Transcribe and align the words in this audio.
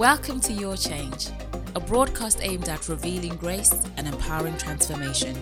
Welcome 0.00 0.40
to 0.40 0.54
Your 0.54 0.78
Change, 0.78 1.28
a 1.74 1.80
broadcast 1.80 2.38
aimed 2.40 2.70
at 2.70 2.88
revealing 2.88 3.36
grace 3.36 3.84
and 3.98 4.08
empowering 4.08 4.56
transformation. 4.56 5.34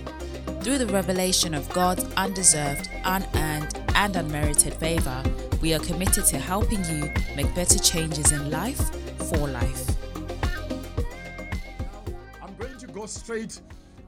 Through 0.63 0.79
the 0.79 0.87
revelation 0.87 1.55
of 1.55 1.69
God's 1.69 2.05
undeserved, 2.17 2.91
unearned, 3.05 3.81
and 3.95 4.17
unmerited 4.17 4.75
favor, 4.75 5.23
we 5.63 5.75
are 5.75 5.79
committed 5.79 6.25
to 6.25 6.39
helping 6.39 6.85
you 6.87 7.09
make 7.37 7.55
better 7.55 7.79
changes 7.79 8.33
in 8.33 8.51
life 8.51 8.81
for 9.31 9.47
life. 9.47 9.91
I'm 12.43 12.57
going 12.59 12.79
to 12.79 12.89
go 12.89 13.07
straight 13.07 13.61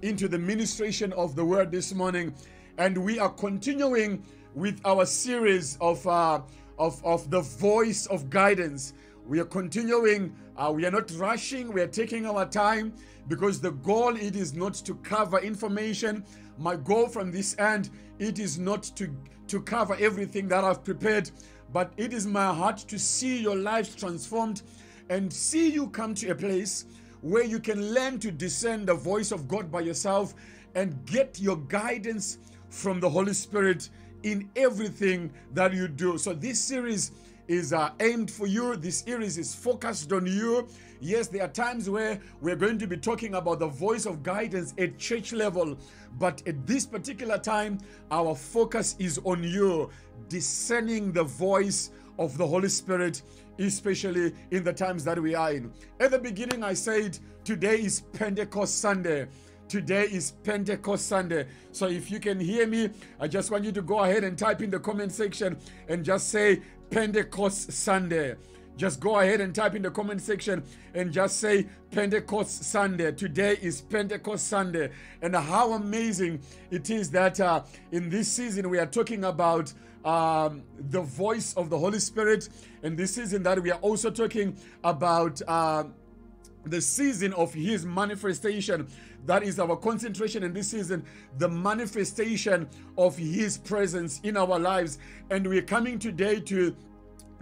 into 0.02 0.26
the 0.26 0.38
ministration 0.40 1.12
of 1.12 1.36
the 1.36 1.44
word 1.44 1.70
this 1.70 1.94
morning, 1.94 2.34
and 2.76 2.98
we 2.98 3.20
are 3.20 3.30
continuing 3.30 4.24
with 4.56 4.80
our 4.84 5.06
series 5.06 5.78
of 5.80 6.04
uh, 6.08 6.40
of 6.76 7.00
of 7.04 7.30
the 7.30 7.42
voice 7.42 8.06
of 8.06 8.30
guidance. 8.30 8.94
We 9.26 9.38
are 9.40 9.44
continuing. 9.44 10.34
Uh, 10.56 10.72
we 10.74 10.84
are 10.86 10.90
not 10.90 11.10
rushing. 11.12 11.72
We 11.72 11.80
are 11.80 11.86
taking 11.86 12.26
our 12.26 12.46
time 12.46 12.92
because 13.28 13.60
the 13.60 13.72
goal 13.72 14.16
it 14.16 14.36
is 14.36 14.54
not 14.54 14.74
to 14.74 14.94
cover 14.96 15.38
information. 15.38 16.24
My 16.58 16.76
goal 16.76 17.08
from 17.08 17.30
this 17.30 17.56
end 17.58 17.90
it 18.18 18.38
is 18.38 18.58
not 18.58 18.82
to 18.96 19.14
to 19.48 19.60
cover 19.60 19.96
everything 19.98 20.46
that 20.48 20.62
I've 20.62 20.84
prepared, 20.84 21.30
but 21.72 21.92
it 21.96 22.12
is 22.12 22.26
my 22.26 22.54
heart 22.54 22.78
to 22.78 22.98
see 22.98 23.40
your 23.40 23.56
lives 23.56 23.94
transformed 23.96 24.62
and 25.08 25.32
see 25.32 25.70
you 25.70 25.88
come 25.88 26.14
to 26.14 26.30
a 26.30 26.34
place 26.34 26.84
where 27.20 27.44
you 27.44 27.58
can 27.58 27.92
learn 27.92 28.18
to 28.20 28.30
discern 28.30 28.86
the 28.86 28.94
voice 28.94 29.32
of 29.32 29.48
God 29.48 29.70
by 29.70 29.80
yourself 29.80 30.34
and 30.74 31.04
get 31.04 31.40
your 31.40 31.56
guidance 31.56 32.38
from 32.68 33.00
the 33.00 33.10
Holy 33.10 33.34
Spirit 33.34 33.90
in 34.22 34.48
everything 34.54 35.32
that 35.52 35.74
you 35.74 35.88
do. 35.88 36.16
So, 36.16 36.32
this 36.32 36.60
series 36.60 37.10
is 37.50 37.72
uh, 37.72 37.90
aimed 37.98 38.30
for 38.30 38.46
you. 38.46 38.76
This 38.76 39.00
series 39.00 39.36
is 39.36 39.52
focused 39.52 40.12
on 40.12 40.24
you. 40.24 40.68
Yes, 41.00 41.26
there 41.26 41.42
are 41.42 41.48
times 41.48 41.90
where 41.90 42.20
we're 42.40 42.54
going 42.54 42.78
to 42.78 42.86
be 42.86 42.96
talking 42.96 43.34
about 43.34 43.58
the 43.58 43.66
voice 43.66 44.06
of 44.06 44.22
guidance 44.22 44.72
at 44.78 44.98
church 44.98 45.32
level, 45.32 45.76
but 46.16 46.46
at 46.46 46.64
this 46.64 46.86
particular 46.86 47.38
time, 47.38 47.78
our 48.12 48.36
focus 48.36 48.94
is 49.00 49.18
on 49.24 49.42
you, 49.42 49.90
discerning 50.28 51.10
the 51.10 51.24
voice 51.24 51.90
of 52.20 52.38
the 52.38 52.46
Holy 52.46 52.68
Spirit, 52.68 53.22
especially 53.58 54.32
in 54.52 54.62
the 54.62 54.72
times 54.72 55.02
that 55.02 55.20
we 55.20 55.34
are 55.34 55.52
in. 55.52 55.72
At 55.98 56.12
the 56.12 56.20
beginning, 56.20 56.62
I 56.62 56.74
said 56.74 57.18
today 57.42 57.80
is 57.80 58.02
Pentecost 58.12 58.78
Sunday. 58.78 59.26
Today 59.66 60.04
is 60.04 60.32
Pentecost 60.42 61.06
Sunday. 61.06 61.46
So 61.70 61.86
if 61.86 62.10
you 62.10 62.18
can 62.18 62.40
hear 62.40 62.66
me, 62.66 62.90
I 63.20 63.28
just 63.28 63.52
want 63.52 63.64
you 63.64 63.70
to 63.70 63.82
go 63.82 64.00
ahead 64.00 64.24
and 64.24 64.36
type 64.36 64.62
in 64.62 64.70
the 64.70 64.80
comment 64.80 65.12
section 65.12 65.58
and 65.88 66.04
just 66.04 66.28
say 66.28 66.62
Pentecost 66.90 67.72
Sunday. 67.72 68.34
Just 68.76 68.98
go 68.98 69.18
ahead 69.18 69.40
and 69.40 69.54
type 69.54 69.74
in 69.74 69.82
the 69.82 69.90
comment 69.90 70.22
section 70.22 70.62
and 70.94 71.12
just 71.12 71.38
say 71.38 71.66
Pentecost 71.90 72.64
Sunday. 72.64 73.12
Today 73.12 73.58
is 73.60 73.82
Pentecost 73.82 74.48
Sunday. 74.48 74.90
And 75.20 75.36
how 75.36 75.72
amazing 75.72 76.40
it 76.70 76.88
is 76.88 77.10
that 77.10 77.38
uh, 77.40 77.62
in 77.92 78.08
this 78.08 78.26
season 78.32 78.70
we 78.70 78.78
are 78.78 78.86
talking 78.86 79.24
about 79.24 79.72
um, 80.04 80.62
the 80.88 81.02
voice 81.02 81.52
of 81.54 81.68
the 81.68 81.78
Holy 81.78 81.98
Spirit. 81.98 82.48
And 82.82 82.96
this 82.96 83.14
season 83.14 83.42
that 83.42 83.62
we 83.62 83.70
are 83.70 83.80
also 83.80 84.10
talking 84.10 84.56
about. 84.82 85.40
Uh, 85.46 85.84
the 86.64 86.80
season 86.80 87.32
of 87.34 87.52
his 87.54 87.86
manifestation 87.86 88.86
that 89.26 89.42
is 89.42 89.58
our 89.58 89.76
concentration 89.76 90.42
in 90.42 90.52
this 90.52 90.70
season 90.70 91.04
the 91.38 91.48
manifestation 91.48 92.68
of 92.98 93.16
his 93.16 93.58
presence 93.58 94.20
in 94.24 94.36
our 94.36 94.58
lives 94.58 94.98
and 95.30 95.46
we're 95.46 95.62
coming 95.62 95.98
today 95.98 96.38
to 96.38 96.74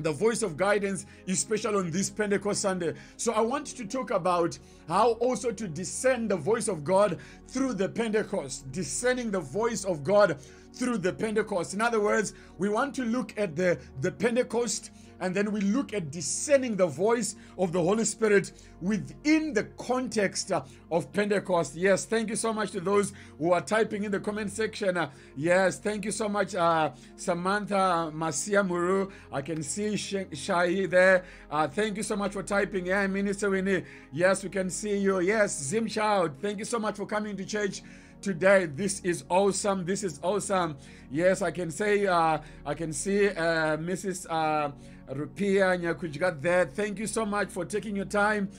the 0.01 0.13
voice 0.13 0.43
of 0.43 0.57
guidance, 0.57 1.07
especially 1.27 1.77
on 1.77 1.91
this 1.91 2.11
Pentecost 2.11 2.61
Sunday. 2.61 2.95
So, 3.17 3.33
I 3.33 3.41
want 3.41 3.67
to 3.67 3.85
talk 3.85 4.11
about 4.11 4.59
how 4.87 5.13
also 5.15 5.51
to 5.51 5.69
discern 5.69 6.29
the 6.29 6.37
voice 6.37 6.69
of 6.69 6.85
God 6.85 7.19
through 7.49 7.75
the 7.75 7.89
Pentecost, 7.89 8.71
discerning 8.71 9.31
the 9.31 9.41
voice 9.41 9.85
of 9.85 10.05
God 10.05 10.39
through 10.73 10.99
the 10.99 11.13
Pentecost. 11.13 11.75
In 11.75 11.81
other 11.81 12.01
words, 12.01 12.35
we 12.59 12.69
want 12.69 12.95
to 12.97 13.05
look 13.05 13.35
at 13.37 13.57
the, 13.57 13.79
the 14.01 14.13
Pentecost 14.13 14.91
and 15.21 15.35
then 15.35 15.53
we 15.53 15.61
look 15.61 15.93
at 15.93 16.11
discerning 16.11 16.77
the 16.77 16.87
voice 16.87 17.37
of 17.59 17.73
the 17.73 17.83
Holy 17.83 18.05
Spirit 18.05 18.53
within 18.81 19.53
the 19.53 19.65
context 19.79 20.53
uh, 20.53 20.63
of 20.91 21.13
Pentecost. 21.13 21.75
Yes, 21.75 22.05
thank 22.05 22.31
you 22.31 22.37
so 22.37 22.53
much 22.53 22.71
to 22.73 22.81
those 22.81 23.13
who 23.39 23.53
are 23.53 23.61
typing 23.61 24.05
in 24.05 24.11
the 24.11 24.21
comment 24.21 24.51
section. 24.51 24.97
Uh, 24.97 25.11
yes, 25.37 25.79
thank 25.79 26.05
you 26.05 26.13
so 26.13 26.29
much, 26.29 26.55
uh, 26.55 26.91
Samantha 27.17 28.11
Masia 28.15 28.67
Muru. 28.67 29.11
I 29.33 29.43
can 29.43 29.63
see 29.63 29.97
Shai 29.97 30.87
there. 30.87 31.25
Uh, 31.51 31.67
thank 31.69 31.97
you 31.97 32.03
so 32.03 32.17
much 32.17 32.33
for 32.33 32.43
typing. 32.43 32.87
Yeah, 32.87 33.07
Minister 33.07 33.51
Winnie. 33.51 33.85
Yes, 34.13 34.43
we 34.43 34.51
can 34.51 34.71
see 34.71 34.99
you. 34.99 35.21
Yes, 35.21 35.59
Zim 35.63 35.87
Child. 35.89 36.33
Thank 36.41 36.59
you 36.59 36.65
so 36.65 36.79
much 36.79 36.97
for 36.97 37.07
coming 37.07 37.37
to 37.37 37.45
church 37.45 37.83
today. 38.21 38.67
This 38.67 39.01
is 39.01 39.25
awesome. 39.29 39.85
This 39.85 40.03
is 40.05 40.21
awesome. 40.23 40.77
Yes, 41.11 41.43
I 41.43 41.51
can 41.51 41.71
say, 41.71 42.07
uh, 42.07 42.39
I 42.67 42.75
can 42.75 42.93
see 42.93 43.29
uh, 43.29 43.77
Mrs. 43.77 44.27
Uh, 44.29 44.73
Rupia 45.13 45.79
Nyakujgat 45.81 46.43
there. 46.43 46.67
Thank 46.67 46.99
you 46.99 47.07
so 47.07 47.25
much 47.25 47.49
for 47.49 47.65
taking 47.65 47.97
your 47.97 48.05
time 48.05 48.51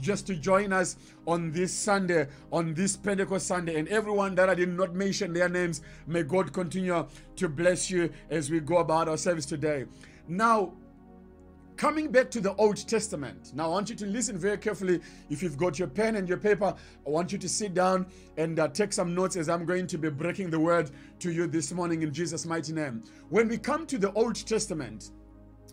just 0.00 0.26
to 0.26 0.34
join 0.34 0.72
us 0.72 0.96
on 1.26 1.52
this 1.52 1.72
Sunday, 1.72 2.28
on 2.50 2.72
this 2.72 2.96
Pentecost 2.96 3.46
Sunday. 3.46 3.78
And 3.78 3.88
everyone 3.88 4.34
that 4.36 4.48
I 4.48 4.54
did 4.54 4.70
not 4.70 4.94
mention 4.94 5.34
their 5.34 5.48
names, 5.48 5.82
may 6.06 6.22
God 6.22 6.52
continue 6.52 7.06
to 7.36 7.48
bless 7.48 7.90
you 7.90 8.10
as 8.30 8.50
we 8.50 8.60
go 8.60 8.78
about 8.78 9.08
our 9.08 9.18
service 9.18 9.46
today. 9.46 9.84
Now, 10.28 10.72
Coming 11.76 12.12
back 12.12 12.30
to 12.32 12.42
the 12.42 12.54
Old 12.56 12.76
Testament. 12.86 13.52
Now, 13.54 13.64
I 13.64 13.68
want 13.68 13.88
you 13.88 13.96
to 13.96 14.04
listen 14.04 14.36
very 14.36 14.58
carefully. 14.58 15.00
If 15.30 15.42
you've 15.42 15.56
got 15.56 15.78
your 15.78 15.88
pen 15.88 16.16
and 16.16 16.28
your 16.28 16.36
paper, 16.36 16.74
I 17.06 17.08
want 17.08 17.32
you 17.32 17.38
to 17.38 17.48
sit 17.48 17.72
down 17.72 18.04
and 18.36 18.60
uh, 18.60 18.68
take 18.68 18.92
some 18.92 19.14
notes 19.14 19.34
as 19.36 19.48
I'm 19.48 19.64
going 19.64 19.86
to 19.86 19.96
be 19.96 20.10
breaking 20.10 20.50
the 20.50 20.60
word 20.60 20.90
to 21.20 21.32
you 21.32 21.46
this 21.46 21.72
morning 21.72 22.02
in 22.02 22.12
Jesus' 22.12 22.44
mighty 22.44 22.74
name. 22.74 23.02
When 23.30 23.48
we 23.48 23.56
come 23.56 23.86
to 23.86 23.96
the 23.96 24.12
Old 24.12 24.34
Testament, 24.46 25.10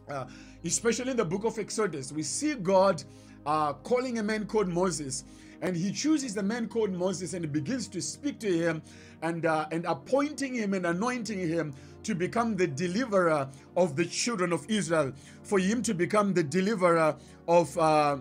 uh, 0.09 0.25
especially 0.63 1.12
in 1.12 1.18
the 1.18 1.25
book 1.25 1.44
of 1.44 1.57
Exodus, 1.59 2.12
we 2.12 2.23
see 2.23 2.56
God 2.56 3.03
uh, 3.45 3.73
calling 3.73 4.19
a 4.19 4.23
man 4.23 4.45
called 4.45 4.68
Moses. 4.68 5.23
And 5.62 5.75
he 5.75 5.91
chooses 5.91 6.35
the 6.35 6.44
man 6.44 6.68
called 6.68 6.91
Moses 6.91 7.34
and 7.34 7.51
begins 7.51 7.88
to 7.88 8.01
speak 8.01 8.40
to 8.40 8.51
him 8.51 8.81
and, 9.23 9.46
uh, 9.46 9.67
and 9.72 9.85
appointing 9.85 10.53
him 10.53 10.75
and 10.75 10.85
anointing 10.85 11.40
him 11.40 11.73
to 12.03 12.13
become 12.13 12.56
the 12.56 12.67
deliverer 12.67 13.50
of 13.75 13.96
the 13.96 14.06
children 14.06 14.53
of 14.53 14.66
Israel, 14.69 15.12
for 15.41 15.59
him 15.59 15.81
to 15.81 15.94
become 15.94 16.34
the 16.34 16.44
deliverer 16.44 17.16
of 17.47 17.78
uh, 17.78 18.17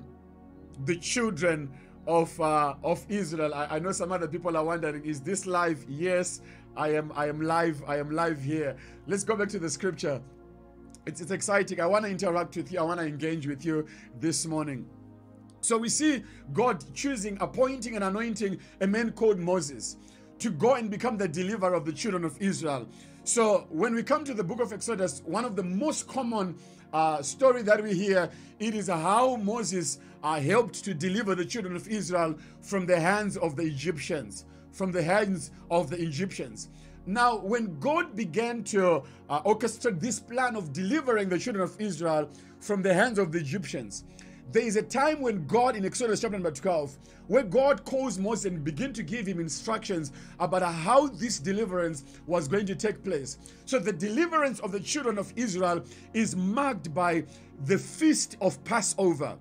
the 0.86 0.96
children 0.96 1.70
of 2.06 2.40
uh, 2.40 2.74
of 2.82 3.04
Israel. 3.08 3.52
I, 3.54 3.76
I 3.76 3.78
know 3.78 3.92
some 3.92 4.12
other 4.12 4.28
people 4.28 4.56
are 4.56 4.64
wondering, 4.64 5.04
is 5.04 5.20
this 5.20 5.46
live? 5.46 5.84
Yes, 5.88 6.40
I 6.76 6.94
am. 6.94 7.12
I 7.14 7.28
am 7.28 7.40
live. 7.40 7.82
I 7.86 7.98
am 7.98 8.10
live 8.10 8.42
here. 8.42 8.76
Let's 9.06 9.24
go 9.24 9.36
back 9.36 9.48
to 9.50 9.58
the 9.58 9.70
scripture. 9.70 10.20
It's, 11.06 11.20
it's 11.20 11.30
exciting. 11.30 11.80
I 11.80 11.86
want 11.86 12.04
to 12.04 12.10
interact 12.10 12.56
with 12.56 12.72
you. 12.72 12.80
I 12.80 12.82
want 12.82 13.00
to 13.00 13.06
engage 13.06 13.46
with 13.46 13.64
you 13.64 13.86
this 14.18 14.44
morning. 14.44 14.86
So 15.60 15.78
we 15.78 15.88
see 15.88 16.22
God 16.52 16.84
choosing, 16.94 17.38
appointing, 17.40 17.94
and 17.94 18.04
anointing 18.04 18.58
a 18.80 18.86
man 18.86 19.12
called 19.12 19.38
Moses 19.38 19.96
to 20.38 20.50
go 20.50 20.74
and 20.74 20.90
become 20.90 21.16
the 21.16 21.28
deliverer 21.28 21.74
of 21.74 21.84
the 21.84 21.92
children 21.92 22.24
of 22.24 22.40
Israel. 22.42 22.88
So 23.24 23.66
when 23.70 23.94
we 23.94 24.02
come 24.02 24.24
to 24.24 24.34
the 24.34 24.44
book 24.44 24.60
of 24.60 24.72
Exodus, 24.72 25.22
one 25.24 25.44
of 25.44 25.56
the 25.56 25.62
most 25.62 26.06
common 26.06 26.56
uh, 26.92 27.22
story 27.22 27.62
that 27.62 27.82
we 27.82 27.94
hear, 27.94 28.30
it 28.58 28.74
is 28.74 28.88
how 28.88 29.36
Moses 29.36 29.98
uh, 30.22 30.40
helped 30.40 30.84
to 30.84 30.94
deliver 30.94 31.34
the 31.34 31.44
children 31.44 31.74
of 31.74 31.88
Israel 31.88 32.36
from 32.60 32.86
the 32.86 32.98
hands 32.98 33.36
of 33.36 33.56
the 33.56 33.62
Egyptians, 33.62 34.44
from 34.72 34.92
the 34.92 35.02
hands 35.02 35.50
of 35.70 35.90
the 35.90 36.00
Egyptians. 36.00 36.68
Now, 37.06 37.36
when 37.38 37.78
God 37.78 38.16
began 38.16 38.64
to 38.64 39.04
uh, 39.30 39.42
orchestrate 39.42 40.00
this 40.00 40.18
plan 40.18 40.56
of 40.56 40.72
delivering 40.72 41.28
the 41.28 41.38
children 41.38 41.62
of 41.62 41.80
Israel 41.80 42.28
from 42.58 42.82
the 42.82 42.92
hands 42.92 43.20
of 43.20 43.30
the 43.30 43.38
Egyptians, 43.38 44.02
there 44.50 44.64
is 44.64 44.74
a 44.76 44.82
time 44.82 45.20
when 45.20 45.46
God 45.46 45.76
in 45.76 45.84
Exodus 45.84 46.20
chapter 46.20 46.36
number 46.36 46.50
12, 46.50 46.96
where 47.28 47.44
God 47.44 47.84
calls 47.84 48.18
Moses 48.18 48.46
and 48.46 48.64
begin 48.64 48.92
to 48.92 49.04
give 49.04 49.26
him 49.26 49.38
instructions 49.38 50.12
about 50.40 50.62
how 50.62 51.06
this 51.06 51.38
deliverance 51.38 52.04
was 52.26 52.48
going 52.48 52.66
to 52.66 52.74
take 52.74 53.04
place. 53.04 53.38
So 53.66 53.78
the 53.78 53.92
deliverance 53.92 54.58
of 54.60 54.72
the 54.72 54.80
children 54.80 55.16
of 55.16 55.32
Israel 55.36 55.84
is 56.12 56.34
marked 56.34 56.92
by 56.92 57.24
the 57.66 57.78
feast 57.78 58.36
of 58.40 58.62
Passover. 58.64 59.36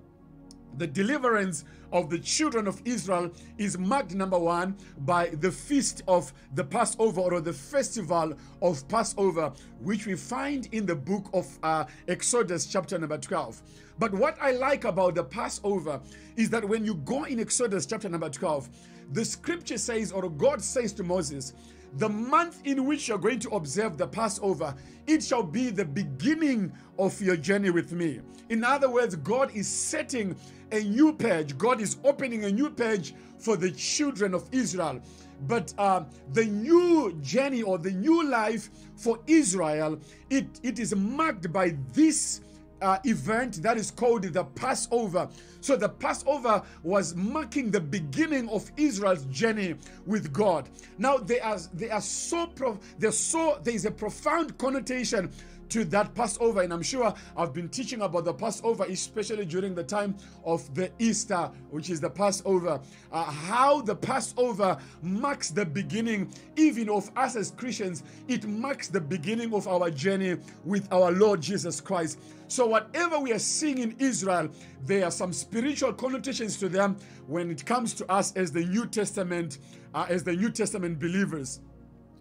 The 0.76 0.86
deliverance 0.86 1.64
of 1.92 2.10
the 2.10 2.18
children 2.18 2.66
of 2.66 2.82
Israel 2.84 3.30
is 3.56 3.78
marked, 3.78 4.14
number 4.14 4.38
one, 4.38 4.76
by 4.98 5.28
the 5.28 5.50
feast 5.50 6.02
of 6.06 6.32
the 6.54 6.64
Passover 6.64 7.22
or 7.22 7.40
the 7.40 7.52
festival 7.52 8.34
of 8.60 8.86
Passover, 8.88 9.52
which 9.80 10.06
we 10.06 10.16
find 10.16 10.68
in 10.72 10.84
the 10.84 10.94
book 10.94 11.30
of 11.32 11.46
uh, 11.62 11.84
Exodus, 12.08 12.66
chapter 12.66 12.98
number 12.98 13.16
12. 13.16 13.62
But 13.98 14.12
what 14.12 14.36
I 14.40 14.52
like 14.52 14.84
about 14.84 15.14
the 15.14 15.24
Passover 15.24 16.00
is 16.36 16.50
that 16.50 16.66
when 16.66 16.84
you 16.84 16.96
go 16.96 17.24
in 17.24 17.40
Exodus 17.40 17.86
chapter 17.86 18.10
number 18.10 18.28
12, 18.28 18.68
the 19.12 19.24
scripture 19.24 19.78
says, 19.78 20.12
or 20.12 20.28
God 20.28 20.60
says 20.60 20.92
to 20.94 21.04
Moses, 21.04 21.54
the 21.94 22.08
month 22.08 22.60
in 22.64 22.84
which 22.84 23.08
you're 23.08 23.16
going 23.16 23.38
to 23.40 23.50
observe 23.50 23.96
the 23.96 24.06
Passover, 24.06 24.74
it 25.06 25.22
shall 25.22 25.42
be 25.42 25.70
the 25.70 25.84
beginning 25.84 26.72
of 26.98 27.18
your 27.22 27.36
journey 27.36 27.70
with 27.70 27.92
me. 27.92 28.20
In 28.50 28.64
other 28.64 28.90
words, 28.90 29.16
God 29.16 29.50
is 29.54 29.66
setting 29.68 30.36
a 30.72 30.80
new 30.80 31.12
page, 31.12 31.56
God 31.58 31.80
is 31.80 31.96
opening 32.04 32.44
a 32.44 32.50
new 32.50 32.70
page 32.70 33.14
for 33.38 33.56
the 33.56 33.70
children 33.70 34.34
of 34.34 34.48
Israel. 34.52 35.00
But 35.46 35.74
uh, 35.78 36.04
the 36.32 36.44
new 36.46 37.18
journey 37.22 37.62
or 37.62 37.78
the 37.78 37.90
new 37.90 38.26
life 38.26 38.70
for 38.96 39.18
Israel, 39.26 39.98
it, 40.30 40.46
it 40.62 40.78
is 40.78 40.94
marked 40.94 41.52
by 41.52 41.76
this 41.92 42.40
uh, 42.82 42.98
event 43.04 43.62
that 43.62 43.76
is 43.76 43.90
called 43.90 44.22
the 44.22 44.44
Passover. 44.44 45.28
So 45.60 45.76
the 45.76 45.88
Passover 45.88 46.62
was 46.82 47.14
marking 47.14 47.70
the 47.70 47.80
beginning 47.80 48.48
of 48.50 48.70
Israel's 48.76 49.24
journey 49.26 49.76
with 50.06 50.32
God. 50.32 50.68
Now 50.98 51.16
they 51.16 51.40
are 51.40 51.58
they 51.74 51.90
are 51.90 52.00
so 52.00 52.46
pro, 52.46 52.78
so 53.10 53.58
there 53.62 53.74
is 53.74 53.84
a 53.84 53.90
profound 53.90 54.58
connotation 54.58 55.30
to 55.70 55.84
that 55.86 56.14
Passover. 56.14 56.62
And 56.62 56.72
I'm 56.72 56.82
sure 56.82 57.12
I've 57.36 57.52
been 57.52 57.68
teaching 57.68 58.02
about 58.02 58.24
the 58.24 58.34
Passover, 58.34 58.84
especially 58.84 59.44
during 59.44 59.74
the 59.74 59.84
time 59.84 60.16
of 60.44 60.72
the 60.74 60.90
Easter, 60.98 61.50
which 61.70 61.90
is 61.90 62.00
the 62.00 62.10
Passover. 62.10 62.80
Uh, 63.12 63.24
how 63.24 63.80
the 63.80 63.94
Passover 63.94 64.78
marks 65.02 65.50
the 65.50 65.64
beginning, 65.64 66.32
even 66.56 66.88
of 66.88 67.10
us 67.16 67.36
as 67.36 67.50
Christians, 67.50 68.02
it 68.28 68.46
marks 68.46 68.88
the 68.88 69.00
beginning 69.00 69.54
of 69.54 69.68
our 69.68 69.90
journey 69.90 70.36
with 70.64 70.90
our 70.92 71.10
Lord 71.12 71.40
Jesus 71.40 71.80
Christ. 71.80 72.18
So, 72.48 72.66
whatever 72.66 73.18
we 73.18 73.32
are 73.32 73.40
seeing 73.40 73.78
in 73.78 73.96
Israel, 73.98 74.48
there 74.84 75.04
are 75.04 75.10
some 75.10 75.32
spiritual 75.32 75.92
connotations 75.92 76.56
to 76.58 76.68
them 76.68 76.96
when 77.26 77.50
it 77.50 77.66
comes 77.66 77.92
to 77.94 78.10
us 78.10 78.32
as 78.36 78.52
the 78.52 78.64
New 78.64 78.86
Testament, 78.86 79.58
uh, 79.94 80.06
as 80.08 80.22
the 80.22 80.32
New 80.32 80.50
Testament 80.50 81.00
believers. 81.00 81.60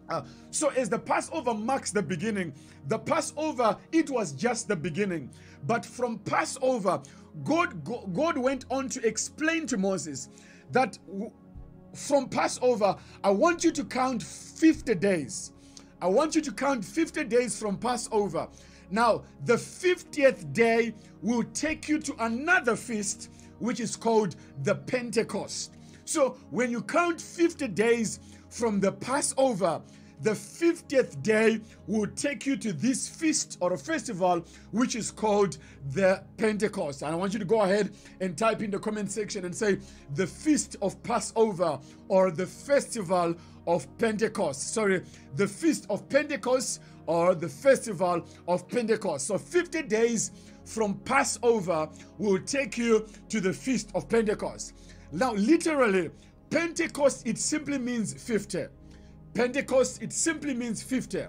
Uh, 0.09 0.21
so 0.51 0.69
as 0.69 0.89
the 0.89 0.99
Passover 0.99 1.53
marks 1.53 1.91
the 1.91 2.01
beginning, 2.01 2.53
the 2.87 2.99
Passover, 2.99 3.77
it 3.91 4.09
was 4.09 4.31
just 4.31 4.67
the 4.67 4.75
beginning. 4.75 5.29
But 5.65 5.85
from 5.85 6.19
Passover, 6.19 7.01
God, 7.43 7.83
God 8.13 8.37
went 8.37 8.65
on 8.69 8.89
to 8.89 9.05
explain 9.05 9.65
to 9.67 9.77
Moses 9.77 10.29
that 10.71 10.97
from 11.93 12.29
Passover, 12.29 12.95
I 13.23 13.29
want 13.31 13.63
you 13.63 13.71
to 13.71 13.83
count 13.83 14.21
50 14.21 14.95
days. 14.95 15.51
I 16.01 16.07
want 16.07 16.35
you 16.35 16.41
to 16.41 16.51
count 16.51 16.83
50 16.83 17.23
days 17.23 17.57
from 17.57 17.77
Passover. 17.77 18.47
Now, 18.91 19.23
the 19.45 19.55
50th 19.55 20.53
day 20.53 20.93
will 21.21 21.43
take 21.53 21.89
you 21.89 21.99
to 21.99 22.15
another 22.25 22.75
feast, 22.75 23.31
which 23.59 23.79
is 23.79 23.95
called 23.95 24.35
the 24.63 24.75
Pentecost. 24.75 25.73
So, 26.03 26.37
when 26.51 26.69
you 26.69 26.81
count 26.83 27.19
50 27.19 27.67
days 27.69 28.19
from 28.55 28.79
the 28.79 28.93
Passover, 28.93 29.81
the 30.21 30.31
50th 30.31 31.21
day 31.21 31.59
will 31.87 32.07
take 32.15 32.45
you 32.45 32.55
to 32.55 32.71
this 32.71 33.05
feast 33.05 33.57
or 33.59 33.73
a 33.73 33.77
festival 33.77 34.45
which 34.71 34.95
is 34.95 35.11
called 35.11 35.57
the 35.91 36.23
Pentecost. 36.37 37.01
And 37.01 37.11
I 37.11 37.15
want 37.15 37.33
you 37.33 37.39
to 37.39 37.45
go 37.45 37.63
ahead 37.63 37.93
and 38.21 38.37
type 38.37 38.61
in 38.61 38.71
the 38.71 38.79
comment 38.79 39.11
section 39.11 39.43
and 39.43 39.53
say 39.53 39.79
the 40.13 40.25
feast 40.25 40.77
of 40.81 41.01
Passover 41.03 41.77
or 42.07 42.31
the 42.31 42.47
festival 42.47 43.35
of 43.67 43.97
Pentecost. 43.97 44.73
Sorry, 44.73 45.03
the 45.35 45.47
feast 45.47 45.85
of 45.89 46.07
Pentecost 46.07 46.81
or 47.07 47.35
the 47.35 47.49
festival 47.49 48.25
of 48.47 48.69
Pentecost. 48.69 49.27
So 49.27 49.37
50 49.37 49.83
days 49.83 50.31
from 50.63 50.93
Passover 50.99 51.89
will 52.17 52.39
take 52.39 52.77
you 52.77 53.05
to 53.27 53.41
the 53.41 53.51
feast 53.51 53.91
of 53.93 54.07
Pentecost. 54.07 54.75
Now, 55.11 55.33
literally, 55.33 56.09
Pentecost, 56.50 57.27
it 57.27 57.38
simply 57.38 57.77
means 57.77 58.13
50. 58.13 58.65
Pentecost, 59.33 60.01
it 60.01 60.13
simply 60.13 60.53
means 60.53 60.81
50. 60.81 61.25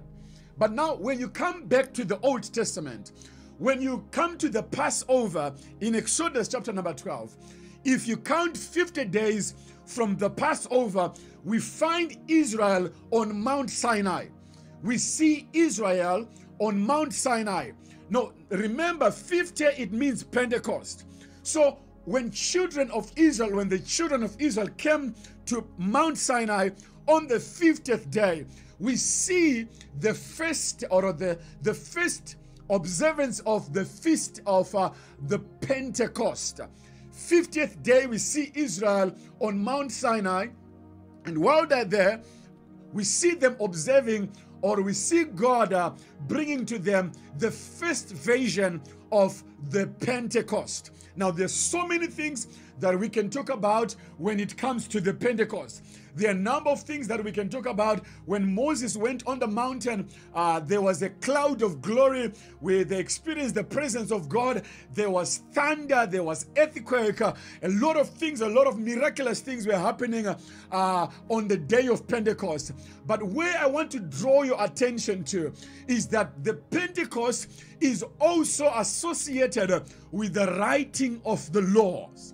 But 0.58 0.72
now, 0.72 0.94
when 0.94 1.18
you 1.18 1.28
come 1.28 1.66
back 1.66 1.92
to 1.94 2.04
the 2.04 2.18
Old 2.20 2.42
Testament, 2.52 3.12
when 3.58 3.80
you 3.80 4.04
come 4.10 4.38
to 4.38 4.48
the 4.48 4.62
Passover 4.62 5.52
in 5.80 5.94
Exodus 5.94 6.48
chapter 6.48 6.72
number 6.72 6.94
12, 6.94 7.36
if 7.84 8.06
you 8.06 8.16
count 8.16 8.56
50 8.56 9.04
days 9.06 9.54
from 9.84 10.16
the 10.16 10.28
Passover, 10.28 11.12
we 11.44 11.58
find 11.58 12.16
Israel 12.28 12.90
on 13.10 13.40
Mount 13.40 13.70
Sinai. 13.70 14.26
We 14.82 14.98
see 14.98 15.48
Israel 15.52 16.28
on 16.58 16.78
Mount 16.78 17.12
Sinai. 17.12 17.72
Now, 18.10 18.32
remember, 18.48 19.10
50 19.10 19.64
it 19.64 19.92
means 19.92 20.22
Pentecost. 20.22 21.04
So, 21.42 21.78
when 22.06 22.30
children 22.30 22.90
of 22.92 23.12
Israel, 23.16 23.56
when 23.56 23.68
the 23.68 23.80
children 23.80 24.22
of 24.22 24.34
Israel 24.40 24.68
came 24.78 25.14
to 25.44 25.66
Mount 25.76 26.16
Sinai 26.16 26.70
on 27.06 27.26
the 27.26 27.34
50th 27.34 28.10
day, 28.10 28.46
we 28.78 28.96
see 28.96 29.66
the 30.00 30.14
first 30.14 30.84
or 30.90 31.12
the, 31.12 31.38
the 31.62 31.74
first 31.74 32.36
observance 32.70 33.40
of 33.40 33.72
the 33.72 33.84
feast 33.84 34.40
of 34.46 34.74
uh, 34.74 34.90
the 35.26 35.38
Pentecost. 35.38 36.60
50th 37.12 37.82
day, 37.82 38.06
we 38.06 38.18
see 38.18 38.52
Israel 38.54 39.12
on 39.40 39.58
Mount 39.58 39.90
Sinai. 39.90 40.48
And 41.24 41.38
while 41.38 41.66
they're 41.66 41.84
there, 41.84 42.20
we 42.92 43.02
see 43.02 43.34
them 43.34 43.56
observing 43.60 44.30
or 44.62 44.80
we 44.80 44.92
see 44.92 45.24
God 45.24 45.72
uh, 45.72 45.92
bringing 46.28 46.64
to 46.66 46.78
them 46.78 47.12
the 47.38 47.50
first 47.50 48.10
vision 48.10 48.80
of 49.10 49.42
the 49.70 49.86
Pentecost. 50.00 50.92
Now, 51.16 51.30
there's 51.30 51.54
so 51.54 51.86
many 51.86 52.06
things 52.06 52.46
that 52.78 52.98
we 52.98 53.08
can 53.08 53.30
talk 53.30 53.48
about 53.48 53.96
when 54.18 54.38
it 54.38 54.56
comes 54.56 54.86
to 54.88 55.00
the 55.00 55.14
Pentecost. 55.14 55.82
There 56.16 56.30
are 56.30 56.32
a 56.32 56.34
number 56.34 56.70
of 56.70 56.80
things 56.80 57.06
that 57.08 57.22
we 57.22 57.30
can 57.30 57.50
talk 57.50 57.66
about. 57.66 58.04
When 58.24 58.54
Moses 58.54 58.96
went 58.96 59.22
on 59.26 59.38
the 59.38 59.46
mountain, 59.46 60.08
uh, 60.34 60.60
there 60.60 60.80
was 60.80 61.02
a 61.02 61.10
cloud 61.10 61.60
of 61.60 61.82
glory 61.82 62.32
where 62.60 62.84
they 62.84 62.98
experienced 62.98 63.54
the 63.54 63.64
presence 63.64 64.10
of 64.10 64.26
God. 64.26 64.62
There 64.94 65.10
was 65.10 65.42
thunder, 65.52 66.08
there 66.10 66.22
was 66.22 66.46
earthquake, 66.56 67.20
a 67.20 67.34
lot 67.64 67.98
of 67.98 68.08
things, 68.08 68.40
a 68.40 68.48
lot 68.48 68.66
of 68.66 68.78
miraculous 68.78 69.40
things 69.40 69.66
were 69.66 69.76
happening 69.76 70.26
uh 70.26 71.06
on 71.28 71.48
the 71.48 71.56
day 71.58 71.88
of 71.88 72.08
Pentecost. 72.08 72.72
But 73.06 73.22
where 73.22 73.58
I 73.58 73.66
want 73.66 73.90
to 73.90 74.00
draw 74.00 74.42
your 74.42 74.62
attention 74.64 75.22
to 75.24 75.52
is 75.86 76.06
that 76.08 76.42
the 76.42 76.54
Pentecost 76.54 77.50
is 77.80 78.02
also 78.18 78.72
associated 78.76 79.82
with 80.12 80.32
the 80.32 80.46
writing 80.58 81.20
of 81.26 81.52
the 81.52 81.60
laws. 81.60 82.32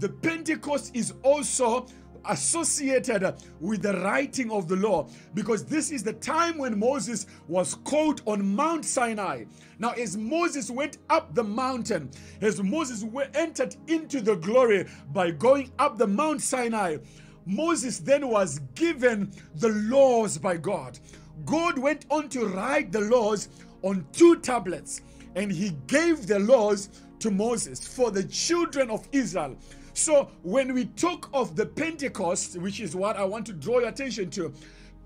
The 0.00 0.08
Pentecost 0.08 0.94
is 0.94 1.14
also 1.22 1.86
associated 2.26 3.34
with 3.60 3.82
the 3.82 3.94
writing 4.00 4.50
of 4.50 4.68
the 4.68 4.76
law 4.76 5.08
because 5.34 5.64
this 5.64 5.90
is 5.90 6.02
the 6.02 6.12
time 6.14 6.58
when 6.58 6.78
Moses 6.78 7.26
was 7.48 7.74
called 7.74 8.22
on 8.26 8.54
Mount 8.54 8.84
Sinai. 8.84 9.44
Now, 9.78 9.90
as 9.90 10.16
Moses 10.16 10.70
went 10.70 10.98
up 11.10 11.34
the 11.34 11.44
mountain, 11.44 12.10
as 12.40 12.62
Moses 12.62 13.04
entered 13.34 13.76
into 13.88 14.20
the 14.20 14.36
glory 14.36 14.86
by 15.12 15.30
going 15.30 15.72
up 15.78 15.98
the 15.98 16.06
Mount 16.06 16.42
Sinai, 16.42 16.98
Moses 17.46 17.98
then 17.98 18.28
was 18.28 18.60
given 18.74 19.30
the 19.56 19.68
laws 19.68 20.38
by 20.38 20.56
God. 20.56 20.98
God 21.44 21.78
went 21.78 22.06
on 22.10 22.28
to 22.30 22.46
write 22.46 22.92
the 22.92 23.00
laws 23.00 23.48
on 23.82 24.06
two 24.12 24.36
tablets 24.36 25.02
and 25.34 25.50
he 25.50 25.70
gave 25.86 26.26
the 26.26 26.38
laws 26.38 26.88
to 27.18 27.30
Moses 27.30 27.86
for 27.86 28.10
the 28.10 28.24
children 28.24 28.90
of 28.90 29.08
Israel. 29.12 29.56
So 29.94 30.28
when 30.42 30.74
we 30.74 30.86
talk 30.86 31.30
of 31.32 31.54
the 31.54 31.64
Pentecost, 31.64 32.56
which 32.58 32.80
is 32.80 32.96
what 32.96 33.16
I 33.16 33.24
want 33.24 33.46
to 33.46 33.52
draw 33.52 33.78
your 33.78 33.88
attention 33.88 34.28
to, 34.30 34.52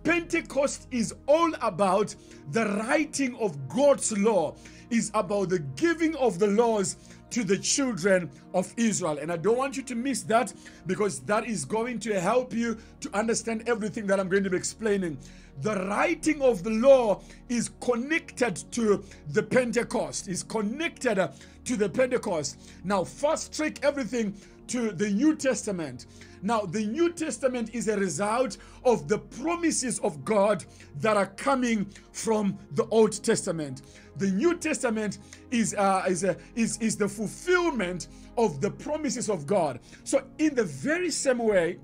Pentecost 0.02 0.88
is 0.90 1.14
all 1.26 1.52
about 1.61 2.14
the 2.52 2.64
writing 2.64 3.37
of 3.37 3.68
God's 3.68 4.16
law, 4.16 4.57
is 4.90 5.11
about 5.12 5.50
the 5.50 5.59
giving 5.76 6.16
of 6.16 6.38
the 6.38 6.47
laws 6.47 6.97
to 7.30 7.45
the 7.45 7.59
children 7.59 8.30
of 8.54 8.73
Israel. 8.78 9.18
And 9.18 9.30
I 9.30 9.37
don't 9.37 9.59
want 9.59 9.76
you 9.76 9.83
to 9.83 9.95
miss 9.95 10.23
that 10.23 10.54
because 10.87 11.21
that 11.21 11.47
is 11.47 11.66
going 11.66 11.99
to 12.00 12.18
help 12.18 12.54
you 12.54 12.78
to 13.00 13.11
understand 13.14 13.68
everything 13.68 14.07
that 14.07 14.18
I'm 14.18 14.30
going 14.30 14.45
to 14.45 14.50
be 14.50 14.57
explaining. 14.57 15.18
The 15.61 15.75
writing 15.87 16.40
of 16.40 16.62
the 16.62 16.71
law 16.71 17.21
is 17.50 17.71
connected 17.80 18.62
to 18.73 19.04
the 19.33 19.42
Pentecost, 19.42 20.28
is 20.28 20.42
connected 20.42 21.30
to 21.64 21.76
the 21.76 21.88
Pentecost. 21.90 22.59
Now, 22.85 23.04
fast 23.04 23.52
track 23.54 23.85
everything 23.85 24.35
to 24.68 24.92
the 24.92 25.10
New 25.10 25.34
Testament. 25.34 26.06
Now, 26.42 26.60
the 26.60 26.84
New 26.87 27.12
Testament 27.12 27.70
is 27.72 27.88
a 27.88 27.98
result 27.98 28.58
of 28.84 29.08
the 29.08 29.18
promises 29.18 29.98
of 30.00 30.25
God 30.25 30.64
that 31.00 31.16
are 31.16 31.26
coming 31.26 31.92
from 32.12 32.58
the 32.72 32.87
Old 32.87 33.22
Testament. 33.25 33.82
The 34.16 34.30
New 34.30 34.56
Testament 34.56 35.18
is, 35.50 35.75
uh, 35.75 36.04
is, 36.08 36.25
a, 36.25 36.37
is, 36.54 36.78
is 36.78 36.96
the 36.96 37.08
fulfillment 37.08 38.08
of 38.37 38.60
the 38.60 38.70
promises 38.70 39.28
of 39.28 39.46
God. 39.46 39.80
So, 40.04 40.22
in 40.38 40.54
the 40.54 40.64
very 40.64 41.10
same 41.10 41.38
way 41.38 41.78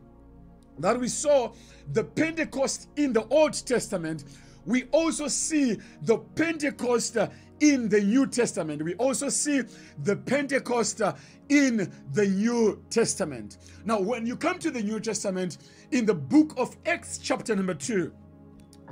that 0.79 0.99
we 0.99 1.09
saw 1.09 1.53
the 1.93 2.05
Pentecost 2.05 2.89
in 2.97 3.13
the 3.13 3.27
Old 3.29 3.55
Testament, 3.67 4.25
we 4.67 4.85
also 4.93 5.29
see 5.29 5.79
the 6.03 6.19
Pentecost 6.19 7.17
in 7.73 7.89
the 7.89 8.01
New 8.01 8.27
Testament. 8.27 8.83
We 8.83 8.95
also 8.97 9.31
see 9.31 9.63
the 10.03 10.17
Pentecost 10.17 11.01
in 11.49 11.91
the 12.13 12.27
New 12.27 12.83
Testament. 12.91 13.57
Now, 13.87 14.01
when 14.01 14.27
you 14.27 14.37
come 14.37 14.59
to 14.59 14.71
the 14.71 14.83
New 14.83 15.01
Testament, 15.01 15.59
in 15.91 16.05
the 16.05 16.15
book 16.15 16.53
of 16.59 16.77
Acts, 16.85 17.19
chapter 17.19 17.57
number 17.57 17.75
2, 17.75 18.13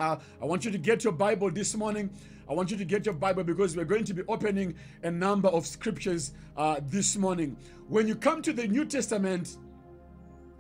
Uh, 0.01 0.17
I 0.41 0.47
want 0.47 0.65
you 0.65 0.71
to 0.71 0.79
get 0.79 1.05
your 1.05 1.13
Bible 1.13 1.51
this 1.51 1.77
morning. 1.77 2.09
I 2.49 2.55
want 2.55 2.71
you 2.71 2.79
to 2.79 2.85
get 2.85 3.05
your 3.05 3.15
Bible 3.15 3.45
because 3.45 3.77
we're 3.77 3.85
going 3.85 4.05
to 4.05 4.15
be 4.15 4.23
opening 4.27 4.75
a 5.03 5.11
number 5.11 5.51
of 5.51 5.67
scriptures 5.67 6.33
uh, 6.57 6.81
this 6.89 7.15
morning. 7.19 7.59
When 7.89 8.09
you 8.09 8.15
come 8.15 8.41
to 8.41 8.55
the 8.55 8.67
New 8.67 8.87
Testament, 8.87 9.59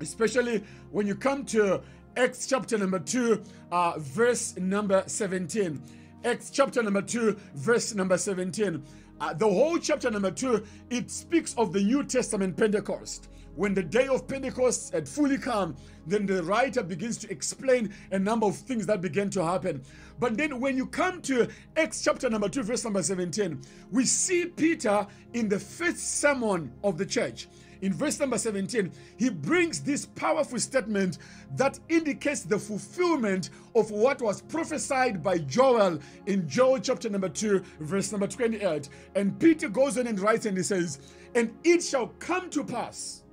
especially 0.00 0.62
when 0.90 1.06
you 1.06 1.14
come 1.14 1.46
to 1.46 1.80
Acts 2.14 2.46
chapter 2.46 2.76
number 2.76 2.98
2, 2.98 3.42
uh, 3.72 3.94
verse 3.98 4.54
number 4.58 5.02
17. 5.06 5.80
Acts 6.24 6.50
chapter 6.50 6.84
number 6.84 7.02
2, 7.02 7.36
verse 7.54 7.94
number 7.96 8.16
17. 8.16 8.80
Uh, 9.20 9.32
the 9.34 9.44
whole 9.44 9.76
chapter 9.76 10.08
number 10.08 10.30
2, 10.30 10.64
it 10.90 11.10
speaks 11.10 11.52
of 11.58 11.72
the 11.72 11.82
New 11.82 12.04
Testament 12.04 12.56
Pentecost. 12.56 13.28
When 13.56 13.74
the 13.74 13.82
day 13.82 14.06
of 14.06 14.28
Pentecost 14.28 14.92
had 14.92 15.08
fully 15.08 15.36
come, 15.36 15.76
then 16.06 16.24
the 16.24 16.44
writer 16.44 16.84
begins 16.84 17.18
to 17.18 17.30
explain 17.30 17.92
a 18.12 18.20
number 18.20 18.46
of 18.46 18.56
things 18.56 18.86
that 18.86 19.00
began 19.00 19.30
to 19.30 19.44
happen. 19.44 19.82
But 20.20 20.36
then 20.36 20.60
when 20.60 20.76
you 20.76 20.86
come 20.86 21.20
to 21.22 21.48
Acts 21.76 22.04
chapter 22.04 22.30
number 22.30 22.48
2, 22.48 22.62
verse 22.62 22.84
number 22.84 23.02
17, 23.02 23.60
we 23.90 24.04
see 24.04 24.46
Peter 24.46 25.04
in 25.34 25.48
the 25.48 25.58
first 25.58 26.20
sermon 26.20 26.72
of 26.84 26.98
the 26.98 27.06
church 27.06 27.48
in 27.82 27.92
verse 27.92 28.18
number 28.20 28.38
17, 28.38 28.92
he 29.16 29.28
brings 29.28 29.80
this 29.80 30.06
powerful 30.06 30.58
statement 30.58 31.18
that 31.56 31.78
indicates 31.88 32.42
the 32.42 32.58
fulfillment 32.58 33.50
of 33.74 33.90
what 33.90 34.22
was 34.22 34.40
prophesied 34.42 35.22
by 35.22 35.38
Joel 35.38 35.98
in 36.26 36.48
Joel 36.48 36.78
chapter 36.78 37.10
number 37.10 37.28
2, 37.28 37.62
verse 37.80 38.12
number 38.12 38.28
28. 38.28 38.88
And 39.16 39.38
Peter 39.38 39.68
goes 39.68 39.98
on 39.98 40.06
and 40.06 40.18
writes 40.18 40.46
and 40.46 40.56
he 40.56 40.62
says, 40.62 41.00
And 41.34 41.52
it 41.64 41.82
shall 41.82 42.08
come 42.20 42.48
to 42.50 42.62
pass 42.62 43.24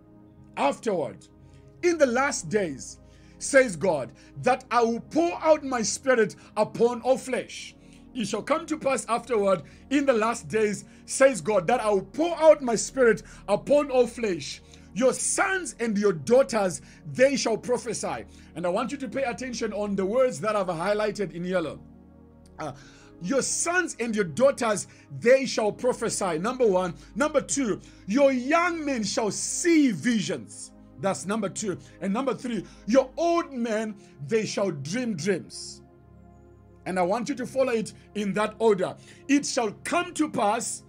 afterward, 0.58 1.28
in 1.84 1.98
the 1.98 2.08
last 2.08 2.50
days, 2.50 3.00
says 3.38 3.76
God, 3.76 4.12
that 4.42 4.66
I 4.72 4.82
will 4.82 5.00
pour 5.00 5.42
out 5.44 5.64
my 5.64 5.84
spirit 5.84 6.36
upon 6.58 7.02
all 7.02 7.18
flesh. 7.18 7.76
It 8.14 8.28
shall 8.28 8.42
come 8.42 8.66
to 8.66 8.78
pass 8.78 9.06
afterward 9.08 9.64
in 9.90 10.06
the 10.06 10.14
last 10.14 10.48
days, 10.48 10.86
says 11.06 11.42
God, 11.42 11.68
that 11.68 11.82
I 11.82 11.90
will 11.90 12.02
pour 12.02 12.36
out 12.38 12.62
my 12.62 12.76
spirit 12.76 13.24
upon 13.48 13.92
all 13.92 14.08
flesh. 14.08 14.62
Your 14.94 15.14
sons 15.14 15.76
and 15.80 15.98
your 15.98 16.14
daughters, 16.14 16.82
they 17.14 17.36
shall 17.36 17.58
prophesy. 17.58 18.26
And 18.56 18.66
I 18.66 18.70
want 18.70 18.92
you 18.92 18.98
to 18.98 19.08
pay 19.08 19.24
attention 19.24 19.72
on 19.74 19.96
the 19.96 20.06
words 20.06 20.42
that 20.42 20.56
I've 20.56 20.68
highlighted 20.68 21.34
in 21.34 21.44
yellow. 21.44 21.80
Uh, 22.58 22.74
your 23.22 23.42
sons 23.42 23.96
and 24.00 24.16
your 24.16 24.26
daughters, 24.26 24.88
they 25.20 25.46
shall 25.46 25.72
prophesy. 25.72 26.40
Number 26.40 26.66
one. 26.66 26.96
Number 27.16 27.42
two, 27.42 27.80
your 28.08 28.32
young 28.32 28.84
men 28.84 29.04
shall 29.04 29.30
see 29.32 29.92
visions. 29.92 30.72
That's 31.02 31.26
number 31.26 31.50
two. 31.50 31.78
And 32.02 32.14
number 32.14 32.34
three, 32.34 32.66
your 32.88 33.10
old 33.18 33.54
men, 33.54 33.96
they 34.28 34.46
shall 34.46 34.72
dream 34.72 35.16
dreams. 35.16 35.82
And 36.90 36.98
I 36.98 37.04
want 37.04 37.30
you 37.30 37.36
to 37.36 37.46
follow 37.46 37.72
it 37.72 37.94
in 38.16 38.34
that 38.34 38.56
order. 38.58 38.96
It 39.28 39.46
shall 39.46 39.74
come 39.84 40.12
to 40.16 40.28
pass, 40.28 40.82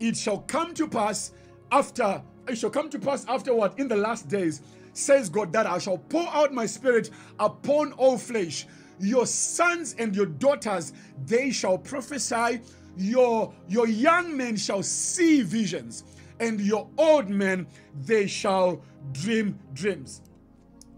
it 0.00 0.16
shall 0.16 0.38
come 0.38 0.72
to 0.72 0.88
pass 0.88 1.32
after, 1.70 2.22
it 2.48 2.56
shall 2.56 2.70
come 2.70 2.88
to 2.88 2.98
pass 2.98 3.26
afterward 3.28 3.72
in 3.76 3.86
the 3.86 3.96
last 3.96 4.28
days, 4.28 4.62
says 4.94 5.28
God, 5.28 5.52
that 5.52 5.66
I 5.66 5.76
shall 5.76 5.98
pour 5.98 6.26
out 6.28 6.54
my 6.54 6.64
spirit 6.64 7.10
upon 7.38 7.92
all 7.92 8.16
flesh. 8.16 8.66
Your 8.98 9.26
sons 9.26 9.94
and 9.98 10.16
your 10.16 10.24
daughters, 10.24 10.94
they 11.26 11.50
shall 11.50 11.76
prophesy. 11.76 12.62
Your, 12.96 13.52
your 13.68 13.86
young 13.86 14.34
men 14.34 14.56
shall 14.56 14.82
see 14.82 15.42
visions, 15.42 16.04
and 16.40 16.62
your 16.62 16.88
old 16.96 17.28
men, 17.28 17.66
they 18.06 18.26
shall 18.26 18.82
dream 19.12 19.58
dreams. 19.74 20.22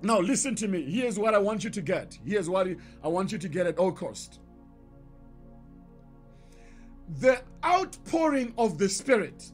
Now, 0.03 0.21
listen 0.21 0.55
to 0.57 0.69
me. 0.69 0.83
Here's 0.83 1.19
what 1.19 1.35
I 1.35 1.39
want 1.39 1.65
you 1.65 1.71
to 1.71 1.81
get. 1.81 2.19
Here's 2.27 2.49
what 2.49 2.69
I 3.03 3.09
want 3.09 3.33
you 3.33 3.39
to 3.39 3.49
get 3.49 3.67
at 3.67 3.79
all 3.79 3.91
cost. 3.91 4.39
The 7.09 7.43
outpouring 7.65 8.55
of 8.57 8.79
the 8.79 8.89
Spirit, 8.89 9.53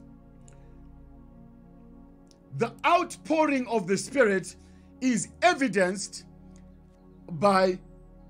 the 2.59 2.73
outpouring 2.87 3.67
of 3.67 3.87
the 3.87 3.97
Spirit 3.97 4.57
is 5.01 5.29
evidenced 5.43 6.25
by 7.33 7.79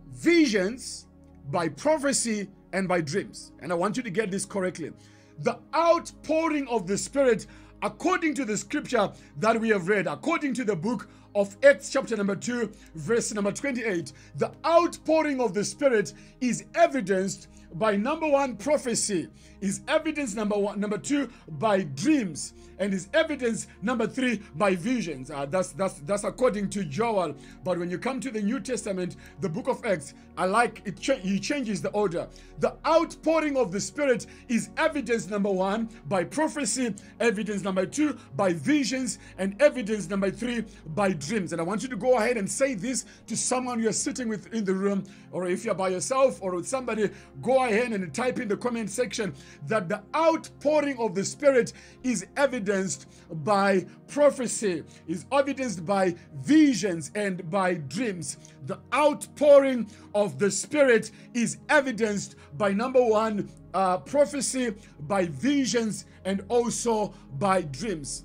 visions, 0.09 1.07
by 1.51 1.69
prophecy, 1.69 2.49
and 2.73 2.87
by 2.89 3.01
dreams. 3.01 3.53
And 3.61 3.73
I 3.73 3.75
want 3.75 3.97
you 3.97 4.03
to 4.03 4.11
get 4.11 4.31
this 4.31 4.45
correctly. 4.45 4.93
The 5.41 5.59
outpouring 5.75 6.69
of 6.69 6.87
the 6.87 6.97
Spirit, 6.97 7.47
according 7.83 8.35
to 8.35 8.45
the 8.45 8.57
scripture 8.57 9.11
that 9.39 9.61
we 9.61 9.71
have 9.71 9.89
read, 9.89 10.07
according 10.07 10.55
to 10.55 10.65
the 10.65 10.77
book 10.77 11.09
of 11.35 11.57
Acts, 11.63 11.91
chapter 11.91 12.17
number 12.17 12.37
2, 12.37 12.71
verse 12.95 13.33
number 13.33 13.53
28, 13.53 14.13
the 14.37 14.53
outpouring 14.67 15.41
of 15.41 15.55
the 15.55 15.65
Spirit 15.65 16.13
is 16.41 16.65
evidenced 16.75 17.49
by 17.75 17.97
number 17.97 18.27
one, 18.27 18.57
prophecy, 18.57 19.29
is 19.61 19.83
evidence 19.89 20.35
number 20.35 20.57
one, 20.57 20.81
number 20.81 20.99
two, 20.99 21.31
by 21.59 21.83
dreams, 21.83 22.55
and 22.79 22.95
is 22.95 23.09
evidence 23.13 23.67
number 23.83 24.07
three 24.07 24.41
by 24.57 24.75
visions. 24.75 25.31
Uh, 25.31 25.47
that's 25.47 25.73
that's 25.73 26.01
that's 26.01 26.25
according 26.25 26.71
to 26.71 26.85
Joel. 26.85 27.35
But 27.63 27.79
when 27.79 27.91
you 27.91 27.99
come 27.99 28.21
to 28.21 28.31
the 28.31 28.41
New 28.41 28.61
Testament, 28.61 29.17
the 29.41 29.49
book 29.49 29.69
of 29.69 29.85
Acts, 29.85 30.15
I 30.37 30.47
like 30.47 30.83
it. 30.85 30.99
Cha- 30.99 31.17
he 31.17 31.39
changes 31.39 31.83
the 31.83 31.91
order. 31.91 32.29
The 32.59 32.75
outpouring 32.87 33.57
of 33.57 33.73
the 33.73 33.81
Spirit 33.81 34.27
is 34.49 34.71
evidence 34.77 35.29
number 35.29 35.51
one 35.51 35.89
by 36.09 36.25
prophecy, 36.25 36.95
evidence 37.21 37.63
number 37.63 37.85
two 37.87 38.17
by 38.37 38.53
visions, 38.55 39.19
and 39.39 39.61
evidence 39.61 40.09
number 40.09 40.31
three 40.31 40.65
by 40.95 41.13
dreams. 41.13 41.53
And 41.53 41.61
I 41.61 41.65
want 41.65 41.83
you 41.83 41.89
to 41.89 41.97
go 41.97 42.17
ahead 42.17 42.37
and 42.37 42.51
say 42.51 42.75
this 42.75 43.05
to 43.27 43.37
someone 43.37 43.81
you're 43.81 43.93
sitting 43.93 44.29
with 44.29 44.53
in 44.55 44.65
the 44.65 44.75
room, 44.75 45.05
or 45.33 45.47
if 45.47 45.65
you're 45.65 45.75
by 45.75 45.89
yourself 45.89 46.43
or 46.43 46.55
with 46.55 46.67
somebody, 46.67 47.11
go 47.43 47.65
ahead 47.65 47.93
and 47.93 48.13
type 48.15 48.39
in 48.39 48.49
the 48.49 48.57
comment 48.57 48.91
section 48.91 49.35
that 49.67 49.89
the 49.89 50.03
outpouring 50.15 50.99
of 50.99 51.15
the 51.15 51.25
Spirit 51.25 51.73
is 52.03 52.27
evidenced 52.37 53.07
by 53.45 53.87
prophecy, 54.09 54.85
is 55.07 55.27
evidenced 55.33 55.85
by 55.87 56.15
visions 56.43 57.11
and 57.15 57.49
by 57.51 57.75
dreams. 57.75 58.39
The 58.67 58.79
outpouring 58.95 59.91
of 60.15 60.39
the 60.39 60.51
Spirit 60.51 61.11
is 61.35 61.59
evidenced 61.69 62.37
by 62.57 62.73
number 62.73 63.05
one, 63.05 63.51
uh, 63.75 63.99
prophecy, 63.99 64.75
by 65.01 65.27
visions, 65.27 66.07
and 66.25 66.45
also 66.49 67.15
by 67.39 67.63
dreams. 67.63 68.25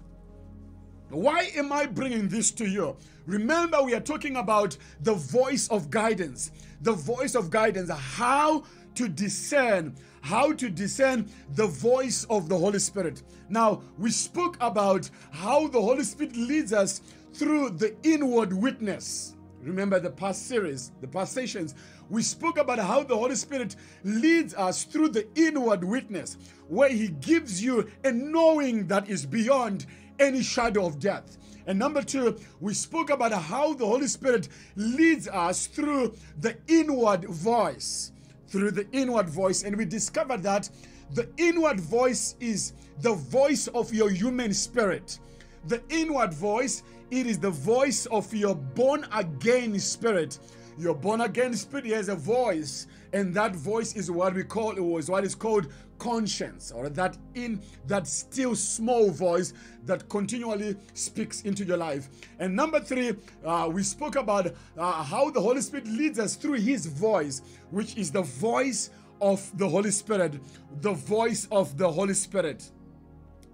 Why 1.09 1.51
am 1.55 1.71
I 1.71 1.85
bringing 1.85 2.27
this 2.27 2.51
to 2.51 2.65
you? 2.65 2.97
Remember, 3.25 3.81
we 3.81 3.93
are 3.93 4.01
talking 4.01 4.37
about 4.37 4.77
the 5.01 5.13
voice 5.13 5.67
of 5.69 5.89
guidance. 5.89 6.51
The 6.81 6.93
voice 6.93 7.35
of 7.35 7.49
guidance, 7.49 7.89
how 7.89 8.63
to 8.95 9.07
discern, 9.07 9.95
how 10.25 10.51
to 10.51 10.71
discern 10.71 11.29
the 11.53 11.67
voice 11.67 12.25
of 12.31 12.49
the 12.49 12.57
Holy 12.57 12.79
Spirit. 12.79 13.21
Now, 13.47 13.83
we 13.99 14.09
spoke 14.09 14.57
about 14.59 15.07
how 15.29 15.67
the 15.67 15.79
Holy 15.79 16.03
Spirit 16.03 16.35
leads 16.35 16.73
us 16.73 17.01
through 17.35 17.69
the 17.69 17.95
inward 18.01 18.51
witness. 18.51 19.35
Remember 19.61 19.99
the 19.99 20.09
past 20.09 20.47
series, 20.47 20.91
the 20.99 21.07
past 21.07 21.31
sessions, 21.33 21.75
we 22.09 22.23
spoke 22.23 22.57
about 22.57 22.79
how 22.79 23.03
the 23.03 23.15
Holy 23.15 23.35
Spirit 23.35 23.75
leads 24.03 24.55
us 24.55 24.83
through 24.83 25.09
the 25.09 25.27
inward 25.35 25.83
witness, 25.83 26.37
where 26.69 26.89
He 26.89 27.09
gives 27.09 27.63
you 27.63 27.87
a 28.03 28.11
knowing 28.11 28.87
that 28.87 29.07
is 29.07 29.27
beyond 29.27 29.85
any 30.17 30.41
shadow 30.41 30.87
of 30.87 30.97
death. 30.97 31.37
And 31.67 31.77
number 31.77 32.01
two, 32.01 32.39
we 32.59 32.73
spoke 32.73 33.11
about 33.11 33.31
how 33.31 33.73
the 33.73 33.85
Holy 33.85 34.07
Spirit 34.07 34.49
leads 34.75 35.27
us 35.27 35.67
through 35.67 36.15
the 36.39 36.57
inward 36.67 37.25
voice. 37.25 38.11
Through 38.47 38.71
the 38.71 38.87
inward 38.91 39.29
voice. 39.29 39.63
And 39.63 39.75
we 39.75 39.85
discovered 39.85 40.43
that 40.43 40.69
the 41.11 41.29
inward 41.37 41.79
voice 41.79 42.35
is 42.39 42.73
the 43.01 43.13
voice 43.13 43.67
of 43.67 43.93
your 43.93 44.09
human 44.09 44.53
spirit. 44.53 45.19
The 45.67 45.81
inward 45.89 46.33
voice, 46.33 46.83
it 47.11 47.25
is 47.25 47.39
the 47.39 47.51
voice 47.51 48.05
of 48.07 48.33
your 48.33 48.55
born 48.55 49.05
again 49.13 49.79
spirit. 49.79 50.39
Your 50.77 50.93
born 50.93 51.21
again 51.21 51.53
spirit 51.53 51.85
has 51.87 52.09
a 52.09 52.15
voice, 52.15 52.87
and 53.13 53.33
that 53.33 53.55
voice 53.55 53.95
is 53.95 54.11
what 54.11 54.33
we 54.33 54.43
call 54.43 54.71
it 54.71 54.81
was 54.81 55.09
what 55.09 55.23
is 55.23 55.33
called 55.33 55.71
conscience, 55.99 56.71
or 56.71 56.89
that 56.89 57.17
in 57.33 57.61
that 57.87 58.07
still 58.07 58.55
small 58.55 59.09
voice 59.09 59.53
that 59.85 60.09
continually 60.09 60.75
speaks 60.93 61.43
into 61.43 61.63
your 61.63 61.77
life. 61.77 62.09
And 62.39 62.53
number 62.55 62.81
three, 62.81 63.15
uh, 63.45 63.69
we 63.71 63.83
spoke 63.83 64.17
about 64.17 64.53
uh, 64.77 65.03
how 65.03 65.29
the 65.29 65.39
Holy 65.39 65.61
Spirit 65.61 65.87
leads 65.87 66.19
us 66.19 66.35
through 66.35 66.59
His 66.59 66.85
voice, 66.87 67.41
which 67.71 67.95
is 67.95 68.11
the 68.11 68.23
voice 68.23 68.89
of 69.21 69.57
the 69.57 69.67
Holy 69.69 69.91
Spirit, 69.91 70.33
the 70.81 70.91
voice 70.91 71.47
of 71.51 71.77
the 71.77 71.89
Holy 71.89 72.13
Spirit, 72.13 72.69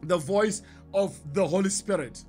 the 0.03 0.17
voice 0.17 0.63
of 0.93 1.19
the 1.33 1.45
Holy 1.45 1.69
Spirit. 1.69 2.25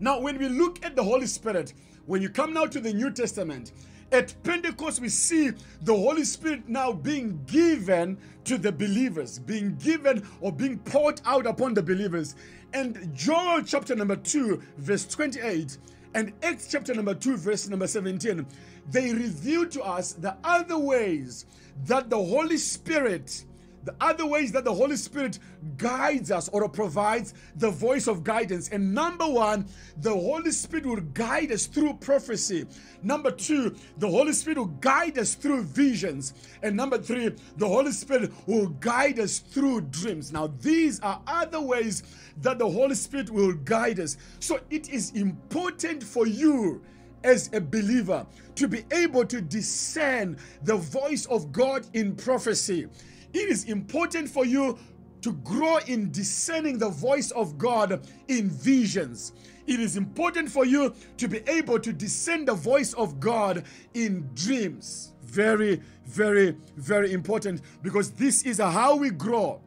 Now, 0.00 0.20
when 0.20 0.38
we 0.38 0.48
look 0.48 0.84
at 0.84 0.96
the 0.96 1.04
Holy 1.04 1.26
Spirit, 1.26 1.74
when 2.06 2.22
you 2.22 2.28
come 2.28 2.52
now 2.52 2.66
to 2.66 2.80
the 2.80 2.92
New 2.92 3.10
Testament, 3.10 3.72
at 4.12 4.34
Pentecost, 4.42 5.00
we 5.00 5.08
see 5.08 5.50
the 5.82 5.94
Holy 5.94 6.24
Spirit 6.24 6.68
now 6.68 6.92
being 6.92 7.40
given 7.46 8.18
to 8.44 8.58
the 8.58 8.70
believers, 8.70 9.38
being 9.38 9.74
given 9.76 10.26
or 10.40 10.52
being 10.52 10.78
poured 10.78 11.20
out 11.24 11.46
upon 11.46 11.74
the 11.74 11.82
believers. 11.82 12.36
And 12.72 13.14
Joel 13.14 13.62
chapter 13.62 13.96
number 13.96 14.16
2, 14.16 14.62
verse 14.78 15.06
28, 15.06 15.78
and 16.14 16.32
Acts 16.42 16.68
chapter 16.70 16.94
number 16.94 17.14
2, 17.14 17.36
verse 17.36 17.68
number 17.68 17.86
17, 17.86 18.46
they 18.90 19.12
reveal 19.12 19.66
to 19.66 19.82
us 19.82 20.12
the 20.12 20.36
other 20.44 20.78
ways 20.78 21.46
that 21.86 22.08
the 22.08 22.16
Holy 22.16 22.56
Spirit 22.56 23.44
the 23.84 23.94
other 24.00 24.26
ways 24.26 24.52
that 24.52 24.64
the 24.64 24.72
Holy 24.72 24.96
Spirit 24.96 25.38
guides 25.76 26.30
us 26.30 26.48
or 26.48 26.68
provides 26.68 27.34
the 27.56 27.70
voice 27.70 28.06
of 28.06 28.24
guidance. 28.24 28.68
And 28.70 28.94
number 28.94 29.28
one, 29.28 29.66
the 29.98 30.12
Holy 30.12 30.50
Spirit 30.50 30.86
will 30.86 31.00
guide 31.00 31.52
us 31.52 31.66
through 31.66 31.94
prophecy. 31.94 32.66
Number 33.02 33.30
two, 33.30 33.76
the 33.98 34.08
Holy 34.08 34.32
Spirit 34.32 34.58
will 34.58 34.66
guide 34.66 35.18
us 35.18 35.34
through 35.34 35.62
visions. 35.62 36.34
And 36.62 36.76
number 36.76 36.98
three, 36.98 37.34
the 37.56 37.68
Holy 37.68 37.92
Spirit 37.92 38.32
will 38.46 38.68
guide 38.68 39.18
us 39.18 39.38
through 39.38 39.82
dreams. 39.82 40.32
Now, 40.32 40.48
these 40.60 41.00
are 41.00 41.20
other 41.26 41.60
ways 41.60 42.02
that 42.42 42.58
the 42.58 42.68
Holy 42.68 42.94
Spirit 42.94 43.30
will 43.30 43.52
guide 43.52 44.00
us. 44.00 44.16
So 44.40 44.60
it 44.70 44.88
is 44.88 45.12
important 45.12 46.02
for 46.02 46.26
you 46.26 46.82
as 47.24 47.50
a 47.54 47.60
believer 47.60 48.26
to 48.54 48.68
be 48.68 48.84
able 48.92 49.24
to 49.24 49.40
discern 49.40 50.36
the 50.62 50.76
voice 50.76 51.26
of 51.26 51.50
God 51.52 51.86
in 51.94 52.14
prophecy. 52.14 52.86
It 53.34 53.50
is 53.50 53.64
important 53.64 54.28
for 54.28 54.46
you 54.46 54.78
to 55.20 55.32
grow 55.32 55.78
in 55.88 56.12
discerning 56.12 56.78
the 56.78 56.88
voice 56.88 57.32
of 57.32 57.58
God 57.58 58.06
in 58.28 58.48
visions. 58.48 59.32
It 59.66 59.80
is 59.80 59.96
important 59.96 60.50
for 60.50 60.64
you 60.64 60.94
to 61.16 61.28
be 61.28 61.40
able 61.48 61.80
to 61.80 61.92
discern 61.92 62.44
the 62.44 62.54
voice 62.54 62.92
of 62.92 63.18
God 63.18 63.64
in 63.94 64.30
dreams. 64.34 65.14
Very, 65.22 65.80
very, 66.06 66.56
very 66.76 67.12
important 67.12 67.62
because 67.82 68.12
this 68.12 68.44
is 68.44 68.58
how 68.58 68.94
we 68.94 69.10
grow. 69.10 69.60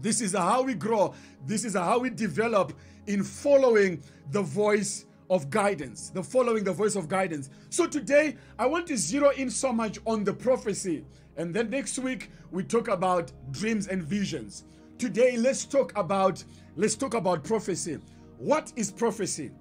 This 0.00 0.20
is 0.20 0.34
how 0.34 0.62
we 0.62 0.74
grow. 0.74 1.14
This 1.44 1.64
is 1.64 1.74
how 1.74 1.98
we 1.98 2.08
develop 2.08 2.72
in 3.08 3.24
following 3.24 4.02
the 4.30 4.42
voice 4.42 5.04
of 5.30 5.50
guidance, 5.50 6.10
the 6.10 6.22
following 6.22 6.64
the 6.64 6.72
voice 6.72 6.96
of 6.96 7.08
guidance. 7.08 7.50
So 7.70 7.86
today, 7.86 8.36
I 8.58 8.66
want 8.66 8.86
to 8.88 8.96
zero 8.96 9.30
in 9.30 9.50
so 9.50 9.72
much 9.72 9.98
on 10.06 10.24
the 10.24 10.32
prophecy 10.32 11.04
and 11.38 11.54
then 11.54 11.70
next 11.70 11.98
week 12.00 12.30
we 12.50 12.64
talk 12.64 12.88
about 12.88 13.30
dreams 13.52 13.86
and 13.86 14.02
visions. 14.02 14.64
Today 14.98 15.36
let's 15.36 15.64
talk 15.64 15.96
about 15.96 16.42
let's 16.76 16.96
talk 16.96 17.14
about 17.14 17.44
prophecy. 17.44 17.98
What 18.38 18.72
is 18.74 18.90
prophecy? 18.90 19.52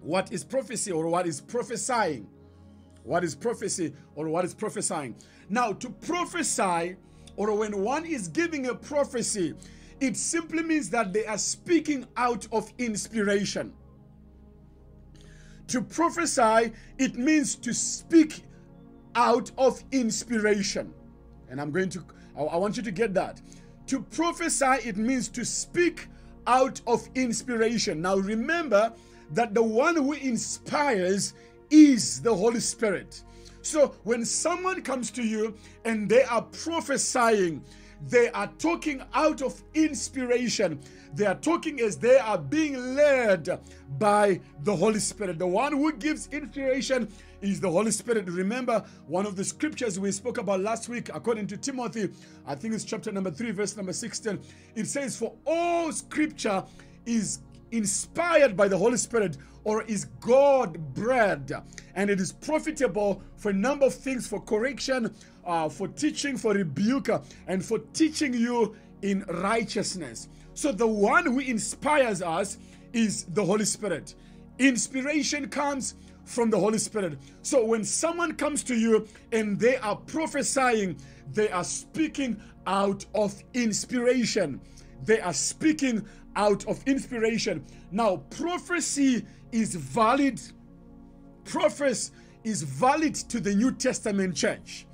What 0.00 0.32
is 0.32 0.44
prophecy 0.44 0.92
or 0.92 1.08
what 1.08 1.26
is 1.26 1.40
prophesying? 1.40 2.28
What 3.02 3.24
is 3.24 3.34
prophecy 3.34 3.92
or 4.14 4.28
what 4.28 4.44
is 4.44 4.54
prophesying? 4.54 5.16
Now, 5.48 5.72
to 5.72 5.90
prophesy 5.90 6.96
or 7.34 7.56
when 7.56 7.82
one 7.82 8.06
is 8.06 8.28
giving 8.28 8.66
a 8.66 8.74
prophecy, 8.74 9.54
it 10.00 10.16
simply 10.16 10.62
means 10.62 10.88
that 10.90 11.12
they 11.12 11.26
are 11.26 11.38
speaking 11.38 12.06
out 12.16 12.46
of 12.52 12.72
inspiration. 12.78 13.72
To 15.72 15.80
prophesy, 15.80 16.70
it 16.98 17.16
means 17.16 17.54
to 17.56 17.72
speak 17.72 18.42
out 19.14 19.50
of 19.56 19.82
inspiration. 19.90 20.92
And 21.48 21.58
I'm 21.58 21.70
going 21.70 21.88
to, 21.88 22.04
I, 22.36 22.58
want 22.58 22.76
you 22.76 22.82
to 22.82 22.90
get 22.90 23.14
that. 23.14 23.40
To 23.86 24.02
prophesy, 24.02 24.86
it 24.86 24.98
means 24.98 25.30
to 25.30 25.46
speak 25.46 26.08
out 26.46 26.82
of 26.86 27.08
inspiration. 27.14 28.02
Now 28.02 28.16
remember 28.16 28.92
that 29.30 29.54
the 29.54 29.62
one 29.62 29.96
who 29.96 30.12
inspires 30.12 31.32
is 31.70 32.20
the 32.20 32.34
Holy 32.34 32.60
Spirit. 32.60 33.22
So 33.62 33.94
when 34.04 34.26
someone 34.26 34.82
comes 34.82 35.10
to 35.12 35.22
you 35.22 35.54
and 35.86 36.06
they 36.06 36.24
are 36.24 36.42
prophesying, 36.42 37.64
they 38.08 38.28
are 38.32 38.50
talking 38.58 39.02
out 39.14 39.40
of 39.40 39.62
inspiration. 39.72 40.80
They 41.14 41.26
are 41.26 41.34
talking 41.34 41.80
as 41.80 41.96
they 41.96 42.18
are 42.18 42.38
being 42.38 42.94
led 42.94 43.60
by 43.98 44.40
the 44.62 44.74
Holy 44.74 45.00
Spirit. 45.00 45.38
The 45.38 45.46
one 45.46 45.72
who 45.72 45.92
gives 45.92 46.28
inspiration 46.28 47.08
is 47.40 47.60
the 47.60 47.70
Holy 47.70 47.90
Spirit. 47.90 48.28
Remember 48.28 48.84
one 49.06 49.26
of 49.26 49.36
the 49.36 49.44
scriptures 49.44 50.00
we 50.00 50.10
spoke 50.12 50.38
about 50.38 50.60
last 50.60 50.88
week, 50.88 51.10
according 51.12 51.46
to 51.48 51.56
Timothy, 51.56 52.10
I 52.46 52.54
think 52.54 52.74
it's 52.74 52.84
chapter 52.84 53.12
number 53.12 53.30
3, 53.30 53.50
verse 53.50 53.76
number 53.76 53.92
16. 53.92 54.40
It 54.74 54.86
says, 54.86 55.16
For 55.16 55.34
all 55.46 55.92
scripture 55.92 56.64
is 57.04 57.40
inspired 57.72 58.56
by 58.56 58.68
the 58.68 58.78
Holy 58.78 58.96
Spirit 58.96 59.36
or 59.64 59.82
is 59.82 60.06
God 60.20 60.94
bread 60.94 61.52
and 61.94 62.10
it 62.10 62.20
is 62.20 62.32
profitable 62.32 63.22
for 63.36 63.50
a 63.50 63.54
number 63.54 63.86
of 63.86 63.94
things 63.94 64.26
for 64.26 64.40
correction, 64.40 65.14
uh, 65.44 65.68
for 65.68 65.88
teaching, 65.88 66.36
for 66.36 66.52
rebuke, 66.52 67.08
and 67.46 67.64
for 67.64 67.78
teaching 67.92 68.34
you 68.34 68.76
in 69.02 69.24
righteousness. 69.28 70.28
So 70.54 70.72
the 70.72 70.86
one 70.86 71.26
who 71.26 71.38
inspires 71.38 72.22
us 72.22 72.58
is 72.92 73.24
the 73.24 73.44
Holy 73.44 73.64
Spirit. 73.64 74.14
Inspiration 74.58 75.48
comes 75.48 75.94
from 76.24 76.50
the 76.50 76.58
Holy 76.58 76.78
Spirit. 76.78 77.18
So 77.42 77.64
when 77.64 77.84
someone 77.84 78.34
comes 78.34 78.62
to 78.64 78.76
you 78.76 79.06
and 79.32 79.58
they 79.58 79.76
are 79.78 79.96
prophesying, 79.96 80.96
they 81.32 81.50
are 81.50 81.64
speaking 81.64 82.40
out 82.66 83.04
of 83.14 83.42
inspiration. 83.54 84.60
They 85.04 85.20
are 85.20 85.32
speaking 85.32 86.06
out 86.36 86.66
of 86.66 86.82
inspiration. 86.86 87.64
Now, 87.90 88.18
prophecy 88.30 89.26
is 89.50 89.74
valid. 89.74 90.40
Prophecy 91.44 92.12
is 92.44 92.62
valid 92.62 93.14
to 93.14 93.40
the 93.40 93.54
New 93.54 93.72
Testament 93.72 94.36
church. 94.36 94.86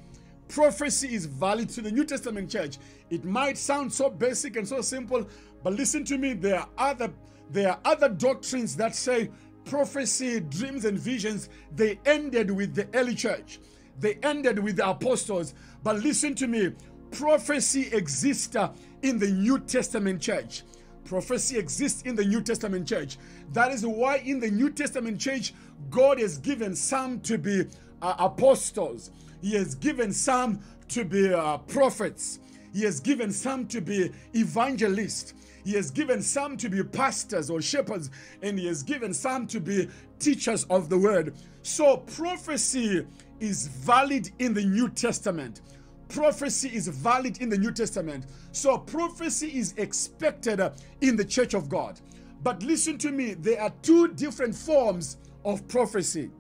Prophecy 0.49 1.15
is 1.15 1.27
valid 1.27 1.69
to 1.71 1.83
the 1.83 1.91
New 1.91 2.05
Testament 2.05 2.51
church. 2.51 2.79
It 3.11 3.25
might 3.25 3.59
sound 3.59 3.93
so 3.93 4.09
basic 4.09 4.57
and 4.57 4.67
so 4.67 4.81
simple, 4.81 5.29
but 5.63 5.75
listen 5.75 6.05
to 6.05 6.19
me. 6.19 6.33
There 6.35 6.59
are 6.61 6.69
other 6.79 7.13
there 7.51 7.71
are 7.71 7.81
other 7.85 8.09
doctrines 8.09 8.77
that 8.77 8.95
say 8.95 9.31
prophecy, 9.65 10.41
dreams, 10.41 10.85
and 10.85 10.99
visions, 10.99 11.49
they 11.75 11.99
ended 12.05 12.51
with 12.51 12.75
the 12.75 12.89
early 12.95 13.15
church. 13.15 13.59
They 14.01 14.15
ended 14.23 14.59
with 14.59 14.77
the 14.77 14.89
apostles. 14.89 15.55
But 15.83 15.97
listen 15.97 16.35
to 16.37 16.47
me 16.47 16.73
prophecy 17.11 17.89
exists 17.93 18.55
uh, 18.57 18.71
in 19.03 19.19
the 19.19 19.29
New 19.31 19.59
Testament 19.59 20.21
church. 20.21 20.63
Prophecy 21.05 21.59
exists 21.59 22.03
in 22.03 22.15
the 22.15 22.25
New 22.25 22.43
Testament 22.43 22.87
church. 22.87 23.17
That 23.53 23.73
is 23.73 23.87
why 23.87 24.19
in 24.19 24.41
the 24.41 24.51
New 24.51 24.71
Testament 24.71 25.19
church, 25.19 25.55
God 25.91 26.21
has 26.21 26.39
given 26.39 26.77
some 26.77 27.21
to 27.21 27.39
be 27.39 27.65
uh, 28.03 28.15
apostles, 28.19 29.11
He 29.41 29.55
has 29.55 29.75
given 29.75 30.13
some 30.13 30.61
to 30.89 31.05
be 31.05 31.33
uh, 31.33 31.59
prophets, 31.59 32.41
He 32.75 32.83
has 32.83 33.01
given 33.01 33.33
some 33.33 33.67
to 33.69 33.81
be 33.81 34.13
evangelists. 34.35 35.35
He 35.65 35.73
has 35.75 35.91
given 35.91 36.23
some 36.23 36.57
to 36.59 36.69
be 36.69 36.83
pastors 36.83 37.51
or 37.51 37.61
shepherds, 37.61 38.11
and 38.43 38.59
He 38.59 38.67
has 38.67 38.83
given 38.83 39.13
some 39.15 39.47
to 39.49 39.61
be 39.61 39.89
teachers 40.19 40.65
of 40.65 40.89
the 40.89 40.99
word. 40.99 41.35
So, 41.63 41.99
prophecy 41.99 43.07
is 43.41 43.69
valid 43.69 44.31
in 44.39 44.55
the 44.55 44.65
New 44.65 44.89
Testament. 44.89 45.61
Prophecy 46.09 46.71
is 46.75 46.89
valid 46.89 47.41
in 47.43 47.49
the 47.49 47.59
New 47.59 47.73
Testament. 47.73 48.27
So, 48.53 48.79
prophecy 48.79 49.59
is 49.59 49.75
expected 49.77 50.61
in 51.01 51.17
the 51.17 51.25
church 51.25 51.55
of 51.55 51.69
God. 51.69 52.01
But 52.43 52.63
listen 52.63 52.99
to 52.99 53.11
me, 53.11 53.35
there 53.35 53.61
are 53.61 53.73
two 53.83 54.09
different 54.09 54.55
forms 54.55 55.19
of 55.45 55.67
prophecy. 55.69 56.31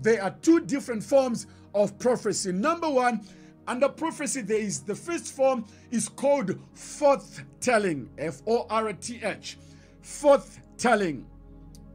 There 0.00 0.22
are 0.22 0.34
two 0.42 0.60
different 0.60 1.02
forms 1.02 1.46
of 1.74 1.98
prophecy. 1.98 2.52
Number 2.52 2.88
one, 2.88 3.26
under 3.66 3.88
prophecy, 3.88 4.40
there 4.40 4.58
is 4.58 4.80
the 4.80 4.94
first 4.94 5.34
form 5.34 5.64
is 5.90 6.08
called 6.08 6.58
forth 6.74 7.42
telling, 7.60 8.08
F 8.18 8.42
O 8.46 8.66
R 8.68 8.92
T 8.92 9.20
H. 9.22 9.58
Forth 10.00 10.60
telling. 10.76 11.26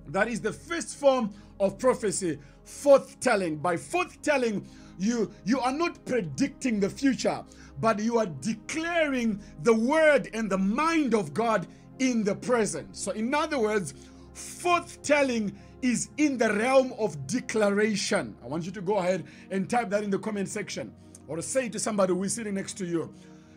That 0.07 0.27
is 0.27 0.39
the 0.39 0.53
first 0.53 0.95
form 0.95 1.33
of 1.59 1.77
prophecy, 1.77 2.39
forth 2.63 3.19
telling. 3.19 3.57
By 3.57 3.75
forth 3.75 4.21
telling, 4.21 4.65
you 4.97 5.31
you 5.45 5.59
are 5.59 5.73
not 5.73 6.03
predicting 6.05 6.79
the 6.79 6.89
future, 6.89 7.43
but 7.81 7.99
you 7.99 8.17
are 8.17 8.27
declaring 8.27 9.41
the 9.63 9.73
word 9.73 10.29
and 10.33 10.49
the 10.49 10.57
mind 10.57 11.13
of 11.13 11.33
God 11.33 11.67
in 11.99 12.23
the 12.23 12.35
present. 12.35 12.95
So, 12.95 13.11
in 13.11 13.33
other 13.33 13.59
words, 13.59 13.93
forth 14.33 15.01
telling 15.01 15.57
is 15.81 16.09
in 16.17 16.37
the 16.37 16.53
realm 16.53 16.93
of 16.97 17.27
declaration. 17.27 18.35
I 18.43 18.47
want 18.47 18.65
you 18.65 18.71
to 18.71 18.81
go 18.81 18.97
ahead 18.97 19.25
and 19.51 19.69
type 19.69 19.89
that 19.89 20.03
in 20.03 20.09
the 20.09 20.17
comment 20.17 20.47
section 20.47 20.93
or 21.27 21.41
say 21.41 21.69
to 21.69 21.79
somebody 21.79 22.13
who 22.13 22.23
is 22.23 22.33
sitting 22.33 22.55
next 22.55 22.73
to 22.77 22.85
you 22.85 23.13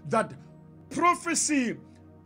that 0.08 0.32
prophecy 0.90 1.76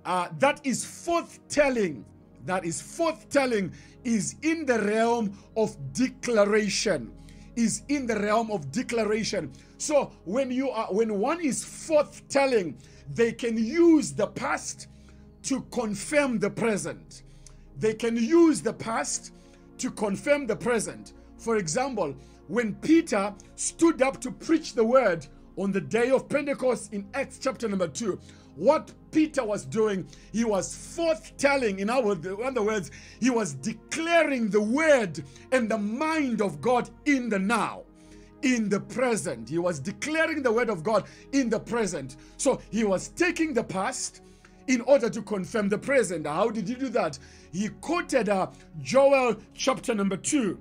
uh, 0.05 0.29
that 0.39 0.61
is 0.65 0.85
forthtelling, 0.85 2.05
that 2.45 2.65
is 2.65 2.81
forthtelling, 2.81 3.73
is 4.05 4.37
in 4.43 4.67
the 4.67 4.81
realm 4.81 5.37
of 5.57 5.77
declaration. 5.93 7.13
Is 7.57 7.83
in 7.89 8.07
the 8.07 8.19
realm 8.19 8.51
of 8.51 8.73
declaration. 8.73 9.53
So 9.79 10.11
when 10.25 10.51
you 10.51 10.71
are, 10.71 10.93
when 10.93 11.21
one 11.21 11.41
is 11.41 11.65
forthtelling, 11.65 12.75
they 13.15 13.33
can 13.33 13.57
use 13.57 14.13
the 14.13 14.27
past 14.27 14.89
to 15.45 15.61
confirm 15.71 16.39
the 16.41 16.51
present. 16.51 17.23
They 17.79 17.95
can 17.95 18.17
use 18.17 18.61
the 18.61 18.73
past 18.73 19.33
to 19.79 19.91
confirm 19.91 20.47
the 20.47 20.57
present. 20.57 21.13
For 21.39 21.57
example, 21.57 22.17
when 22.49 22.75
Peter 22.77 23.35
stood 23.57 24.03
up 24.03 24.21
to 24.21 24.31
preach 24.31 24.75
the 24.75 24.85
word 24.85 25.27
on 25.57 25.73
the 25.73 25.81
day 25.81 26.11
of 26.11 26.29
Pentecost 26.29 26.93
in 26.93 27.07
Acts 27.15 27.39
chapter 27.39 27.69
number 27.69 27.89
2, 27.89 28.19
what 28.57 28.93
Peter 29.11 29.45
was 29.45 29.65
doing, 29.65 30.07
he 30.33 30.45
was 30.45 30.75
forthtelling. 30.75 31.79
In 31.79 31.91
other 31.91 32.63
words, 32.63 32.91
he 33.21 33.31
was 33.31 33.55
declaring 33.55 34.49
the 34.49 34.61
word 34.61 35.23
and 35.53 35.69
the 35.69 35.79
mind 35.79 36.41
of 36.41 36.61
God 36.61 36.91
in 37.05 37.29
the 37.29 37.39
now, 37.39 37.83
in 38.43 38.69
the 38.69 38.81
present. 38.81 39.49
He 39.49 39.59
was 39.59 39.81
declaring 39.81 40.43
the 40.43 40.53
word 40.53 40.71
of 40.71 40.83
God 40.83 41.05
in 41.33 41.49
the 41.49 41.61
present. 41.61 42.17
So 42.37 42.61
he 42.71 42.85
was 42.85 43.09
taking 43.09 43.55
the 43.55 43.65
past 43.65 44.21
in 44.67 44.81
order 44.83 45.11
to 45.11 45.23
confirm 45.23 45.69
the 45.69 45.79
present. 45.79 46.27
How 46.27 46.51
did 46.51 46.69
he 46.69 46.75
do 46.75 46.89
that? 46.91 47.19
He 47.53 47.69
quoted 47.81 48.29
uh, 48.29 48.49
Joel 48.81 49.37
chapter 49.55 49.95
number 49.95 50.17
2. 50.17 50.59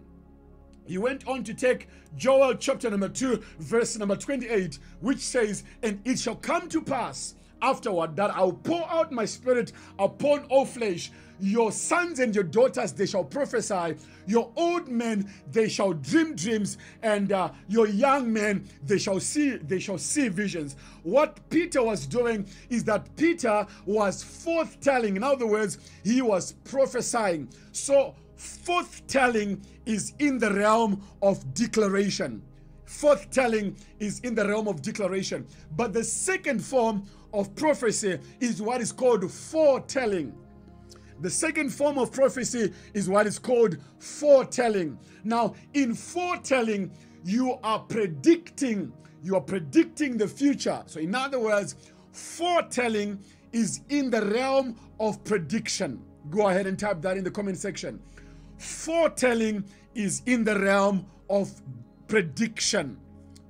He 0.86 0.98
went 0.98 1.28
on 1.28 1.44
to 1.46 1.54
take 1.54 1.88
Joel 2.16 2.56
chapter 2.56 2.90
number 2.90 3.10
2, 3.10 3.42
verse 3.60 3.98
number 3.98 4.16
28, 4.16 4.80
which 5.02 5.20
says, 5.20 5.64
And 5.82 6.00
it 6.06 6.20
shall 6.20 6.36
come 6.36 6.70
to 6.70 6.82
pass 6.82 7.36
afterward 7.64 8.16
that 8.18 8.36
I'll 8.36 8.52
pour 8.52 8.88
out 8.92 9.12
my 9.12 9.26
spirit 9.26 9.72
upon 9.98 10.44
all 10.50 10.66
flesh. 10.66 11.12
Your 11.40 11.72
sons 11.72 12.20
and 12.20 12.34
your 12.34 12.44
daughters 12.44 12.94
they 12.94 13.06
shall 13.06 13.24
prophesy. 13.24 13.96
Your 14.28 14.52
old 14.56 14.88
men 14.88 15.32
they 15.52 15.68
shall 15.68 15.94
dream 15.94 16.36
dreams, 16.36 16.78
and 17.02 17.32
uh, 17.32 17.50
your 17.68 17.88
young 17.88 18.32
men 18.32 18.66
they 18.86 18.98
shall 18.98 19.20
see 19.20 19.58
they 19.58 19.80
shall 19.80 19.98
see 19.98 20.28
visions. 20.28 20.76
What 21.02 21.40
Peter 21.50 21.84
was 21.84 22.06
doing 22.06 22.46
is 22.70 22.84
that 22.86 23.14
Peter 23.16 23.66
was 23.86 24.24
forthtelling. 24.24 25.16
In 25.16 25.24
other 25.24 25.48
words, 25.48 25.80
he 26.04 26.22
was 26.22 26.54
prophesying. 26.64 27.50
So 27.72 28.16
forthtelling 28.38 29.62
is 29.86 30.14
in 30.20 30.38
the 30.38 30.52
realm 30.54 31.02
of 31.22 31.54
declaration. 31.54 32.42
Forthtelling 32.86 33.76
is 34.00 34.20
in 34.22 34.36
the 34.36 34.48
realm 34.48 34.68
of 34.68 34.82
declaration. 34.82 35.46
But 35.76 35.94
the 35.94 36.04
second 36.04 36.64
form 36.64 37.06
of 37.34 37.56
prophecy 37.56 38.20
is 38.40 38.62
what 38.62 38.82
is 38.82 38.92
called 38.92 39.30
foretelling. 39.32 40.34
The 41.22 41.30
second 41.30 41.70
form 41.70 41.98
of 41.98 42.12
prophecy 42.12 42.74
is 42.94 43.10
what 43.10 43.28
is 43.28 43.40
called 43.40 43.78
foretelling. 44.00 44.98
Now, 45.24 45.56
in 45.74 45.96
foretelling, 45.96 46.92
you 47.24 47.58
are 47.64 47.80
predicting, 47.80 48.92
you 49.24 49.36
are 49.36 49.42
predicting 49.42 50.18
the 50.18 50.28
future. 50.28 50.84
So, 50.86 51.00
in 51.00 51.16
other 51.16 51.40
words, 51.40 51.76
foretelling 52.12 53.20
is 53.54 53.82
in 53.90 54.10
the 54.10 54.26
realm 54.26 54.76
of 55.00 55.24
prediction. 55.24 56.02
Go 56.30 56.50
ahead 56.50 56.68
and 56.68 56.78
type 56.78 57.02
that 57.02 57.18
in 57.18 57.24
the 57.24 57.32
comment 57.32 57.58
section. 57.58 58.02
Foretelling 58.64 59.66
is 59.94 60.22
in 60.26 60.44
the 60.44 60.58
realm 60.58 61.06
of 61.30 61.52
prediction. 62.08 62.98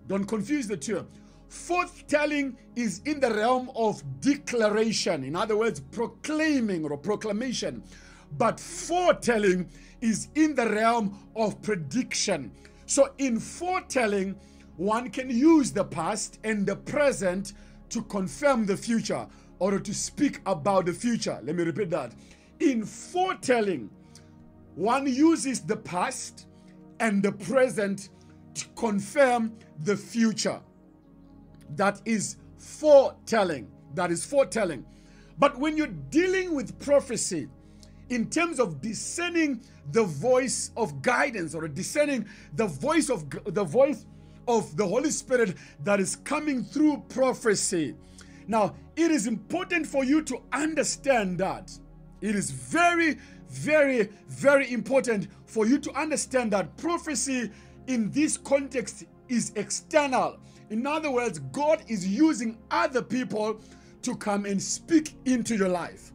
Don't 0.07 0.25
confuse 0.25 0.67
the 0.67 0.75
two. 0.75 1.07
Foretelling 1.49 2.57
is 2.75 3.01
in 3.05 3.19
the 3.19 3.31
realm 3.33 3.69
of 3.75 4.01
declaration, 4.21 5.23
in 5.23 5.35
other 5.35 5.55
words, 5.55 5.79
proclaiming 5.79 6.83
or 6.83 6.97
proclamation. 6.97 7.83
But 8.37 8.59
foretelling 8.59 9.69
is 10.01 10.29
in 10.33 10.55
the 10.55 10.67
realm 10.67 11.17
of 11.35 11.61
prediction. 11.61 12.51
So, 12.87 13.13
in 13.19 13.39
foretelling, 13.39 14.35
one 14.77 15.11
can 15.11 15.29
use 15.29 15.71
the 15.71 15.85
past 15.85 16.39
and 16.43 16.65
the 16.65 16.75
present 16.75 17.53
to 17.89 18.01
confirm 18.03 18.65
the 18.65 18.75
future 18.75 19.27
or 19.59 19.79
to 19.79 19.93
speak 19.93 20.41
about 20.47 20.87
the 20.87 20.93
future. 20.93 21.39
Let 21.43 21.55
me 21.55 21.63
repeat 21.63 21.91
that. 21.91 22.13
In 22.59 22.83
foretelling, 22.83 23.91
one 24.75 25.07
uses 25.07 25.61
the 25.61 25.77
past 25.77 26.47
and 26.99 27.21
the 27.21 27.31
present 27.31 28.09
to 28.55 28.65
confirm 28.75 29.53
the 29.79 29.95
future. 29.95 30.61
That 31.75 32.01
is 32.05 32.37
foretelling. 32.57 33.71
That 33.95 34.11
is 34.11 34.25
foretelling. 34.25 34.85
But 35.39 35.57
when 35.57 35.77
you're 35.77 35.87
dealing 35.87 36.53
with 36.53 36.79
prophecy, 36.79 37.47
in 38.09 38.29
terms 38.29 38.59
of 38.59 38.81
discerning 38.81 39.61
the 39.91 40.03
voice 40.03 40.71
of 40.77 41.01
guidance 41.01 41.55
or 41.55 41.67
discerning 41.67 42.27
the 42.55 42.67
voice 42.67 43.09
of 43.09 43.29
the 43.53 43.63
voice 43.63 44.05
of 44.47 44.75
the 44.77 44.85
Holy 44.85 45.09
Spirit 45.09 45.55
that 45.83 45.99
is 45.99 46.17
coming 46.17 46.63
through 46.63 47.03
prophecy. 47.09 47.95
Now, 48.47 48.75
it 48.95 49.09
is 49.09 49.25
important 49.25 49.87
for 49.87 50.03
you 50.03 50.21
to 50.23 50.41
understand 50.51 51.39
that. 51.39 51.71
It 52.21 52.35
is 52.35 52.51
very, 52.51 53.17
very, 53.53 54.09
very 54.27 54.71
important 54.73 55.27
for 55.45 55.65
you 55.65 55.77
to 55.79 55.91
understand 55.93 56.51
that 56.51 56.75
prophecy 56.77 57.51
in 57.87 58.11
this 58.11 58.37
context 58.37 59.05
is 59.29 59.51
external. 59.55 60.37
In 60.69 60.87
other 60.87 61.11
words, 61.11 61.39
God 61.51 61.83
is 61.87 62.07
using 62.07 62.57
other 62.71 63.01
people 63.01 63.59
to 64.01 64.15
come 64.15 64.45
and 64.45 64.61
speak 64.61 65.13
into 65.25 65.55
your 65.55 65.69
life. 65.69 66.11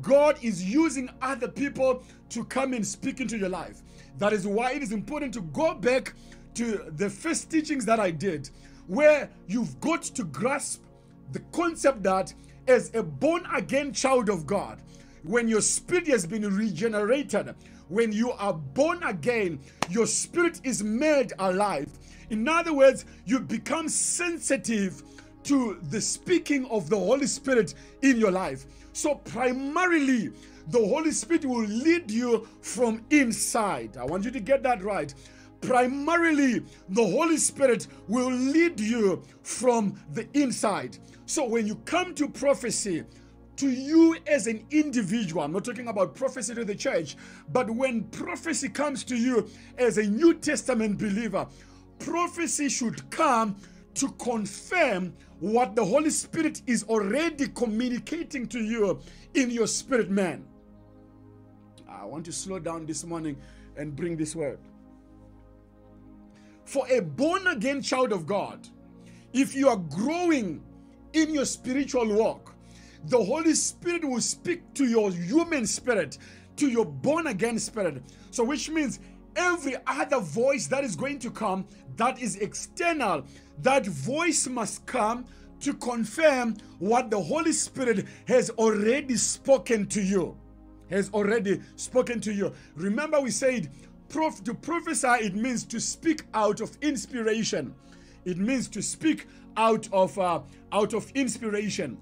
God 0.00 0.38
is 0.42 0.64
using 0.64 1.10
other 1.20 1.48
people 1.48 2.02
to 2.30 2.44
come 2.44 2.72
and 2.72 2.86
speak 2.86 3.20
into 3.20 3.36
your 3.36 3.48
life. 3.48 3.82
That 4.18 4.32
is 4.32 4.46
why 4.46 4.72
it 4.72 4.82
is 4.82 4.92
important 4.92 5.34
to 5.34 5.40
go 5.42 5.74
back 5.74 6.14
to 6.54 6.90
the 6.96 7.10
first 7.10 7.50
teachings 7.50 7.84
that 7.84 8.00
I 8.00 8.10
did, 8.10 8.50
where 8.86 9.28
you've 9.46 9.78
got 9.80 10.02
to 10.02 10.24
grasp 10.24 10.82
the 11.32 11.40
concept 11.52 12.02
that 12.04 12.32
as 12.68 12.94
a 12.94 13.02
born 13.02 13.46
again 13.52 13.92
child 13.92 14.28
of 14.28 14.46
God, 14.46 14.80
when 15.26 15.48
your 15.48 15.60
spirit 15.60 16.06
has 16.06 16.26
been 16.26 16.42
regenerated, 16.54 17.54
when 17.88 18.12
you 18.12 18.32
are 18.32 18.54
born 18.54 19.02
again, 19.02 19.58
your 19.90 20.06
spirit 20.06 20.60
is 20.64 20.82
made 20.82 21.32
alive. 21.38 21.88
In 22.30 22.48
other 22.48 22.72
words, 22.72 23.04
you 23.24 23.40
become 23.40 23.88
sensitive 23.88 25.02
to 25.44 25.78
the 25.90 26.00
speaking 26.00 26.66
of 26.66 26.88
the 26.90 26.98
Holy 26.98 27.26
Spirit 27.26 27.74
in 28.02 28.18
your 28.18 28.32
life. 28.32 28.66
So, 28.92 29.16
primarily, 29.16 30.30
the 30.68 30.78
Holy 30.78 31.12
Spirit 31.12 31.44
will 31.44 31.66
lead 31.66 32.10
you 32.10 32.48
from 32.60 33.04
inside. 33.10 33.96
I 33.96 34.04
want 34.04 34.24
you 34.24 34.30
to 34.32 34.40
get 34.40 34.62
that 34.64 34.82
right. 34.82 35.14
Primarily, 35.60 36.62
the 36.88 37.04
Holy 37.04 37.36
Spirit 37.36 37.86
will 38.08 38.30
lead 38.30 38.80
you 38.80 39.22
from 39.42 40.00
the 40.12 40.26
inside. 40.34 40.98
So, 41.26 41.44
when 41.44 41.66
you 41.66 41.76
come 41.84 42.14
to 42.16 42.28
prophecy, 42.28 43.04
to 43.56 43.70
you 43.70 44.16
as 44.26 44.46
an 44.46 44.64
individual. 44.70 45.42
I'm 45.42 45.52
not 45.52 45.64
talking 45.64 45.88
about 45.88 46.14
prophecy 46.14 46.54
to 46.54 46.64
the 46.64 46.74
church, 46.74 47.16
but 47.52 47.70
when 47.70 48.04
prophecy 48.04 48.68
comes 48.68 49.04
to 49.04 49.16
you 49.16 49.48
as 49.78 49.98
a 49.98 50.02
New 50.02 50.34
Testament 50.34 50.98
believer, 50.98 51.46
prophecy 51.98 52.68
should 52.68 53.08
come 53.10 53.56
to 53.94 54.08
confirm 54.12 55.14
what 55.40 55.74
the 55.74 55.84
Holy 55.84 56.10
Spirit 56.10 56.62
is 56.66 56.84
already 56.84 57.48
communicating 57.48 58.46
to 58.48 58.60
you 58.60 59.00
in 59.34 59.50
your 59.50 59.66
spirit 59.66 60.10
man. 60.10 60.46
I 61.88 62.04
want 62.04 62.24
to 62.26 62.32
slow 62.32 62.58
down 62.58 62.86
this 62.86 63.04
morning 63.04 63.36
and 63.76 63.94
bring 63.94 64.16
this 64.16 64.36
word. 64.36 64.58
For 66.64 66.86
a 66.90 67.00
born 67.00 67.46
again 67.46 67.80
child 67.80 68.12
of 68.12 68.26
God, 68.26 68.68
if 69.32 69.54
you 69.54 69.68
are 69.68 69.76
growing 69.76 70.62
in 71.12 71.32
your 71.32 71.44
spiritual 71.44 72.12
walk, 72.12 72.55
the 73.06 73.22
Holy 73.22 73.54
Spirit 73.54 74.04
will 74.04 74.20
speak 74.20 74.62
to 74.74 74.84
your 74.86 75.10
human 75.10 75.66
spirit, 75.66 76.18
to 76.56 76.68
your 76.68 76.84
born 76.84 77.28
again 77.28 77.58
spirit. 77.58 78.02
So, 78.30 78.44
which 78.44 78.70
means 78.70 79.00
every 79.36 79.76
other 79.86 80.20
voice 80.20 80.66
that 80.68 80.84
is 80.84 80.96
going 80.96 81.18
to 81.20 81.30
come 81.30 81.66
that 81.96 82.20
is 82.20 82.36
external, 82.36 83.24
that 83.62 83.86
voice 83.86 84.46
must 84.46 84.84
come 84.86 85.26
to 85.60 85.72
confirm 85.74 86.56
what 86.78 87.10
the 87.10 87.20
Holy 87.20 87.52
Spirit 87.52 88.06
has 88.26 88.50
already 88.50 89.16
spoken 89.16 89.86
to 89.88 90.02
you. 90.02 90.36
Has 90.90 91.10
already 91.10 91.60
spoken 91.76 92.20
to 92.20 92.32
you. 92.32 92.52
Remember, 92.74 93.20
we 93.20 93.30
said 93.30 93.70
prof- 94.08 94.44
to 94.44 94.54
prophesy, 94.54 95.08
it 95.08 95.34
means 95.34 95.64
to 95.64 95.80
speak 95.80 96.24
out 96.34 96.60
of 96.60 96.76
inspiration. 96.82 97.74
It 98.24 98.38
means 98.38 98.68
to 98.68 98.82
speak 98.82 99.26
out 99.56 99.88
of 99.92 100.18
uh, 100.18 100.40
out 100.72 100.92
of 100.92 101.10
inspiration. 101.14 101.98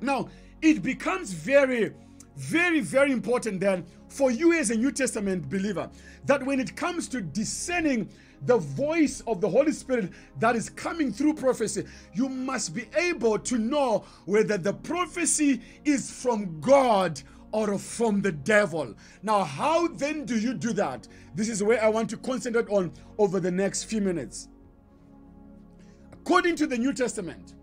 Now, 0.00 0.28
it 0.62 0.82
becomes 0.82 1.32
very, 1.32 1.92
very, 2.36 2.80
very 2.80 3.12
important 3.12 3.60
then 3.60 3.84
for 4.08 4.30
you 4.30 4.52
as 4.52 4.70
a 4.70 4.76
New 4.76 4.92
Testament 4.92 5.48
believer 5.48 5.90
that 6.24 6.44
when 6.44 6.60
it 6.60 6.76
comes 6.76 7.08
to 7.08 7.20
discerning 7.20 8.08
the 8.46 8.58
voice 8.58 9.20
of 9.26 9.40
the 9.40 9.48
Holy 9.48 9.72
Spirit 9.72 10.10
that 10.38 10.54
is 10.56 10.70
coming 10.70 11.12
through 11.12 11.34
prophecy, 11.34 11.84
you 12.12 12.28
must 12.28 12.74
be 12.74 12.86
able 12.96 13.38
to 13.38 13.58
know 13.58 14.04
whether 14.24 14.56
the 14.56 14.72
prophecy 14.72 15.60
is 15.84 16.10
from 16.10 16.60
God 16.60 17.20
or 17.52 17.78
from 17.78 18.20
the 18.20 18.32
devil. 18.32 18.94
Now, 19.22 19.42
how 19.42 19.88
then 19.88 20.24
do 20.24 20.38
you 20.38 20.54
do 20.54 20.72
that? 20.74 21.08
This 21.34 21.48
is 21.48 21.62
where 21.62 21.82
I 21.82 21.88
want 21.88 22.10
to 22.10 22.16
concentrate 22.16 22.68
on 22.68 22.92
over 23.18 23.40
the 23.40 23.50
next 23.50 23.84
few 23.84 24.00
minutes. 24.00 24.48
According 26.12 26.56
to 26.56 26.66
the 26.66 26.76
New 26.76 26.92
Testament, 26.92 27.54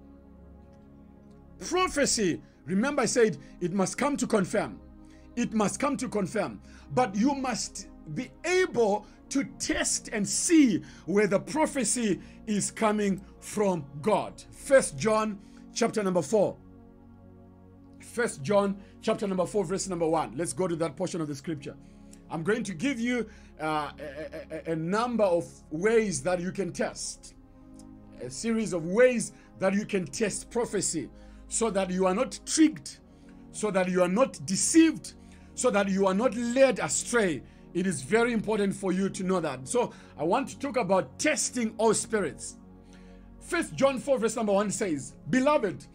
prophecy, 1.59 2.41
remember 2.65 3.01
I 3.01 3.05
said 3.05 3.37
it 3.61 3.73
must 3.73 3.97
come 3.97 4.17
to 4.17 4.27
confirm. 4.27 4.79
It 5.35 5.53
must 5.53 5.79
come 5.79 5.97
to 5.97 6.07
confirm. 6.07 6.61
But 6.93 7.15
you 7.15 7.33
must 7.33 7.87
be 8.13 8.31
able 8.45 9.05
to 9.29 9.43
test 9.59 10.09
and 10.13 10.27
see 10.27 10.81
where 11.05 11.27
the 11.27 11.39
prophecy 11.39 12.21
is 12.47 12.71
coming 12.71 13.21
from 13.39 13.85
God. 14.01 14.41
First 14.51 14.97
John 14.97 15.39
chapter 15.73 16.03
number 16.03 16.21
4. 16.21 16.55
First 17.99 18.43
John 18.43 18.77
chapter 19.01 19.27
number 19.27 19.45
4 19.45 19.65
verse 19.65 19.87
number 19.87 20.07
1. 20.07 20.33
Let's 20.37 20.53
go 20.53 20.67
to 20.67 20.75
that 20.77 20.95
portion 20.95 21.21
of 21.21 21.27
the 21.27 21.35
scripture. 21.35 21.75
I'm 22.29 22.43
going 22.43 22.63
to 22.63 22.73
give 22.73 22.99
you 22.99 23.27
uh, 23.61 23.91
a, 23.99 24.69
a, 24.69 24.71
a 24.71 24.75
number 24.75 25.23
of 25.23 25.45
ways 25.69 26.21
that 26.23 26.39
you 26.39 26.51
can 26.51 26.71
test. 26.71 27.33
A 28.21 28.29
series 28.29 28.73
of 28.73 28.85
ways 28.85 29.33
that 29.59 29.73
you 29.73 29.85
can 29.85 30.05
test 30.05 30.49
prophecy 30.49 31.09
so 31.47 31.69
that 31.69 31.89
you 31.89 32.05
are 32.05 32.15
not 32.15 32.39
tricked, 32.45 32.99
so 33.51 33.71
that 33.71 33.89
you 33.89 34.01
are 34.01 34.07
not 34.07 34.43
deceived, 34.45 35.13
so 35.53 35.69
that 35.69 35.87
you 35.89 36.07
are 36.07 36.13
not 36.13 36.35
led 36.35 36.79
astray. 36.79 37.41
It 37.73 37.87
is 37.87 38.01
very 38.01 38.33
important 38.33 38.73
for 38.73 38.91
you 38.91 39.09
to 39.09 39.23
know 39.23 39.39
that. 39.39 39.67
So 39.67 39.93
I 40.17 40.23
want 40.23 40.49
to 40.49 40.59
talk 40.59 40.77
about 40.77 41.17
testing 41.19 41.73
all 41.77 41.93
spirits. 41.93 42.57
First 43.39 43.75
John 43.75 43.99
4, 43.99 44.17
verse 44.17 44.35
number 44.35 44.53
1 44.53 44.71
says, 44.71 45.13
Beloved, 45.29 45.85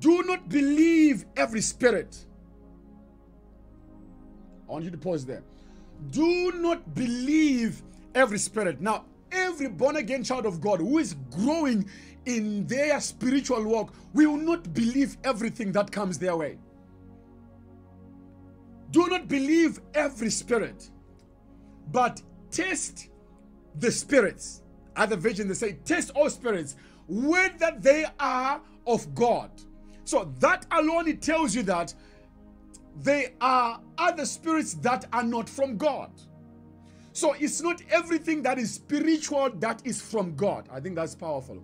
do 0.00 0.22
not 0.22 0.48
believe 0.48 1.24
every 1.36 1.60
spirit. 1.60 2.24
I 4.68 4.72
want 4.72 4.84
you 4.84 4.90
to 4.90 4.98
pause 4.98 5.24
there. 5.26 5.42
Do 6.10 6.52
not 6.52 6.94
believe 6.94 7.82
every 8.14 8.38
spirit. 8.38 8.80
Now, 8.80 9.04
every 9.32 9.68
born 9.68 9.96
again 9.96 10.22
child 10.22 10.46
of 10.46 10.60
God 10.60 10.80
who 10.80 10.98
is 10.98 11.14
growing 11.30 11.88
in 12.26 12.66
their 12.66 13.00
spiritual 13.00 13.64
walk 13.64 13.94
will 14.12 14.36
not 14.36 14.72
believe 14.72 15.16
everything 15.24 15.72
that 15.72 15.90
comes 15.90 16.18
their 16.18 16.36
way. 16.36 16.58
Do 18.90 19.08
not 19.08 19.28
believe 19.28 19.80
every 19.94 20.30
spirit, 20.30 20.90
but 21.90 22.22
test 22.50 23.08
the 23.80 23.90
spirits. 23.90 24.62
At 24.96 25.10
the 25.10 25.16
vision, 25.16 25.48
they 25.48 25.54
say, 25.54 25.72
test 25.84 26.12
all 26.14 26.30
spirits, 26.30 26.76
whether 27.08 27.76
they 27.78 28.06
are 28.20 28.60
of 28.86 29.14
God. 29.14 29.50
So 30.04 30.32
that 30.38 30.66
alone 30.70 31.08
it 31.08 31.20
tells 31.20 31.54
you 31.54 31.64
that 31.64 31.92
they 33.02 33.34
are 33.40 33.80
other 33.98 34.24
spirits 34.24 34.74
that 34.74 35.06
are 35.12 35.24
not 35.24 35.48
from 35.48 35.76
God. 35.76 36.12
So 37.12 37.32
it's 37.32 37.60
not 37.62 37.82
everything 37.90 38.42
that 38.42 38.58
is 38.58 38.74
spiritual 38.74 39.50
that 39.56 39.82
is 39.84 40.00
from 40.00 40.36
God. 40.36 40.68
I 40.70 40.80
think 40.80 40.94
that's 40.94 41.14
powerful. 41.14 41.62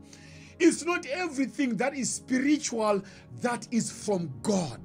It's 0.60 0.84
not 0.84 1.06
everything 1.06 1.76
that 1.78 1.94
is 1.94 2.12
spiritual 2.12 3.02
that 3.40 3.66
is 3.70 3.90
from 3.90 4.30
God. 4.42 4.80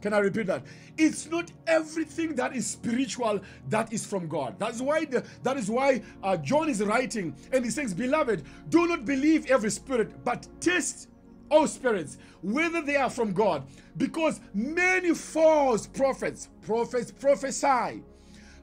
Can 0.00 0.12
I 0.12 0.18
repeat 0.18 0.46
that? 0.46 0.62
It's 0.96 1.28
not 1.28 1.50
everything 1.66 2.34
that 2.36 2.54
is 2.54 2.66
spiritual 2.68 3.40
that 3.68 3.92
is 3.92 4.06
from 4.06 4.28
God. 4.28 4.56
That's 4.58 4.80
why 4.80 5.06
the, 5.06 5.24
that 5.42 5.56
is 5.56 5.70
why 5.70 6.02
uh, 6.22 6.36
John 6.36 6.68
is 6.68 6.82
writing 6.84 7.34
and 7.52 7.64
he 7.64 7.70
says, 7.70 7.94
"Beloved, 7.94 8.44
do 8.68 8.86
not 8.86 9.04
believe 9.04 9.50
every 9.50 9.70
spirit, 9.70 10.22
but 10.24 10.46
test 10.60 11.08
all 11.50 11.66
spirits, 11.66 12.18
whether 12.42 12.82
they 12.82 12.96
are 12.96 13.10
from 13.10 13.32
God, 13.32 13.66
because 13.96 14.40
many 14.54 15.14
false 15.14 15.86
prophets, 15.86 16.48
prophets 16.62 17.10
prophesy, 17.10 18.02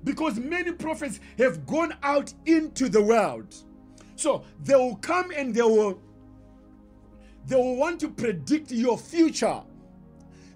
because 0.03 0.37
many 0.39 0.71
prophets 0.71 1.19
have 1.37 1.65
gone 1.65 1.95
out 2.03 2.33
into 2.45 2.87
the 2.87 3.01
world. 3.01 3.55
So 4.15 4.43
they 4.63 4.75
will 4.75 4.95
come 4.97 5.31
and 5.31 5.53
they 5.53 5.61
will 5.61 6.01
they 7.47 7.55
will 7.55 7.75
want 7.75 7.99
to 7.99 8.09
predict 8.09 8.71
your 8.71 8.97
future. 8.97 9.61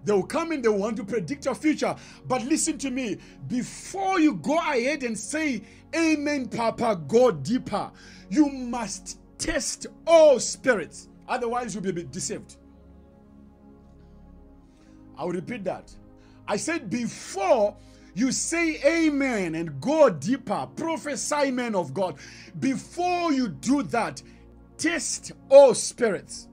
They 0.06 0.13
will 0.13 0.26
come 0.26 0.52
and 0.52 0.63
they 0.63 0.69
will 0.69 0.80
want 0.80 0.98
to 0.98 1.04
predict 1.04 1.45
your 1.45 1.56
future. 1.56 1.95
But 2.28 2.43
listen 2.45 2.78
to 2.80 2.89
me. 2.89 3.17
Before 3.48 4.19
you 4.19 4.36
go 4.36 4.58
ahead 4.58 5.04
and 5.04 5.17
say, 5.17 5.62
Amen, 5.95 6.48
Papa, 6.48 7.02
go 7.08 7.32
deeper, 7.32 7.91
you 8.30 8.50
must 8.50 9.19
test 9.38 9.88
all 10.08 10.39
spirits. 10.39 11.10
Otherwise, 11.28 11.76
you'll 11.76 11.84
be 11.84 12.04
deceived. 12.04 12.58
I 15.17 15.26
will 15.26 15.34
repeat 15.34 15.63
that. 15.65 15.91
I 16.48 16.56
said 16.58 16.89
before 16.89 17.76
you 18.19 18.32
say 18.32 18.79
amen 18.86 19.55
and 19.55 19.79
go 19.79 20.10
deeper, 20.10 20.67
prophesy 20.75 21.51
men 21.51 21.73
of 21.73 21.93
God. 21.93 22.15
Before 22.60 23.32
you 23.32 23.47
do 23.47 23.84
that, 23.84 24.21
test 24.77 25.32
all 25.49 25.73
spirits. 25.73 26.49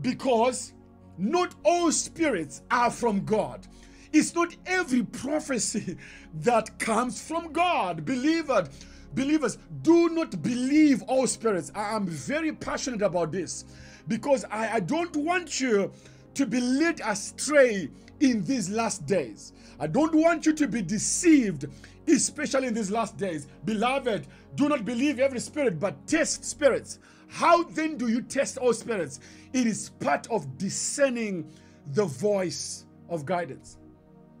Because 0.00 0.72
not 1.18 1.54
all 1.64 1.92
spirits 1.92 2.62
are 2.70 2.90
from 2.90 3.24
God. 3.24 3.66
It's 4.12 4.34
not 4.34 4.56
every 4.64 5.02
prophecy 5.02 5.98
that 6.34 6.78
comes 6.78 7.20
from 7.20 7.52
God. 7.52 8.04
Believers, 8.04 8.68
believers, 9.14 9.58
do 9.82 10.08
not 10.08 10.42
believe 10.42 11.02
all 11.02 11.26
spirits. 11.26 11.70
I 11.74 11.94
am 11.94 12.06
very 12.06 12.52
passionate 12.52 13.02
about 13.02 13.32
this 13.32 13.64
because 14.08 14.44
I, 14.50 14.74
I 14.76 14.80
don't 14.80 15.16
want 15.16 15.60
you 15.60 15.92
to 16.34 16.46
be 16.46 16.60
led 16.60 17.00
astray 17.04 17.90
in 18.20 18.42
these 18.44 18.70
last 18.70 19.06
days. 19.06 19.52
I 19.78 19.86
don't 19.86 20.14
want 20.14 20.46
you 20.46 20.52
to 20.54 20.66
be 20.66 20.82
deceived, 20.82 21.66
especially 22.08 22.68
in 22.68 22.74
these 22.74 22.90
last 22.90 23.16
days. 23.16 23.46
Beloved, 23.64 24.26
do 24.54 24.68
not 24.68 24.84
believe 24.84 25.18
every 25.18 25.40
spirit, 25.40 25.78
but 25.78 26.06
test 26.06 26.44
spirits. 26.44 26.98
How 27.28 27.64
then 27.64 27.96
do 27.96 28.08
you 28.08 28.22
test 28.22 28.56
all 28.56 28.72
spirits? 28.72 29.20
It 29.52 29.66
is 29.66 29.90
part 30.00 30.26
of 30.30 30.56
discerning 30.58 31.50
the 31.92 32.04
voice 32.04 32.86
of 33.08 33.26
guidance. 33.26 33.78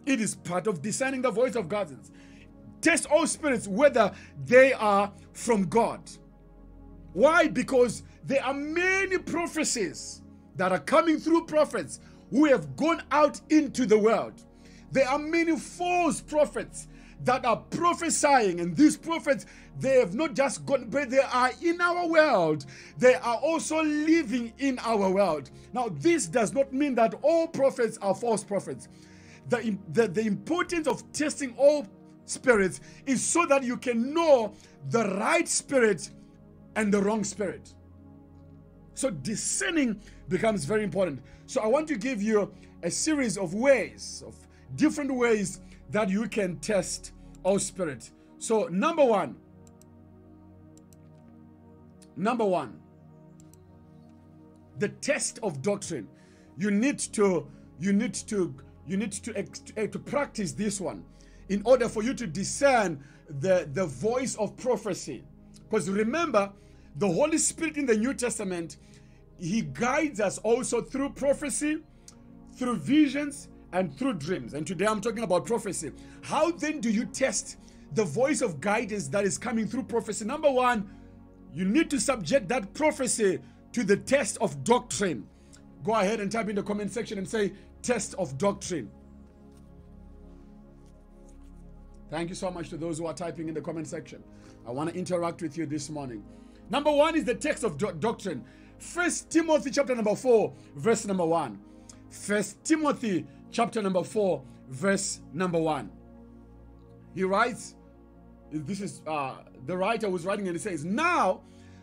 It 0.06 0.20
is 0.20 0.36
part 0.36 0.66
of 0.66 0.82
discerning 0.82 1.22
the 1.22 1.30
voice 1.30 1.56
of 1.56 1.68
guidance. 1.68 2.10
Test 2.80 3.06
all 3.06 3.26
spirits 3.26 3.66
whether 3.66 4.12
they 4.44 4.72
are 4.72 5.12
from 5.32 5.68
God. 5.68 6.00
Why? 7.12 7.48
Because 7.48 8.02
there 8.24 8.44
are 8.44 8.54
many 8.54 9.18
prophecies 9.18 10.22
that 10.56 10.72
are 10.72 10.78
coming 10.78 11.18
through 11.18 11.46
prophets 11.46 12.00
who 12.30 12.44
have 12.46 12.76
gone 12.76 13.02
out 13.10 13.40
into 13.50 13.86
the 13.86 13.98
world. 13.98 14.45
There 14.92 15.08
are 15.08 15.18
many 15.18 15.56
false 15.58 16.20
prophets 16.20 16.88
that 17.24 17.44
are 17.44 17.56
prophesying, 17.56 18.60
and 18.60 18.76
these 18.76 18.96
prophets 18.96 19.46
they 19.78 19.98
have 19.98 20.14
not 20.14 20.34
just 20.34 20.64
gone, 20.64 20.86
but 20.88 21.10
they 21.10 21.20
are 21.20 21.50
in 21.62 21.80
our 21.80 22.06
world. 22.06 22.64
They 22.98 23.14
are 23.14 23.36
also 23.36 23.82
living 23.82 24.52
in 24.58 24.78
our 24.78 25.10
world. 25.10 25.50
Now, 25.72 25.88
this 25.90 26.26
does 26.26 26.54
not 26.54 26.72
mean 26.72 26.94
that 26.94 27.14
all 27.22 27.46
prophets 27.46 27.98
are 28.00 28.14
false 28.14 28.42
prophets. 28.42 28.88
The, 29.48 29.76
the, 29.92 30.08
the 30.08 30.22
importance 30.22 30.88
of 30.88 31.10
testing 31.12 31.54
all 31.58 31.86
spirits 32.24 32.80
is 33.04 33.22
so 33.22 33.44
that 33.46 33.62
you 33.62 33.76
can 33.76 34.14
know 34.14 34.54
the 34.88 35.04
right 35.18 35.46
spirit 35.46 36.10
and 36.74 36.92
the 36.92 37.02
wrong 37.02 37.22
spirit. 37.22 37.74
So 38.94 39.10
discerning 39.10 40.00
becomes 40.28 40.64
very 40.64 40.84
important. 40.84 41.22
So 41.46 41.60
I 41.60 41.66
want 41.66 41.86
to 41.88 41.96
give 41.96 42.22
you 42.22 42.50
a 42.82 42.90
series 42.90 43.36
of 43.36 43.52
ways, 43.52 44.24
of 44.26 44.34
different 44.74 45.14
ways 45.14 45.60
that 45.90 46.08
you 46.08 46.28
can 46.28 46.56
test 46.58 47.12
our 47.44 47.58
spirit. 47.58 48.10
So 48.38 48.64
number 48.64 49.04
one, 49.04 49.36
number 52.16 52.44
one, 52.44 52.80
the 54.78 54.88
test 54.88 55.38
of 55.42 55.62
doctrine. 55.62 56.08
You 56.58 56.70
need 56.70 56.98
to, 56.98 57.46
you 57.78 57.92
need 57.92 58.14
to, 58.14 58.54
you 58.86 58.96
need 58.96 59.12
to, 59.12 59.38
uh, 59.38 59.86
to 59.86 59.98
practice 59.98 60.52
this 60.52 60.80
one 60.80 61.04
in 61.48 61.62
order 61.64 61.88
for 61.88 62.02
you 62.02 62.14
to 62.14 62.26
discern 62.26 63.02
the, 63.40 63.68
the 63.72 63.86
voice 63.86 64.34
of 64.36 64.56
prophecy. 64.56 65.24
Because 65.68 65.88
remember, 65.90 66.52
the 66.96 67.06
Holy 67.06 67.38
Spirit 67.38 67.76
in 67.76 67.86
the 67.86 67.96
New 67.96 68.14
Testament, 68.14 68.78
He 69.38 69.62
guides 69.62 70.20
us 70.20 70.38
also 70.38 70.80
through 70.80 71.10
prophecy, 71.10 71.82
through 72.54 72.76
visions, 72.76 73.48
and 73.72 73.96
through 73.96 74.14
dreams. 74.14 74.54
And 74.54 74.66
today 74.66 74.86
I'm 74.86 75.00
talking 75.00 75.22
about 75.22 75.46
prophecy. 75.46 75.92
How 76.22 76.50
then 76.50 76.80
do 76.80 76.90
you 76.90 77.04
test 77.06 77.58
the 77.94 78.04
voice 78.04 78.40
of 78.40 78.60
guidance 78.60 79.08
that 79.08 79.24
is 79.24 79.38
coming 79.38 79.66
through 79.66 79.84
prophecy? 79.84 80.24
Number 80.24 80.50
one, 80.50 80.90
you 81.52 81.64
need 81.64 81.90
to 81.90 82.00
subject 82.00 82.48
that 82.48 82.74
prophecy 82.74 83.40
to 83.72 83.84
the 83.84 83.96
test 83.96 84.38
of 84.40 84.64
doctrine. 84.64 85.26
Go 85.84 85.94
ahead 85.94 86.20
and 86.20 86.30
type 86.30 86.48
in 86.48 86.56
the 86.56 86.62
comment 86.62 86.92
section 86.92 87.18
and 87.18 87.28
say, 87.28 87.52
test 87.82 88.14
of 88.14 88.36
doctrine. 88.38 88.90
Thank 92.10 92.28
you 92.28 92.34
so 92.34 92.50
much 92.50 92.68
to 92.70 92.76
those 92.76 92.98
who 92.98 93.06
are 93.06 93.14
typing 93.14 93.48
in 93.48 93.54
the 93.54 93.60
comment 93.60 93.86
section. 93.86 94.22
I 94.66 94.70
want 94.70 94.90
to 94.90 94.96
interact 94.96 95.42
with 95.42 95.56
you 95.58 95.66
this 95.66 95.90
morning. 95.90 96.24
Number 96.70 96.90
one 96.90 97.16
is 97.16 97.24
the 97.24 97.34
text 97.34 97.64
of 97.64 97.78
do- 97.78 97.92
doctrine. 97.98 98.44
First 98.78 99.30
Timothy 99.30 99.70
chapter 99.70 99.94
number 99.94 100.14
4, 100.14 100.52
verse 100.76 101.06
number 101.06 101.24
1. 101.24 101.58
First 102.10 102.62
Timothy 102.64 103.26
chapter 103.50 103.82
number 103.82 104.02
4, 104.02 104.42
verse 104.68 105.20
number 105.32 105.58
1. 105.58 105.90
He 107.14 107.24
writes, 107.24 107.74
this 108.50 108.80
is 108.80 109.02
uh, 109.06 109.36
the 109.66 109.76
writer 109.76 110.08
was 110.08 110.24
writing 110.24 110.46
and 110.46 110.56
he 110.56 110.60
says, 110.60 110.84
Now 110.84 111.40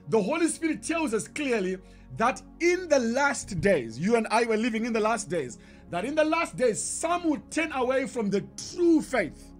the 0.10 0.22
Holy 0.22 0.48
Spirit 0.48 0.82
tells 0.82 1.14
us 1.14 1.28
clearly 1.28 1.78
that 2.18 2.42
in 2.60 2.88
the 2.88 3.00
last 3.00 3.60
days, 3.60 4.00
you 4.00 4.16
and 4.16 4.28
I 4.30 4.46
were 4.46 4.58
living 4.58 4.86
in 4.86 4.94
the 4.94 5.00
last 5.00 5.30
days, 5.30 5.58
that 5.90 6.06
in 6.06 6.16
the 6.16 6.24
last 6.24 6.56
days, 6.56 6.82
some 6.82 7.30
would 7.30 7.52
turn 7.52 7.72
away 7.74 8.08
from 8.08 8.30
the 8.30 8.46
true 8.72 9.02
faith 9.02 9.54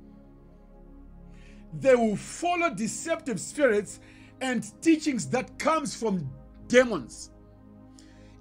they 1.80 1.96
will 1.96 2.16
follow 2.16 2.70
deceptive 2.70 3.40
spirits 3.40 4.00
and 4.42 4.64
teachings 4.82 5.28
that 5.30 5.58
comes 5.58 5.96
from 5.96 6.30
demons. 6.68 7.32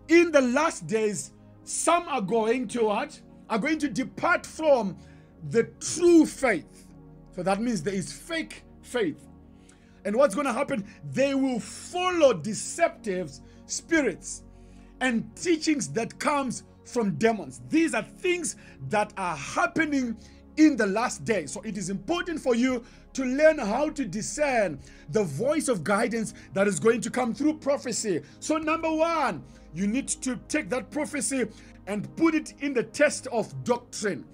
In 0.09 0.31
the 0.31 0.41
last 0.41 0.87
days, 0.87 1.33
some 1.65 2.07
are 2.09 2.21
going 2.21 2.69
to 2.69 2.85
what? 2.85 3.21
Are 3.53 3.59
going 3.59 3.79
to 3.81 3.89
depart 3.91 4.47
from 4.47 4.97
the 5.51 5.65
true 5.79 6.25
faith. 6.25 6.87
So 7.37 7.43
that 7.43 7.61
means 7.61 7.83
there 7.83 7.93
is 7.93 8.11
fake 8.11 8.65
faith. 8.81 9.29
And 10.07 10.17
what's 10.17 10.35
going 10.35 10.47
to 10.47 10.55
happen? 10.55 10.87
They 11.13 11.35
will 11.35 11.61
follow 11.61 12.33
deceptive 12.33 13.31
spirits 13.67 14.43
and 15.03 15.37
teachings 15.37 15.89
that 15.89 16.19
comes 16.19 16.65
from 16.87 17.17
demons. 17.17 17.61
These 17.69 17.93
are 17.93 18.03
things 18.03 18.57
that 18.89 19.13
are 19.19 19.37
happening 19.37 20.17
in 20.57 20.79
the 20.79 20.87
last 20.87 21.27
day. 21.27 21.45
So 21.45 21.61
it 21.61 21.77
is 21.77 21.91
important 21.91 22.41
for 22.41 22.55
you 22.55 22.83
to 23.13 23.25
learn 23.25 23.59
how 23.59 23.91
to 23.91 24.07
discern 24.07 24.81
the 25.11 25.25
voice 25.25 25.69
of 25.69 25.85
guidance 25.85 26.33
that 26.55 26.67
is 26.67 26.81
going 26.81 27.03
to 27.03 27.11
come 27.11 27.35
through 27.35 27.59
prophecy. 27.59 28.23
So, 28.41 28.57
number 28.57 28.91
one, 28.91 29.45
you 29.75 29.87
need 29.87 30.09
to 30.09 30.37
take 30.49 30.71
that 30.71 30.91
prophecy 30.91 31.47
and 31.87 32.15
put 32.17 32.35
it 32.35 32.55
in 32.61 32.75
the 32.75 32.83
test 32.83 33.27
of 33.29 33.65
doctrine. 33.65 34.25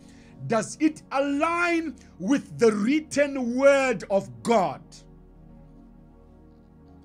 Does 0.47 0.77
it 0.81 1.03
align 1.13 1.97
with 2.19 2.59
the 2.59 2.73
written 2.73 3.57
word 3.57 4.05
of 4.11 4.43
God? 4.43 4.83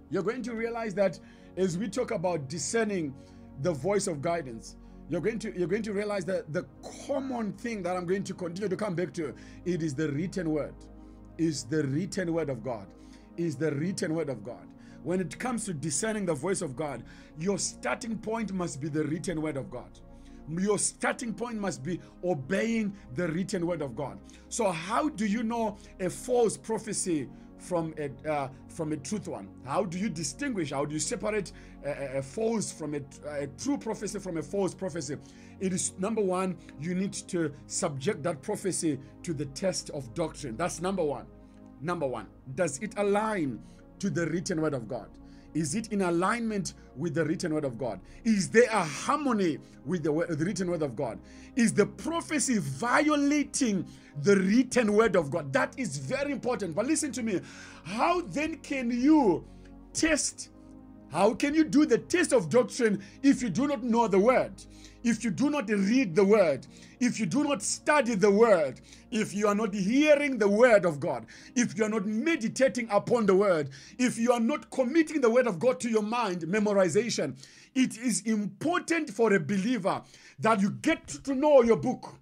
You're 0.09 0.23
going 0.23 0.43
to 0.43 0.53
realize 0.53 0.93
that 0.95 1.19
as 1.57 1.77
we 1.77 1.87
talk 1.87 2.11
about 2.11 2.47
discerning 2.47 3.13
the 3.61 3.71
voice 3.71 4.07
of 4.07 4.21
guidance, 4.21 4.75
you're 5.09 5.21
going 5.21 5.39
to 5.39 5.57
you're 5.57 5.67
going 5.67 5.83
to 5.83 5.93
realize 5.93 6.25
that 6.25 6.51
the 6.53 6.65
common 7.07 7.53
thing 7.53 7.83
that 7.83 7.95
I'm 7.95 8.05
going 8.05 8.23
to 8.23 8.33
continue 8.33 8.69
to 8.69 8.75
come 8.75 8.95
back 8.95 9.13
to 9.13 9.33
it 9.65 9.83
is 9.83 9.93
the 9.93 10.11
written 10.11 10.49
word 10.49 10.73
is 11.37 11.63
the 11.65 11.83
written 11.83 12.33
word 12.33 12.49
of 12.49 12.63
God 12.63 12.87
is 13.37 13.55
the 13.55 13.71
written 13.73 14.15
word 14.15 14.29
of 14.29 14.43
God 14.43 14.67
when 15.03 15.19
it 15.19 15.37
comes 15.37 15.65
to 15.65 15.73
discerning 15.73 16.25
the 16.25 16.33
voice 16.33 16.61
of 16.61 16.75
God 16.75 17.03
your 17.37 17.57
starting 17.57 18.17
point 18.17 18.53
must 18.53 18.79
be 18.79 18.87
the 18.87 19.03
written 19.03 19.41
word 19.41 19.57
of 19.57 19.69
God 19.69 19.99
your 20.49 20.77
starting 20.77 21.33
point 21.33 21.57
must 21.57 21.83
be 21.83 21.99
obeying 22.23 22.93
the 23.15 23.27
written 23.29 23.65
word 23.65 23.81
of 23.81 23.95
God 23.95 24.19
so 24.49 24.71
how 24.71 25.09
do 25.09 25.25
you 25.25 25.43
know 25.43 25.77
a 25.99 26.09
false 26.09 26.57
prophecy 26.57 27.27
from 27.63 27.93
a 27.97 28.29
uh, 28.29 28.49
from 28.67 28.91
a 28.91 28.97
truth 28.97 29.27
one? 29.27 29.47
How 29.65 29.85
do 29.85 29.97
you 29.97 30.09
distinguish? 30.09 30.71
How 30.71 30.85
do 30.85 30.93
you 30.93 30.99
separate 30.99 31.53
a, 31.85 32.17
a 32.17 32.21
false 32.21 32.71
from 32.71 32.93
a, 32.93 33.01
a, 33.27 33.47
true 33.47 33.77
prophecy 33.77 34.19
from 34.19 34.37
a 34.37 34.43
false 34.43 34.73
prophecy? 34.73 35.17
It 35.59 35.73
is 35.73 35.93
number 35.97 36.21
one. 36.21 36.57
You 36.79 36.93
need 36.93 37.13
to 37.13 37.53
subject 37.67 38.21
that 38.23 38.41
prophecy 38.41 38.99
to 39.23 39.33
the 39.33 39.45
test 39.45 39.89
of 39.91 40.13
doctrine. 40.13 40.57
That's 40.57 40.81
number 40.81 41.03
one. 41.03 41.25
Number 41.81 42.05
one. 42.05 42.27
Does 42.55 42.79
it 42.79 42.93
align 42.97 43.59
to 43.99 44.09
the 44.09 44.27
written 44.27 44.61
word 44.61 44.73
of 44.73 44.87
God? 44.87 45.09
Is 45.53 45.75
it 45.75 45.91
in 45.91 46.01
alignment 46.01 46.73
with 46.95 47.13
the 47.15 47.25
written 47.25 47.53
word 47.53 47.65
of 47.65 47.77
God? 47.77 47.99
Is 48.23 48.49
there 48.49 48.69
a 48.71 48.83
harmony 48.83 49.59
with 49.85 50.03
the, 50.03 50.11
the, 50.11 50.45
written 50.45 50.69
word 50.69 50.81
of 50.81 50.95
God? 50.95 51.19
Is 51.55 51.73
the 51.73 51.85
prophecy 51.85 52.57
violating 52.57 53.85
the 54.21 54.35
written 54.37 54.93
word 54.93 55.15
of 55.15 55.29
God? 55.31 55.53
That 55.53 55.73
is 55.77 55.97
very 55.97 56.31
important. 56.31 56.75
But 56.75 56.87
listen 56.87 57.11
to 57.13 57.23
me. 57.23 57.41
How 57.83 58.21
then 58.21 58.57
can 58.57 58.89
you 58.91 59.43
test? 59.93 60.49
How 61.13 61.33
can 61.33 61.53
you 61.53 61.63
do 61.63 61.85
the 61.85 61.99
test 61.99 62.33
of 62.33 62.49
doctrine 62.49 63.01
if 63.21 63.41
you 63.41 63.49
do 63.49 63.67
not 63.67 63.83
know 63.83 64.07
the 64.07 64.19
word? 64.19 64.51
if 65.03 65.23
you 65.23 65.31
do 65.31 65.49
not 65.49 65.69
read 65.69 66.15
the 66.15 66.23
word, 66.23 66.65
if 66.99 67.19
you 67.19 67.25
do 67.25 67.43
not 67.43 67.61
study 67.61 68.15
the 68.15 68.31
word, 68.31 68.79
if 69.11 69.33
you 69.33 69.47
are 69.47 69.55
not 69.55 69.73
hearing 69.73 70.37
the 70.37 70.47
word 70.47 70.85
of 70.85 70.99
God, 70.99 71.25
if 71.55 71.77
you 71.77 71.83
are 71.83 71.89
not 71.89 72.05
meditating 72.05 72.87
upon 72.89 73.25
the 73.25 73.35
word, 73.35 73.69
if 73.99 74.17
you 74.17 74.31
are 74.31 74.39
not 74.39 74.71
committing 74.71 75.21
the 75.21 75.29
word 75.29 75.47
of 75.47 75.59
God 75.59 75.79
to 75.81 75.89
your 75.89 76.01
mind, 76.03 76.41
memorization, 76.41 77.37
it 77.75 77.97
is 77.97 78.21
important 78.21 79.09
for 79.09 79.33
a 79.33 79.39
believer 79.39 80.01
that 80.39 80.61
you 80.61 80.71
get 80.71 81.07
to 81.07 81.35
know 81.35 81.61
your 81.61 81.77
book. 81.77 82.15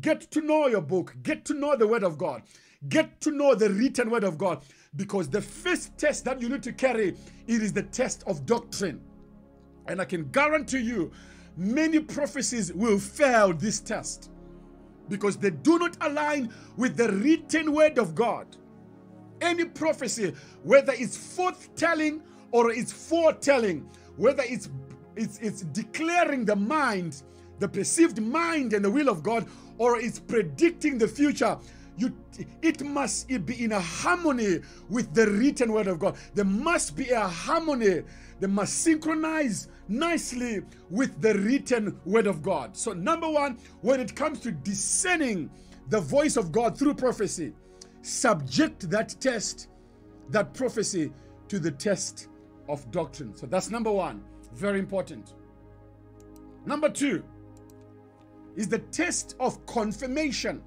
Get 0.00 0.30
to 0.30 0.40
know 0.40 0.68
your 0.68 0.80
book. 0.80 1.14
Get 1.22 1.44
to 1.46 1.54
know 1.54 1.76
the 1.76 1.86
word 1.86 2.02
of 2.02 2.16
God. 2.16 2.42
Get 2.88 3.20
to 3.22 3.30
know 3.30 3.54
the 3.54 3.70
written 3.70 4.10
word 4.10 4.24
of 4.24 4.38
God. 4.38 4.62
Because 4.94 5.28
the 5.28 5.40
first 5.40 5.96
test 5.96 6.24
that 6.26 6.40
you 6.40 6.48
need 6.48 6.62
to 6.64 6.72
carry, 6.72 7.08
it 7.46 7.62
is 7.62 7.72
the 7.72 7.82
test 7.84 8.24
of 8.26 8.44
doctrine. 8.44 9.00
And 9.86 10.00
I 10.00 10.04
can 10.04 10.30
guarantee 10.30 10.80
you 10.80 11.10
many 11.56 12.00
prophecies 12.00 12.72
will 12.72 12.98
fail 12.98 13.52
this 13.52 13.80
test 13.80 14.30
because 15.08 15.36
they 15.36 15.50
do 15.50 15.78
not 15.78 15.96
align 16.00 16.52
with 16.76 16.96
the 16.96 17.10
written 17.12 17.72
word 17.72 17.98
of 17.98 18.14
God. 18.14 18.46
Any 19.40 19.64
prophecy, 19.64 20.34
whether 20.62 20.92
it's 20.92 21.16
forthtelling 21.16 22.20
or 22.52 22.70
it's 22.70 22.92
foretelling, 22.92 23.88
whether 24.16 24.42
it's 24.44 24.68
it's, 25.16 25.38
it's 25.38 25.62
declaring 25.62 26.44
the 26.44 26.56
mind, 26.56 27.22
the 27.58 27.68
perceived 27.68 28.22
mind 28.22 28.72
and 28.72 28.84
the 28.84 28.90
will 28.90 29.08
of 29.08 29.22
God, 29.22 29.46
or 29.78 29.98
it's 29.98 30.18
predicting 30.18 30.96
the 30.96 31.08
future, 31.08 31.58
you 31.96 32.14
it 32.62 32.82
must 32.82 33.28
be 33.46 33.64
in 33.64 33.72
a 33.72 33.80
harmony 33.80 34.60
with 34.88 35.12
the 35.14 35.30
written 35.30 35.72
word 35.72 35.86
of 35.86 35.98
God. 35.98 36.16
There 36.34 36.44
must 36.44 36.96
be 36.96 37.10
a 37.10 37.20
harmony. 37.20 38.02
They 38.40 38.46
must 38.46 38.78
synchronize 38.78 39.68
nicely 39.88 40.62
with 40.90 41.20
the 41.20 41.34
written 41.34 42.00
word 42.04 42.26
of 42.26 42.42
God. 42.42 42.76
So, 42.76 42.92
number 42.92 43.28
one, 43.28 43.58
when 43.82 44.00
it 44.00 44.16
comes 44.16 44.40
to 44.40 44.52
discerning 44.52 45.50
the 45.88 46.00
voice 46.00 46.36
of 46.36 46.50
God 46.50 46.78
through 46.78 46.94
prophecy, 46.94 47.52
subject 48.00 48.88
that 48.90 49.14
test, 49.20 49.68
that 50.30 50.54
prophecy, 50.54 51.12
to 51.48 51.58
the 51.58 51.70
test 51.70 52.28
of 52.68 52.90
doctrine. 52.90 53.36
So, 53.36 53.46
that's 53.46 53.70
number 53.70 53.92
one. 53.92 54.24
Very 54.54 54.78
important. 54.78 55.34
Number 56.64 56.88
two 56.88 57.22
is 58.56 58.68
the 58.68 58.78
test 58.78 59.36
of 59.40 59.64
confirmation. 59.66 60.62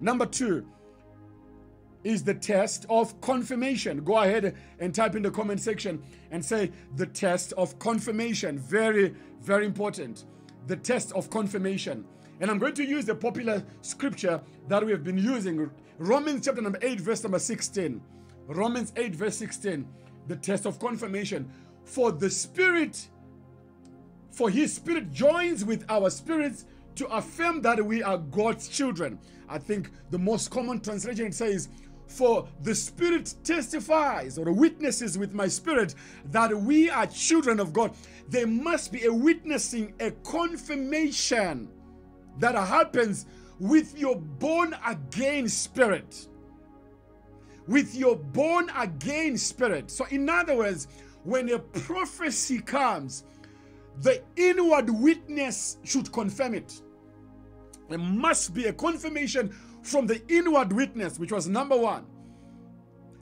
Number 0.00 0.26
two 0.26 0.66
is 2.04 2.22
the 2.22 2.34
test 2.34 2.86
of 2.88 3.20
confirmation. 3.20 4.04
Go 4.04 4.18
ahead 4.18 4.54
and 4.78 4.94
type 4.94 5.16
in 5.16 5.22
the 5.22 5.30
comment 5.30 5.60
section 5.60 6.02
and 6.30 6.44
say 6.44 6.70
the 6.94 7.06
test 7.06 7.52
of 7.54 7.78
confirmation. 7.78 8.58
Very, 8.58 9.14
very 9.40 9.66
important. 9.66 10.24
The 10.68 10.76
test 10.76 11.12
of 11.12 11.30
confirmation. 11.30 12.04
And 12.40 12.50
I'm 12.50 12.58
going 12.58 12.74
to 12.74 12.84
use 12.84 13.06
the 13.06 13.14
popular 13.14 13.64
scripture 13.80 14.40
that 14.68 14.84
we 14.84 14.92
have 14.92 15.02
been 15.02 15.18
using 15.18 15.70
Romans 15.98 16.44
chapter 16.44 16.60
number 16.60 16.78
8, 16.82 17.00
verse 17.00 17.22
number 17.22 17.38
16. 17.38 18.00
Romans 18.46 18.92
8, 18.96 19.14
verse 19.14 19.36
16. 19.38 19.88
The 20.28 20.36
test 20.36 20.66
of 20.66 20.78
confirmation. 20.78 21.50
For 21.84 22.12
the 22.12 22.28
Spirit, 22.28 23.08
for 24.30 24.50
His 24.50 24.74
Spirit 24.74 25.12
joins 25.12 25.64
with 25.64 25.84
our 25.88 26.10
spirits 26.10 26.66
to 26.96 27.06
affirm 27.08 27.62
that 27.62 27.84
we 27.84 28.02
are 28.02 28.18
God's 28.18 28.68
children. 28.68 29.18
I 29.48 29.58
think 29.58 29.90
the 30.10 30.18
most 30.18 30.50
common 30.50 30.80
translation 30.80 31.32
says, 31.32 31.68
for 32.08 32.48
the 32.62 32.74
Spirit 32.74 33.34
testifies 33.44 34.38
or 34.38 34.50
witnesses 34.52 35.18
with 35.18 35.34
my 35.34 35.48
spirit 35.48 35.94
that 36.30 36.56
we 36.56 36.88
are 36.88 37.06
children 37.06 37.58
of 37.58 37.72
God. 37.72 37.94
There 38.28 38.46
must 38.46 38.92
be 38.92 39.04
a 39.06 39.12
witnessing, 39.12 39.92
a 40.00 40.12
confirmation 40.12 41.68
that 42.38 42.54
happens 42.54 43.26
with 43.58 43.98
your 43.98 44.16
born 44.16 44.74
again 44.86 45.48
spirit. 45.48 46.28
With 47.66 47.94
your 47.94 48.16
born 48.16 48.70
again 48.76 49.36
spirit. 49.36 49.90
So, 49.90 50.06
in 50.10 50.28
other 50.28 50.56
words, 50.56 50.86
when 51.24 51.50
a 51.50 51.58
prophecy 51.58 52.60
comes, 52.60 53.24
the 54.02 54.22
inward 54.36 54.90
witness 54.90 55.78
should 55.82 56.12
confirm 56.12 56.54
it. 56.54 56.82
There 57.88 57.98
must 57.98 58.54
be 58.54 58.66
a 58.66 58.72
confirmation 58.72 59.54
from 59.82 60.06
the 60.06 60.20
inward 60.28 60.72
witness, 60.72 61.18
which 61.18 61.32
was 61.32 61.48
number 61.48 61.76
one. 61.76 62.04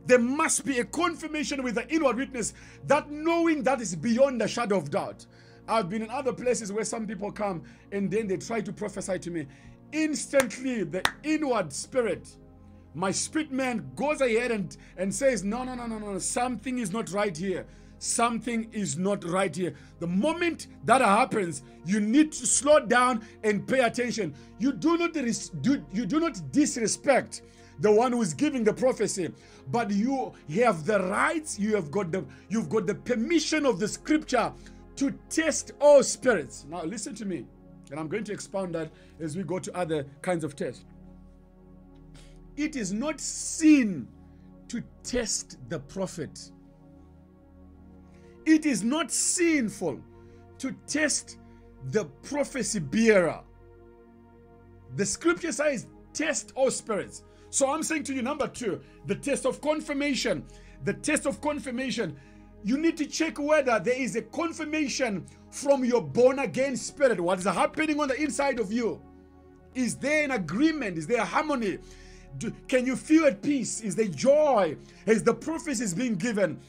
There 0.06 0.18
must 0.18 0.64
be 0.64 0.80
a 0.80 0.84
confirmation 0.84 1.62
with 1.62 1.76
the 1.76 1.88
inward 1.88 2.16
witness 2.16 2.54
that 2.86 3.10
knowing 3.10 3.62
that 3.62 3.80
is 3.80 3.94
beyond 3.96 4.40
the 4.40 4.48
shadow 4.48 4.76
of 4.76 4.90
doubt. 4.90 5.26
I've 5.66 5.88
been 5.88 6.02
in 6.02 6.10
other 6.10 6.32
places 6.32 6.72
where 6.72 6.84
some 6.84 7.06
people 7.06 7.32
come 7.32 7.62
and 7.90 8.10
then 8.10 8.26
they 8.26 8.36
try 8.36 8.60
to 8.60 8.72
prophesy 8.72 9.18
to 9.18 9.30
me. 9.30 9.46
Instantly, 9.92 10.84
the 10.84 11.02
inward 11.22 11.72
spirit, 11.72 12.36
my 12.94 13.10
spirit 13.10 13.50
man 13.50 13.90
goes 13.96 14.20
ahead 14.20 14.50
and, 14.50 14.76
and 14.98 15.14
says, 15.14 15.42
No, 15.42 15.64
no, 15.64 15.74
no, 15.74 15.86
no, 15.86 15.98
no, 15.98 16.18
something 16.18 16.78
is 16.78 16.92
not 16.92 17.12
right 17.12 17.36
here 17.36 17.66
something 18.04 18.68
is 18.72 18.98
not 18.98 19.24
right 19.24 19.54
here. 19.54 19.74
The 20.00 20.08
moment 20.08 20.68
that 20.86 21.02
happens, 21.02 21.62
you 21.86 22.00
need 22.00 22.32
to 22.32 22.46
slow 22.46 22.80
down 22.80 23.26
and 23.44 23.66
pay 23.66 23.80
attention. 23.80 24.34
You 24.60 24.72
do 24.72 24.98
not 24.98 25.16
res- 25.16 25.50
do, 25.50 25.84
you 25.92 26.06
do 26.06 26.20
not 26.20 26.52
disrespect 26.52 27.42
the 27.80 27.92
one 27.92 28.12
who 28.12 28.22
is 28.22 28.34
giving 28.34 28.64
the 28.64 28.74
prophecy, 28.74 29.30
but 29.72 29.90
you 29.90 30.32
have 30.56 30.86
the 30.86 31.00
rights. 31.04 31.58
You 31.58 31.74
have 31.76 31.90
got 31.92 32.12
the 32.12 32.24
you've 32.50 32.70
got 32.70 32.86
the 32.86 32.96
permission 32.96 33.66
of 33.66 33.80
the 33.80 33.88
scripture 33.88 34.52
to 34.96 35.12
test 35.30 35.72
all 35.80 36.02
spirits. 36.04 36.66
Now 36.70 36.84
listen 36.84 37.14
to 37.16 37.26
me, 37.26 37.46
and 37.90 38.00
I'm 38.00 38.08
going 38.08 38.24
to 38.24 38.32
expound 38.32 38.74
that 38.76 38.92
as 39.20 39.36
we 39.36 39.44
go 39.44 39.58
to 39.60 39.76
other 39.76 40.06
kinds 40.22 40.44
of 40.44 40.56
tests. 40.56 40.84
it 42.56 42.76
is 42.76 42.92
not 42.92 43.20
sin 43.20 44.08
to 44.68 44.82
test 45.04 45.58
the 45.70 45.80
prophet. 45.80 46.52
It 48.46 48.66
is 48.66 48.82
not 48.82 49.10
sinful 49.10 50.00
to 50.58 50.72
test 50.86 51.38
the 51.90 52.04
prophecy 52.22 52.80
bearer. 52.80 53.40
The 54.96 55.06
scripture 55.06 55.52
says, 55.52 55.86
test 56.12 56.52
all 56.54 56.70
spirits. 56.70 57.24
So 57.50 57.70
I'm 57.70 57.82
saying 57.82 58.04
to 58.04 58.14
you, 58.14 58.22
number 58.22 58.48
two, 58.48 58.80
the 59.06 59.14
test 59.14 59.46
of 59.46 59.60
confirmation. 59.60 60.44
The 60.84 60.94
test 60.94 61.26
of 61.26 61.40
confirmation. 61.40 62.16
You 62.62 62.78
need 62.78 62.96
to 62.96 63.06
check 63.06 63.38
whether 63.38 63.78
there 63.78 64.00
is 64.00 64.16
a 64.16 64.22
confirmation 64.22 65.26
from 65.50 65.84
your 65.84 66.02
born 66.02 66.38
again 66.38 66.76
spirit. 66.76 67.20
What 67.20 67.38
is 67.38 67.44
happening 67.44 68.00
on 68.00 68.08
the 68.08 68.20
inside 68.20 68.58
of 68.58 68.72
you? 68.72 69.00
Is 69.74 69.96
there 69.96 70.24
an 70.24 70.30
agreement? 70.32 70.98
Is 70.98 71.06
there 71.06 71.20
a 71.20 71.24
harmony? 71.24 71.78
Do, 72.38 72.52
can 72.68 72.86
you 72.86 72.96
feel 72.96 73.26
at 73.26 73.42
peace? 73.42 73.80
Is 73.80 73.94
there 73.94 74.08
joy? 74.08 74.76
Is 75.06 75.22
the 75.22 75.34
prophecies 75.34 75.94
being 75.94 76.14
given? 76.14 76.60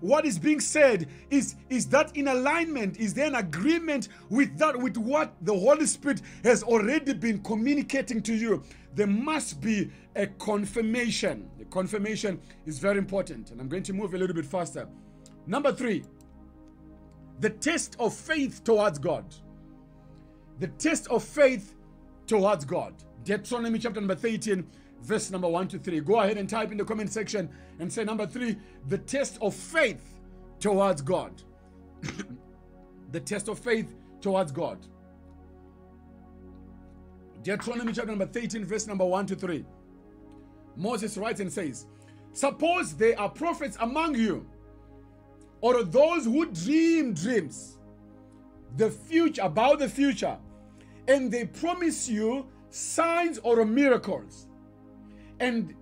What 0.00 0.24
is 0.24 0.38
being 0.38 0.60
said 0.60 1.08
is 1.30 1.56
is 1.68 1.88
that 1.88 2.16
in 2.16 2.28
alignment? 2.28 2.96
Is 2.98 3.14
there 3.14 3.26
an 3.26 3.36
agreement 3.36 4.08
with 4.30 4.56
that 4.58 4.76
with 4.76 4.96
what 4.96 5.34
the 5.42 5.56
holy 5.56 5.86
spirit 5.86 6.22
has 6.44 6.62
already 6.62 7.14
been 7.14 7.42
communicating 7.42 8.22
to 8.22 8.34
you? 8.34 8.62
There 8.94 9.06
must 9.06 9.60
be 9.60 9.90
a 10.14 10.26
confirmation. 10.26 11.50
The 11.58 11.66
confirmation 11.66 12.40
is 12.64 12.78
very 12.78 12.98
important 12.98 13.50
and 13.50 13.60
i'm 13.60 13.68
going 13.68 13.82
to 13.84 13.92
move 13.92 14.14
a 14.14 14.18
little 14.18 14.34
bit 14.34 14.46
faster. 14.46 14.88
Number 15.46 15.72
3 15.72 16.04
the 17.40 17.50
test 17.50 17.96
of 17.98 18.14
faith 18.14 18.64
towards 18.64 18.98
god. 18.98 19.24
The 20.58 20.68
test 20.68 21.06
of 21.08 21.22
faith 21.22 21.74
towards 22.26 22.64
god. 22.64 22.94
Deuteronomy 23.24 23.78
chapter 23.78 24.00
number 24.00 24.14
13 24.14 24.66
verse 25.02 25.30
number 25.30 25.48
1 25.48 25.68
to 25.68 25.78
3. 25.78 26.00
Go 26.00 26.20
ahead 26.20 26.36
and 26.36 26.48
type 26.48 26.72
in 26.72 26.78
the 26.78 26.84
comment 26.84 27.10
section 27.10 27.48
and 27.78 27.92
say 27.92 28.04
number 28.04 28.26
3, 28.26 28.56
the 28.88 28.98
test 28.98 29.38
of 29.40 29.54
faith 29.54 30.16
towards 30.60 31.02
God. 31.02 31.42
the 33.12 33.20
test 33.20 33.48
of 33.48 33.58
faith 33.58 33.94
towards 34.20 34.52
God. 34.52 34.78
Deuteronomy 37.42 37.92
chapter 37.92 38.10
number 38.10 38.26
13, 38.26 38.64
verse 38.64 38.86
number 38.86 39.04
1 39.04 39.26
to 39.26 39.36
3. 39.36 39.64
Moses 40.76 41.16
writes 41.16 41.40
and 41.40 41.52
says, 41.52 41.86
Suppose 42.32 42.94
there 42.94 43.18
are 43.18 43.30
prophets 43.30 43.76
among 43.80 44.16
you, 44.16 44.46
or 45.60 45.82
those 45.84 46.24
who 46.24 46.46
dream 46.46 47.14
dreams, 47.14 47.78
the 48.76 48.90
future 48.90 49.42
about 49.42 49.78
the 49.78 49.88
future, 49.88 50.36
and 51.08 51.30
they 51.30 51.46
promise 51.46 52.08
you 52.08 52.46
signs 52.68 53.38
or 53.38 53.64
miracles 53.64 54.45
and 55.40 55.74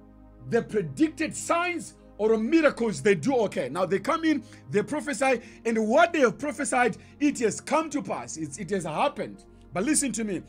the 0.50 0.62
predicted 0.62 1.34
signs 1.34 1.94
or 2.18 2.36
miracles 2.36 3.02
they 3.02 3.14
do 3.14 3.36
okay. 3.36 3.68
Now 3.68 3.86
they 3.86 3.98
come 3.98 4.24
in, 4.24 4.42
they 4.70 4.82
prophesy, 4.82 5.40
and 5.64 5.88
what 5.88 6.12
they 6.12 6.20
have 6.20 6.38
prophesied, 6.38 6.96
it 7.20 7.38
has 7.40 7.60
come 7.60 7.90
to 7.90 8.02
pass. 8.02 8.36
It's, 8.36 8.58
it 8.58 8.70
has 8.70 8.84
happened. 8.84 9.44
But 9.72 9.84
listen 9.84 10.12
to 10.12 10.24
me. 10.24 10.42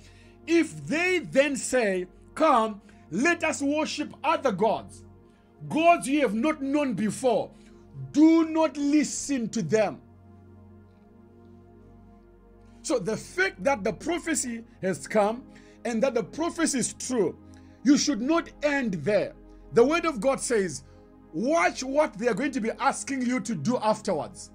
If 0.48 0.86
they 0.86 1.20
then 1.20 1.56
say, 1.56 2.08
Come, 2.36 2.82
let 3.12 3.44
us 3.44 3.62
worship 3.62 4.14
other 4.24 4.52
gods, 4.52 5.06
gods 5.70 6.08
you 6.08 6.22
have 6.22 6.34
not 6.36 6.62
known 6.62 6.94
before, 6.94 7.50
do 8.12 8.50
not 8.50 8.76
listen 8.78 9.48
to 9.50 9.62
them. 9.62 10.02
So 12.82 13.00
the 13.00 13.18
fact 13.18 13.64
that 13.64 13.84
the 13.84 13.94
prophecy 13.94 14.64
has 14.82 15.08
come 15.08 15.44
and 15.86 16.04
that 16.04 16.14
the 16.14 16.24
prophecy 16.24 16.80
is 16.80 16.94
true 16.94 17.38
you 17.86 17.98
should 17.98 18.20
not 18.20 18.50
end 18.64 18.96
there. 18.96 19.34
The 19.74 19.86
word 19.86 20.06
of 20.06 20.20
God 20.20 20.42
says, 20.42 20.84
watch 21.34 21.84
what 21.84 22.18
they 22.18 22.28
are 22.28 22.34
going 22.34 22.52
to 22.52 22.60
be 22.60 22.72
asking 22.80 23.22
you 23.22 23.40
to 23.42 23.54
do 23.54 23.78
afterwards. 23.78 24.50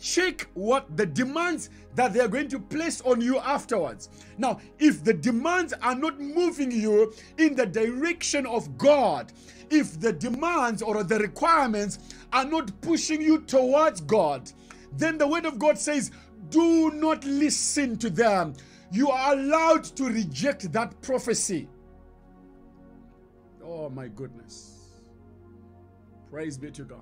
Check 0.00 0.48
what 0.54 0.96
the 0.96 1.04
demands 1.04 1.68
that 1.94 2.14
they 2.14 2.20
are 2.20 2.28
going 2.28 2.48
to 2.48 2.58
place 2.58 3.02
on 3.02 3.20
you 3.20 3.38
afterwards. 3.38 4.08
Now, 4.38 4.60
if 4.78 5.04
the 5.04 5.12
demands 5.12 5.74
are 5.82 5.94
not 5.94 6.18
moving 6.18 6.72
you 6.72 7.12
in 7.36 7.54
the 7.54 7.66
direction 7.66 8.46
of 8.46 8.78
God, 8.78 9.30
if 9.70 10.00
the 10.00 10.12
demands 10.12 10.80
or 10.80 11.04
the 11.04 11.18
requirements 11.18 11.98
are 12.32 12.46
not 12.46 12.80
pushing 12.80 13.20
you 13.20 13.42
towards 13.42 14.00
God, 14.00 14.50
then 14.96 15.18
the 15.18 15.28
word 15.28 15.44
of 15.44 15.58
God 15.58 15.78
says, 15.78 16.12
do 16.48 16.90
not 16.92 17.24
listen 17.24 17.96
to 17.98 18.08
them 18.08 18.54
you 18.92 19.10
are 19.10 19.32
allowed 19.32 19.84
to 19.84 20.04
reject 20.04 20.70
that 20.72 21.00
prophecy. 21.00 21.68
Oh 23.64 23.88
my 23.88 24.08
goodness. 24.08 24.90
Praise 26.30 26.58
be 26.58 26.70
to 26.72 26.84
God. 26.84 27.00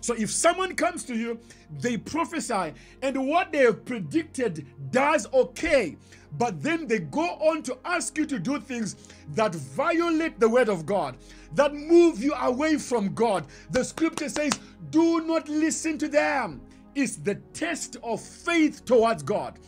So 0.00 0.14
if 0.14 0.30
someone 0.30 0.74
comes 0.74 1.04
to 1.04 1.14
you, 1.14 1.40
they 1.80 1.96
prophesy, 1.96 2.72
and 3.02 3.28
what 3.28 3.52
they 3.52 3.58
have 3.58 3.84
predicted 3.84 4.66
does 4.90 5.26
okay, 5.34 5.96
but 6.38 6.62
then 6.62 6.86
they 6.86 7.00
go 7.00 7.22
on 7.22 7.62
to 7.64 7.76
ask 7.84 8.16
you 8.16 8.24
to 8.26 8.38
do 8.38 8.60
things 8.60 8.96
that 9.34 9.54
violate 9.54 10.38
the 10.38 10.48
word 10.48 10.68
of 10.68 10.86
God, 10.86 11.16
that 11.54 11.74
move 11.74 12.22
you 12.22 12.32
away 12.34 12.76
from 12.76 13.12
God. 13.14 13.46
The 13.70 13.84
scripture 13.84 14.28
says, 14.28 14.52
do 14.90 15.20
not 15.26 15.48
listen 15.48 15.98
to 15.98 16.08
them. 16.08 16.60
It's 16.94 17.16
the 17.16 17.34
test 17.52 17.96
of 18.02 18.20
faith 18.20 18.84
towards 18.84 19.22
God. 19.22 19.58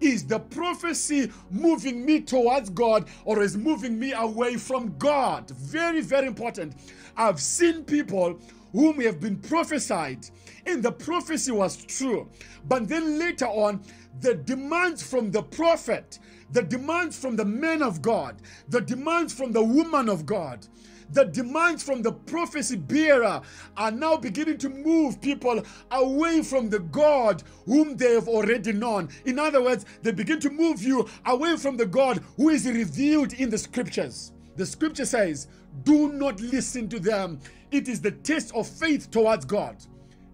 Is 0.00 0.24
the 0.24 0.38
prophecy 0.38 1.30
moving 1.50 2.04
me 2.04 2.20
towards 2.20 2.70
God 2.70 3.08
or 3.24 3.42
is 3.42 3.56
moving 3.56 3.98
me 3.98 4.12
away 4.12 4.56
from 4.56 4.96
God? 4.98 5.50
Very, 5.50 6.00
very 6.00 6.26
important. 6.26 6.74
I've 7.16 7.40
seen 7.40 7.84
people 7.84 8.38
whom 8.72 9.00
have 9.00 9.20
been 9.20 9.36
prophesied, 9.36 10.28
and 10.66 10.82
the 10.82 10.92
prophecy 10.92 11.50
was 11.50 11.84
true. 11.84 12.28
But 12.66 12.88
then 12.88 13.18
later 13.18 13.46
on, 13.46 13.82
the 14.20 14.34
demands 14.34 15.02
from 15.02 15.30
the 15.30 15.42
prophet, 15.42 16.18
the 16.52 16.62
demands 16.62 17.18
from 17.18 17.36
the 17.36 17.44
man 17.44 17.82
of 17.82 18.02
God, 18.02 18.36
the 18.68 18.80
demands 18.80 19.32
from 19.32 19.52
the 19.52 19.62
woman 19.62 20.08
of 20.08 20.26
God, 20.26 20.66
the 21.10 21.24
demands 21.24 21.82
from 21.82 22.02
the 22.02 22.12
prophecy 22.12 22.76
bearer 22.76 23.40
are 23.76 23.90
now 23.90 24.16
beginning 24.16 24.58
to 24.58 24.68
move 24.68 25.20
people 25.20 25.62
away 25.90 26.42
from 26.42 26.68
the 26.68 26.80
God 26.80 27.42
whom 27.66 27.96
they 27.96 28.14
have 28.14 28.28
already 28.28 28.72
known. 28.72 29.08
In 29.24 29.38
other 29.38 29.62
words, 29.62 29.86
they 30.02 30.12
begin 30.12 30.40
to 30.40 30.50
move 30.50 30.82
you 30.82 31.08
away 31.26 31.56
from 31.56 31.76
the 31.76 31.86
God 31.86 32.22
who 32.36 32.50
is 32.50 32.66
revealed 32.66 33.32
in 33.34 33.50
the 33.50 33.58
scriptures. 33.58 34.32
The 34.56 34.66
scripture 34.66 35.06
says, 35.06 35.48
Do 35.84 36.12
not 36.12 36.40
listen 36.40 36.88
to 36.90 37.00
them. 37.00 37.40
It 37.70 37.88
is 37.88 38.00
the 38.00 38.10
test 38.10 38.54
of 38.54 38.66
faith 38.66 39.10
towards 39.10 39.44
God. 39.44 39.76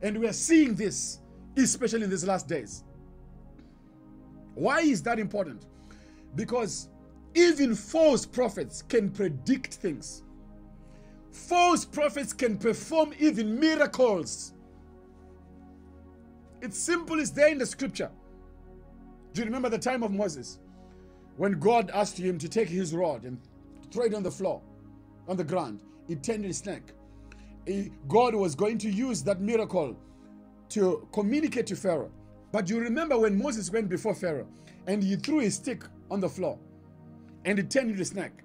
And 0.03 0.19
we 0.19 0.27
are 0.27 0.33
seeing 0.33 0.75
this, 0.75 1.21
especially 1.57 2.05
in 2.05 2.11
these 2.11 2.27
last 2.27 2.49
days. 2.49 2.85
Why 4.55 4.81
is 4.81 5.03
that 5.05 5.19
important? 5.19 5.67
Because 6.37 6.89
even 7.35 7.75
false 7.75 8.27
prophets 8.27 8.83
can 8.83 9.11
predict 9.11 9.75
things. 9.75 10.24
False 11.35 11.85
prophets 11.85 12.33
can 12.33 12.57
perform 12.57 13.13
even 13.19 13.59
miracles. 13.59 14.55
It's 16.63 16.79
simple, 16.79 17.19
it's 17.19 17.31
there 17.31 17.49
in 17.49 17.59
the 17.59 17.67
scripture. 17.67 18.11
Do 19.33 19.41
you 19.41 19.47
remember 19.47 19.69
the 19.69 19.79
time 19.79 20.05
of 20.05 20.13
Moses? 20.13 20.61
When 21.37 21.59
God 21.59 21.91
asked 21.93 22.17
him 22.17 22.39
to 22.39 22.49
take 22.49 22.69
his 22.69 22.95
rod 22.95 23.25
and 23.25 23.41
throw 23.91 24.05
it 24.05 24.15
on 24.15 24.23
the 24.23 24.31
floor, 24.31 24.63
on 25.27 25.37
the 25.37 25.43
ground, 25.43 25.83
it 26.09 26.23
turned 26.23 26.45
into 26.45 26.55
snake. 26.55 26.93
God 28.07 28.37
was 28.37 28.55
going 28.55 28.79
to 28.79 28.89
use 28.89 29.25
that 29.25 29.41
miracle 29.41 29.97
to 30.69 31.09
communicate 31.13 31.67
to 31.67 31.75
Pharaoh. 31.77 32.13
But 32.53 32.71
you 32.71 32.79
remember 32.79 33.19
when 33.19 33.37
Moses 33.37 33.73
went 33.73 33.89
before 33.89 34.15
Pharaoh 34.15 34.47
and 34.87 35.03
he 35.03 35.17
threw 35.17 35.41
his 35.41 35.57
stick 35.57 35.83
on 36.13 36.21
the 36.21 36.29
floor 36.29 36.61
and 37.45 37.59
it 37.59 37.71
turned 37.71 37.91
into 37.91 38.03
a 38.03 38.05
snake. 38.05 38.45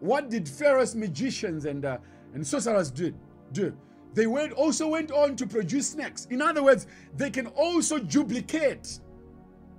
What 0.00 0.30
did 0.30 0.48
Pharaoh's 0.48 0.94
magicians 0.94 1.66
and 1.66 1.84
uh, 1.84 1.98
and 2.34 2.46
sorcerers 2.46 2.90
did 2.90 3.14
do? 3.52 3.74
They 4.12 4.26
went 4.26 4.52
also 4.52 4.88
went 4.88 5.10
on 5.10 5.34
to 5.36 5.46
produce 5.46 5.90
snakes. 5.90 6.26
In 6.26 6.40
other 6.40 6.62
words, 6.62 6.86
they 7.16 7.30
can 7.30 7.48
also 7.48 7.98
duplicate 7.98 9.00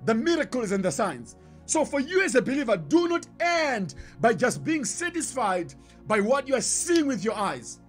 the 0.06 0.14
miracles 0.14 0.72
and 0.72 0.84
the 0.84 0.92
signs. 0.92 1.38
So 1.66 1.84
for 1.84 2.00
you 2.00 2.22
as 2.24 2.36
a 2.36 2.42
believer, 2.42 2.78
do 2.78 3.08
not 3.08 3.28
end 3.40 3.96
by 4.20 4.34
just 4.34 4.64
being 4.64 4.86
satisfied 4.86 5.74
by 6.06 6.20
what 6.20 6.48
you 6.48 6.56
are 6.56 6.62
seeing 6.62 7.08
with 7.08 7.24
your 7.24 7.36
eyes. 7.36 7.80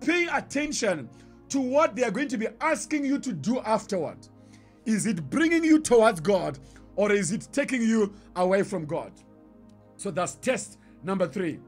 Pay 0.00 0.26
attention 0.26 1.08
to 1.48 1.60
what 1.60 1.96
they 1.96 2.04
are 2.04 2.10
going 2.10 2.28
to 2.28 2.38
be 2.38 2.48
asking 2.60 3.04
you 3.04 3.18
to 3.18 3.32
do 3.32 3.60
afterward. 3.60 4.18
Is 4.84 5.06
it 5.06 5.28
bringing 5.30 5.64
you 5.64 5.80
towards 5.80 6.20
God 6.20 6.58
or 6.94 7.10
is 7.10 7.32
it 7.32 7.48
taking 7.50 7.82
you 7.82 8.14
away 8.36 8.62
from 8.62 8.86
God? 8.86 9.12
So 9.96 10.10
that's 10.10 10.34
test 10.36 10.78
number 11.02 11.26
three. 11.26 11.58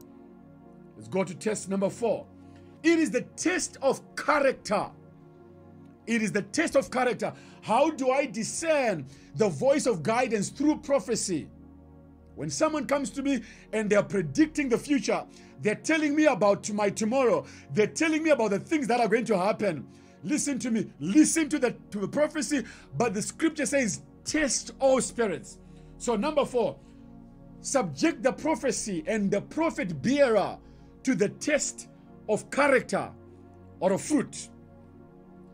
Let's 0.99 1.07
go 1.07 1.23
to 1.23 1.33
test 1.33 1.69
number 1.69 1.89
four. 1.89 2.25
It 2.83 2.99
is 2.99 3.09
the 3.09 3.21
test 3.37 3.77
of 3.81 4.01
character. 4.17 4.87
It 6.05 6.21
is 6.21 6.33
the 6.33 6.41
test 6.41 6.75
of 6.75 6.91
character. 6.91 7.31
How 7.61 7.89
do 7.89 8.11
I 8.11 8.25
discern 8.25 9.05
the 9.35 9.47
voice 9.47 9.85
of 9.85 10.03
guidance 10.03 10.49
through 10.49 10.79
prophecy? 10.79 11.47
When 12.35 12.49
someone 12.49 12.85
comes 12.85 13.11
to 13.11 13.21
me 13.23 13.43
and 13.71 13.89
they're 13.89 14.03
predicting 14.03 14.67
the 14.67 14.77
future, 14.77 15.23
they're 15.61 15.75
telling 15.75 16.17
me 16.17 16.25
about 16.25 16.69
my 16.73 16.89
tomorrow, 16.89 17.45
they're 17.73 17.87
telling 17.87 18.21
me 18.21 18.31
about 18.31 18.49
the 18.49 18.59
things 18.59 18.85
that 18.87 18.99
are 18.99 19.07
going 19.07 19.25
to 19.25 19.37
happen. 19.37 19.87
Listen 20.25 20.59
to 20.59 20.69
me, 20.69 20.91
listen 20.99 21.47
to 21.47 21.59
the, 21.59 21.77
to 21.91 21.99
the 21.99 22.09
prophecy, 22.09 22.65
but 22.97 23.13
the 23.13 23.21
scripture 23.21 23.65
says, 23.65 24.01
test 24.25 24.71
all 24.81 24.99
spirits. 24.99 25.59
So, 25.97 26.17
number 26.17 26.43
four, 26.43 26.75
subject 27.61 28.21
the 28.21 28.33
prophecy 28.33 29.05
and 29.07 29.31
the 29.31 29.39
prophet 29.39 30.01
bearer 30.01 30.57
to 31.09 31.15
the 31.15 31.29
test 31.29 31.87
of 32.29 32.51
character 32.51 33.09
or 33.79 33.93
of 33.93 34.01
fruit. 34.01 34.49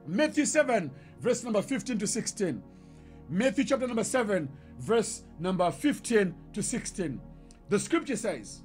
Matthew 0.06 0.44
7, 0.44 0.92
verse 1.22 1.46
number 1.46 1.62
15 1.62 1.98
to 1.98 2.06
16. 2.06 2.62
Matthew 3.30 3.64
chapter 3.64 3.88
number 3.88 4.04
7, 4.04 4.50
verse 4.80 5.24
number 5.40 5.72
15 5.72 6.36
to 6.52 6.62
16. 6.62 7.22
The 7.70 7.80
scripture 7.80 8.18
says, 8.18 8.64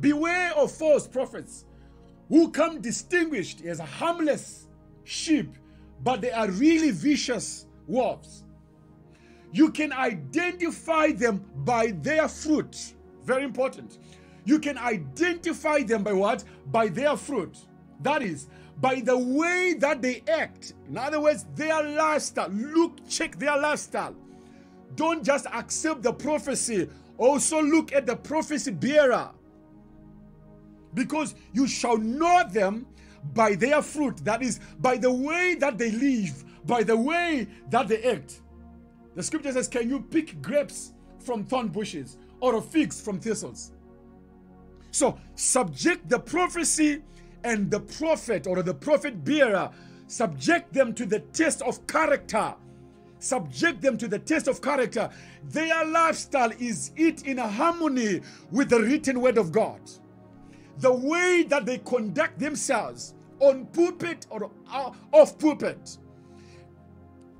Beware 0.00 0.52
of 0.54 0.70
false 0.70 1.08
prophets 1.08 1.64
who 2.28 2.50
come 2.50 2.82
distinguished 2.82 3.64
as 3.64 3.78
harmless 3.78 4.68
sheep, 5.04 5.54
but 6.02 6.20
they 6.20 6.30
are 6.30 6.50
really 6.50 6.90
vicious 6.90 7.64
wolves. 7.86 8.44
You 9.52 9.70
can 9.70 9.94
identify 9.94 11.12
them 11.12 11.42
by 11.64 11.92
their 12.02 12.28
fruit. 12.28 12.92
Very 13.24 13.44
important. 13.44 13.96
You 14.48 14.58
can 14.58 14.78
identify 14.78 15.82
them 15.82 16.02
by 16.02 16.14
what? 16.14 16.42
By 16.72 16.88
their 16.88 17.18
fruit. 17.18 17.54
That 18.00 18.22
is, 18.22 18.46
by 18.80 19.02
the 19.02 19.18
way 19.18 19.74
that 19.78 20.00
they 20.00 20.22
act. 20.26 20.72
In 20.88 20.96
other 20.96 21.20
words, 21.20 21.44
their 21.54 21.82
lifestyle. 21.82 22.48
Look, 22.48 23.06
check 23.06 23.38
their 23.38 23.58
lifestyle. 23.60 24.16
Don't 24.96 25.22
just 25.22 25.44
accept 25.52 26.02
the 26.02 26.14
prophecy, 26.14 26.88
also 27.18 27.60
look 27.60 27.92
at 27.92 28.06
the 28.06 28.16
prophecy 28.16 28.70
bearer. 28.70 29.28
Because 30.94 31.34
you 31.52 31.66
shall 31.68 31.98
know 31.98 32.42
them 32.50 32.86
by 33.34 33.54
their 33.54 33.82
fruit. 33.82 34.16
That 34.24 34.40
is, 34.40 34.60
by 34.78 34.96
the 34.96 35.12
way 35.12 35.56
that 35.56 35.76
they 35.76 35.90
live, 35.90 36.42
by 36.64 36.84
the 36.84 36.96
way 36.96 37.48
that 37.68 37.88
they 37.88 38.02
act. 38.02 38.40
The 39.14 39.22
scripture 39.22 39.52
says, 39.52 39.68
Can 39.68 39.90
you 39.90 40.00
pick 40.00 40.40
grapes 40.40 40.94
from 41.18 41.44
thorn 41.44 41.68
bushes 41.68 42.16
or 42.40 42.62
figs 42.62 42.98
from 42.98 43.20
thistles? 43.20 43.72
So, 44.90 45.18
subject 45.34 46.08
the 46.08 46.18
prophecy 46.18 47.02
and 47.44 47.70
the 47.70 47.80
prophet 47.80 48.46
or 48.46 48.62
the 48.62 48.74
prophet 48.74 49.24
bearer, 49.24 49.70
subject 50.06 50.72
them 50.72 50.94
to 50.94 51.06
the 51.06 51.20
test 51.20 51.62
of 51.62 51.86
character 51.86 52.54
subject 53.20 53.82
them 53.82 53.96
to 53.98 54.08
the 54.08 54.18
test 54.18 54.48
of 54.48 54.62
character. 54.62 55.10
Their 55.50 55.84
lifestyle 55.84 56.52
is 56.58 56.92
it 56.96 57.26
in 57.26 57.38
harmony 57.38 58.20
with 58.50 58.70
the 58.70 58.80
written 58.80 59.20
word 59.20 59.38
of 59.38 59.52
God. 59.52 59.80
The 60.78 60.92
way 60.92 61.44
that 61.48 61.66
they 61.66 61.78
conduct 61.78 62.38
themselves 62.38 63.14
on 63.40 63.66
pulpit 63.66 64.26
or 64.30 64.50
uh, 64.70 64.90
off 65.12 65.38
pulpit. 65.38 65.98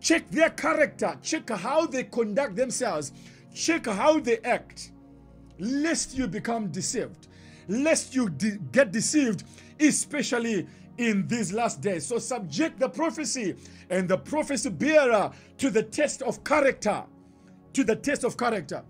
Check 0.01 0.31
their 0.31 0.51
character, 0.51 1.17
check 1.23 1.51
how 1.51 1.87
they 1.87 2.05
conduct 2.05 2.57
themselves, 2.57 3.13
check 3.53 3.87
how 3.87 4.21
they 4.21 4.39
act, 4.39 4.93
lest 5.59 6.17
you 6.17 6.29
become 6.29 6.69
deceived, 6.69 7.28
lest 7.69 8.15
you 8.15 8.31
de- 8.31 8.59
get 8.73 8.91
deceived, 8.91 9.45
especially 9.79 10.67
in 10.97 11.27
these 11.29 11.53
last 11.53 11.81
days. 11.81 12.07
So 12.07 12.19
subject 12.19 12.81
the 12.81 12.89
prophecy 12.89 13.55
and 13.91 14.09
the 14.09 14.19
prophecy 14.19 14.71
bearer 14.71 15.31
to 15.59 15.71
the 15.71 15.83
test 15.83 16.23
of 16.23 16.43
character. 16.43 17.05
To 17.75 17.85
the 17.85 17.95
test 17.95 18.25
of 18.25 18.37
character. 18.37 18.83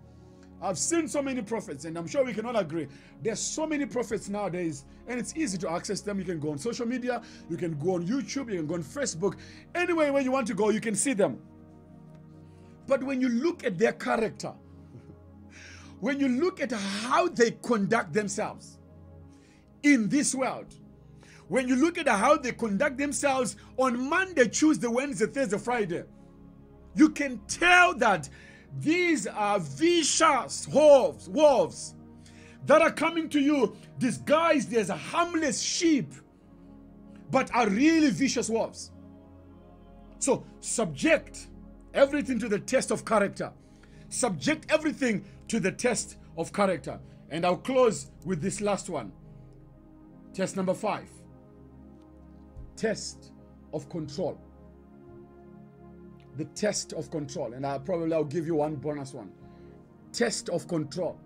I've 0.61 0.79
seen 0.79 1.07
so 1.07 1.23
many 1.23 1.41
prophets, 1.43 1.85
and 1.85 1.97
I'm 1.97 2.09
sure 2.09 2.25
we 2.25 2.33
can 2.33 2.45
all 2.45 2.57
agree. 2.57 2.89
There's 3.23 3.39
so 3.39 3.65
many 3.67 3.87
prophets 3.87 4.29
nowadays, 4.29 4.85
and 5.07 5.21
it's 5.21 5.37
easy 5.37 5.57
to 5.59 5.71
access 5.71 6.01
them. 6.01 6.19
You 6.19 6.25
can 6.25 6.41
go 6.41 6.51
on 6.51 6.59
social 6.59 6.87
media, 6.87 7.23
you 7.49 7.57
can 7.57 7.79
go 7.79 7.95
on 7.95 8.07
YouTube, 8.07 8.51
you 8.51 8.57
can 8.57 8.67
go 8.67 8.75
on 8.75 8.83
Facebook. 8.83 9.37
Anywhere 9.75 10.13
where 10.13 10.23
you 10.23 10.33
want 10.33 10.49
to 10.49 10.55
go, 10.55 10.71
you 10.71 10.81
can 10.81 10.97
see 10.97 11.13
them. 11.13 11.39
But 12.89 13.05
when 13.05 13.21
you 13.21 13.29
look 13.29 13.65
at 13.65 13.79
their 13.79 13.93
character, 13.93 14.53
when 16.01 16.21
you 16.21 16.29
look 16.29 16.61
at 16.61 16.73
how 16.73 17.29
they 17.29 17.53
conduct 17.63 18.13
themselves 18.13 18.79
in 19.83 20.09
this 20.09 20.35
world, 20.35 20.75
when 21.49 21.67
you 21.67 21.77
look 21.77 21.99
at 21.99 22.07
how 22.07 22.37
they 22.37 22.53
conduct 22.53 22.99
themselves 22.99 23.57
on 23.77 24.09
Monday, 24.09 24.47
Tuesday, 24.49 24.87
Wednesday, 24.87 25.27
Thursday, 25.27 25.59
Friday, 25.59 26.05
you 26.95 27.09
can 27.09 27.41
tell 27.49 27.95
that 27.95 28.29
these 28.81 29.27
are 29.27 29.59
vicious 29.59 30.69
wolves, 30.69 31.29
wolves 31.29 31.95
that 32.67 32.83
are 32.83 32.91
coming 32.91 33.29
to 33.31 33.41
you 33.41 33.77
disguised 33.99 34.75
as 34.75 34.91
harmless 34.91 35.61
sheep, 35.61 36.13
but 37.31 37.51
are 37.55 37.69
really 37.69 38.11
vicious 38.11 38.51
wolves. 38.51 38.91
So 40.19 40.45
subject 40.61 41.47
everything 41.95 42.39
to 42.41 42.49
the 42.49 42.59
test 42.59 42.91
of 42.91 43.05
character. 43.05 43.53
Subject 44.11 44.67
everything 44.71 45.25
to 45.49 45.61
the 45.61 45.73
test 45.73 46.17
of 46.37 46.53
character. 46.53 46.99
And 47.31 47.45
I'll 47.45 47.57
close 47.57 48.11
with 48.25 48.41
this 48.41 48.61
last 48.61 48.89
one. 48.89 49.13
Test 50.33 50.57
number 50.57 50.75
five 50.75 51.09
test 52.79 53.33
of 53.75 53.89
control. 53.91 54.41
The 56.37 56.45
test 56.47 56.93
of 56.93 57.11
control. 57.11 57.53
And 57.53 57.67
I'll 57.67 57.81
probably 57.81 58.15
I'll 58.15 58.25
give 58.25 58.47
you 58.47 58.55
one 58.55 58.77
bonus 58.77 59.13
one. 59.13 59.33
Test 60.13 60.49
of 60.49 60.69
control. 60.69 61.19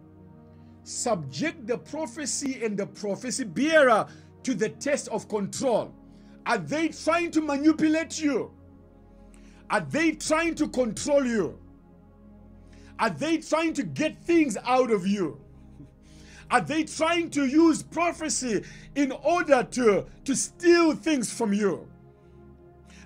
Subject 0.83 1.67
the 1.67 1.79
prophecy 1.79 2.65
and 2.65 2.77
the 2.77 2.87
prophecy 2.87 3.45
bearer 3.45 4.07
to 4.43 4.55
the 4.55 4.71
test 4.71 5.09
of 5.09 5.29
control. 5.29 5.95
Are 6.47 6.59
they 6.59 6.89
trying 6.89 7.31
to 7.33 7.41
manipulate 7.41 8.21
you? 8.21 8.51
Are 9.71 9.81
they 9.81 10.13
trying 10.13 10.55
to 10.57 10.69
control 10.69 11.25
you? 11.25 11.59
Are 13.03 13.11
they 13.11 13.39
trying 13.39 13.75
to 13.75 13.83
get 13.83 14.23
things 14.23 14.57
out 14.65 14.93
of 14.93 15.09
you? 15.09 15.41
Are 16.49 16.61
they 16.61 16.85
trying 16.85 17.31
to 17.31 17.47
use 17.47 17.83
prophecy 17.83 18.63
in 18.95 19.11
order 19.11 19.65
to, 19.73 20.07
to 20.25 20.37
steal 20.37 20.95
things 20.95 21.33
from 21.33 21.53
you? 21.53 21.89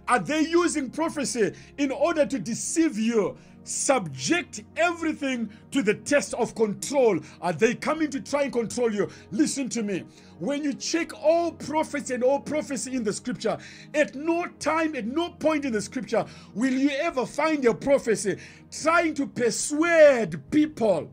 Are 0.07 0.19
they 0.19 0.43
using 0.43 0.91
prophecy 0.91 1.55
in 1.79 1.91
order 1.91 2.27
to 2.27 2.39
deceive 2.39 2.99
you? 2.99 3.39
Subject 3.67 4.63
everything 4.77 5.51
to 5.73 5.83
the 5.83 5.95
test 5.95 6.35
of 6.35 6.55
control. 6.55 7.19
Are 7.41 7.53
they 7.53 7.75
coming 7.75 8.11
to 8.11 8.21
try 8.21 8.45
and 8.45 8.53
control 8.53 8.93
you? 8.93 9.09
Listen 9.33 9.69
to 9.71 9.83
me. 9.83 10.05
When 10.39 10.63
you 10.63 10.73
check 10.73 11.13
all 11.21 11.51
prophets 11.51 12.11
and 12.11 12.23
all 12.23 12.39
prophecy 12.39 12.95
in 12.95 13.03
the 13.03 13.13
scripture, 13.13 13.59
at 13.93 14.15
no 14.15 14.47
time, 14.61 14.95
at 14.95 15.07
no 15.07 15.31
point 15.31 15.65
in 15.65 15.73
the 15.73 15.81
scripture 15.81 16.25
will 16.55 16.73
you 16.73 16.91
ever 16.91 17.27
find 17.27 17.65
a 17.65 17.75
prophecy 17.75 18.39
trying 18.71 19.15
to 19.15 19.27
persuade 19.27 20.49
people 20.53 21.11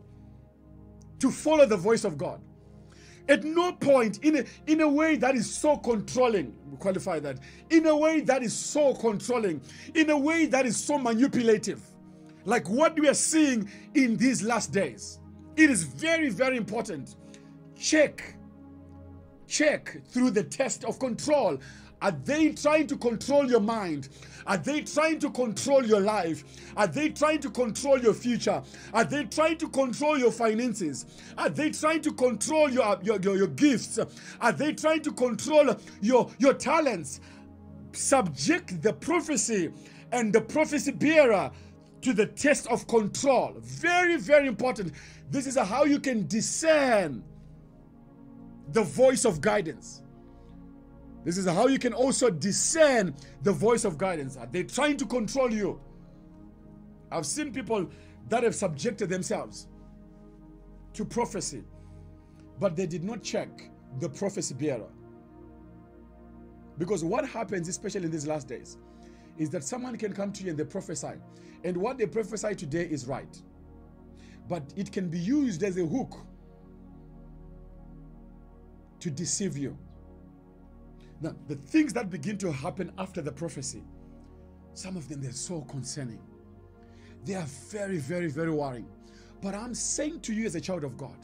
to 1.18 1.32
follow 1.32 1.66
the 1.66 1.78
voice 1.78 2.04
of 2.04 2.20
God. 2.20 2.40
At 3.30 3.46
no 3.46 3.72
point, 3.72 4.20
in 4.24 4.38
a, 4.38 4.44
in 4.68 4.82
a 4.82 4.88
way 4.88 5.16
that 5.16 5.36
is 5.36 5.52
so 5.52 5.78
controlling, 5.78 6.54
we 6.70 6.78
qualify 6.78 7.20
that, 7.22 7.40
in 7.70 7.88
a 7.88 7.96
way 7.96 8.20
that 8.20 8.44
is 8.44 8.54
so 8.54 8.94
controlling, 8.94 9.62
in 9.96 10.10
a 10.10 10.18
way 10.18 10.46
that 10.48 10.66
is 10.66 10.76
so 10.76 10.98
manipulative, 10.98 11.82
like 12.46 12.70
what 12.70 13.00
we 13.00 13.08
are 13.08 13.14
seeing 13.14 13.70
in 13.94 14.18
these 14.18 14.44
last 14.44 14.72
days. 14.72 15.20
It 15.56 15.70
is 15.70 15.84
very, 15.84 16.30
very 16.30 16.58
important. 16.58 17.16
Check, 17.78 18.36
check 19.48 20.02
through 20.08 20.32
the 20.32 20.44
test 20.44 20.84
of 20.84 21.00
control. 21.00 21.60
Are 22.02 22.12
they 22.12 22.52
trying 22.52 22.88
to 22.88 22.98
control 22.98 23.50
your 23.50 23.62
mind? 23.62 24.10
Are 24.46 24.58
they 24.58 24.82
trying 24.82 25.20
to 25.20 25.30
control 25.30 25.86
your 25.86 26.02
life? 26.02 26.44
Are 26.76 26.88
they 26.88 27.10
trying 27.10 27.40
to 27.40 27.50
control 27.50 27.98
your 27.98 28.14
future? 28.14 28.62
Are 28.94 29.06
they 29.06 29.24
trying 29.24 29.58
to 29.60 29.70
control 29.70 30.18
your 30.18 30.32
finances? 30.32 31.06
Are 31.38 31.50
they 31.50 31.70
trying 31.70 32.02
to 32.02 32.12
control 32.12 32.70
your, 32.70 33.00
your, 33.04 33.22
your, 33.22 33.38
your 33.38 33.48
gifts? 33.48 34.00
Are 34.42 34.52
they 34.52 34.74
trying 34.74 35.02
to 35.04 35.14
control 35.14 35.74
your, 36.02 36.30
your 36.40 36.54
talents? 36.54 37.22
Subject 37.94 38.82
the 38.82 38.92
prophecy 38.92 39.72
and 40.12 40.34
the 40.34 40.42
prophecy 40.42 40.92
bearer 40.92 41.52
to 42.04 42.14
the 42.14 42.26
test 42.26 42.68
of 42.68 42.88
control. 42.88 43.56
Very, 43.60 44.18
very 44.18 44.48
important. 44.48 44.94
This 45.32 45.48
is 45.48 45.58
how 45.58 45.86
you 45.86 46.00
can 46.00 46.28
discern 46.28 47.24
the 48.72 48.84
voice 48.84 49.26
of 49.26 49.42
guidance. 49.42 50.04
This 51.24 51.38
is 51.38 51.46
how 51.46 51.68
you 51.68 51.80
can 51.80 51.94
also 51.94 52.30
discern 52.30 53.16
the 53.44 53.54
voice 53.54 53.86
of 53.86 53.98
guidance. 53.98 54.36
Are 54.36 54.46
they 54.46 54.64
trying 54.64 54.98
to 54.98 55.06
control 55.06 55.52
you? 55.52 55.80
I've 57.12 57.26
seen 57.26 57.54
people 57.54 57.90
that 58.30 58.44
have 58.44 58.56
subjected 58.56 59.10
themselves 59.10 59.68
to 60.94 61.06
prophecy, 61.06 61.64
but 62.60 62.76
they 62.76 62.86
did 62.86 63.04
not 63.04 63.24
check 63.24 63.50
the 64.00 64.10
prophecy 64.10 64.54
bearer. 64.56 64.90
Because 66.78 67.04
what 67.04 67.28
happens, 67.28 67.70
especially 67.70 68.06
in 68.06 68.12
these 68.12 68.28
last 68.28 68.48
days, 68.48 68.78
is 69.38 69.50
that 69.52 69.64
someone 69.64 69.98
can 69.98 70.14
come 70.14 70.32
to 70.34 70.44
you 70.44 70.52
and 70.52 70.60
they 70.60 70.66
prophesy, 70.66 71.14
and 71.64 71.78
what 71.78 71.98
they 71.98 72.06
prophesy 72.08 72.56
today 72.56 72.86
is 72.86 73.08
right. 73.08 73.42
but 74.48 74.64
it 74.76 74.92
can 74.92 75.10
be 75.10 75.20
used 75.20 75.64
as 75.64 75.78
a 75.78 75.86
hook 75.86 76.16
to 79.00 79.10
deceive 79.12 79.58
you. 79.58 79.78
Now, 81.22 81.36
the 81.48 81.56
things 81.56 81.94
that 81.94 82.10
begin 82.10 82.38
to 82.40 82.52
happen 82.52 82.92
after 82.98 83.22
the 83.22 83.32
prophecy, 83.32 83.84
some 84.74 84.98
of 84.98 85.10
them 85.10 85.22
they're 85.22 85.32
so 85.32 85.62
concerning. 85.64 86.20
They 87.26 87.36
are 87.36 87.48
very, 87.70 87.98
very, 87.98 88.28
very 88.30 88.52
worrying. 88.52 88.88
But 89.42 89.56
I'm 89.56 89.76
saying 89.76 90.22
to 90.22 90.34
you 90.34 90.46
as 90.46 90.56
a 90.56 90.62
child 90.62 90.84
of 90.84 90.98
God, 90.98 91.18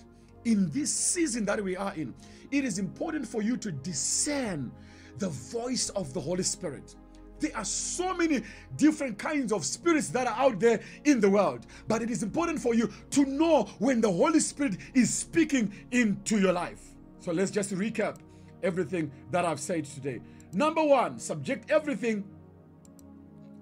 in 0.45 0.71
this 0.71 0.93
season 0.93 1.45
that 1.45 1.63
we 1.63 1.77
are 1.77 1.93
in, 1.95 2.13
it 2.51 2.65
is 2.65 2.79
important 2.79 3.27
for 3.27 3.41
you 3.41 3.57
to 3.57 3.71
discern 3.71 4.71
the 5.19 5.29
voice 5.29 5.89
of 5.91 6.13
the 6.13 6.21
Holy 6.21 6.43
Spirit. 6.43 6.95
There 7.39 7.55
are 7.55 7.65
so 7.65 8.13
many 8.13 8.43
different 8.75 9.17
kinds 9.17 9.51
of 9.51 9.65
spirits 9.65 10.09
that 10.09 10.27
are 10.27 10.35
out 10.35 10.59
there 10.59 10.81
in 11.05 11.19
the 11.19 11.29
world, 11.29 11.65
but 11.87 12.01
it 12.01 12.09
is 12.09 12.23
important 12.23 12.59
for 12.59 12.73
you 12.73 12.91
to 13.11 13.25
know 13.25 13.63
when 13.79 14.01
the 14.01 14.11
Holy 14.11 14.39
Spirit 14.39 14.77
is 14.93 15.13
speaking 15.13 15.73
into 15.91 16.39
your 16.39 16.53
life. 16.53 16.81
So 17.19 17.31
let's 17.31 17.51
just 17.51 17.73
recap 17.73 18.17
everything 18.63 19.11
that 19.31 19.45
I've 19.45 19.59
said 19.59 19.85
today. 19.85 20.21
Number 20.51 20.83
one, 20.83 21.19
subject 21.19 21.69
everything 21.69 22.23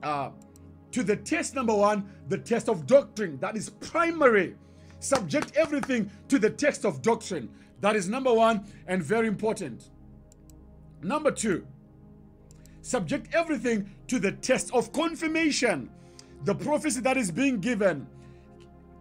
uh, 0.01 0.29
to 0.91 1.03
the 1.03 1.15
test 1.15 1.55
number 1.55 1.73
one, 1.73 2.09
the 2.29 2.37
test 2.37 2.69
of 2.69 2.87
doctrine. 2.87 3.37
That 3.39 3.55
is 3.55 3.69
primary. 3.69 4.55
Subject 4.99 5.55
everything 5.55 6.09
to 6.29 6.39
the 6.39 6.49
text 6.49 6.85
of 6.85 7.01
doctrine. 7.01 7.49
That 7.81 7.95
is 7.95 8.09
number 8.09 8.33
one 8.33 8.65
and 8.87 9.03
very 9.03 9.27
important. 9.27 9.89
Number 11.03 11.29
two, 11.29 11.67
subject 12.87 13.27
everything 13.33 13.89
to 14.07 14.17
the 14.17 14.31
test 14.31 14.73
of 14.73 14.93
confirmation. 14.93 15.89
The 16.45 16.55
prophecy 16.55 17.01
that 17.01 17.17
is 17.17 17.31
being 17.31 17.59
given. 17.59 18.07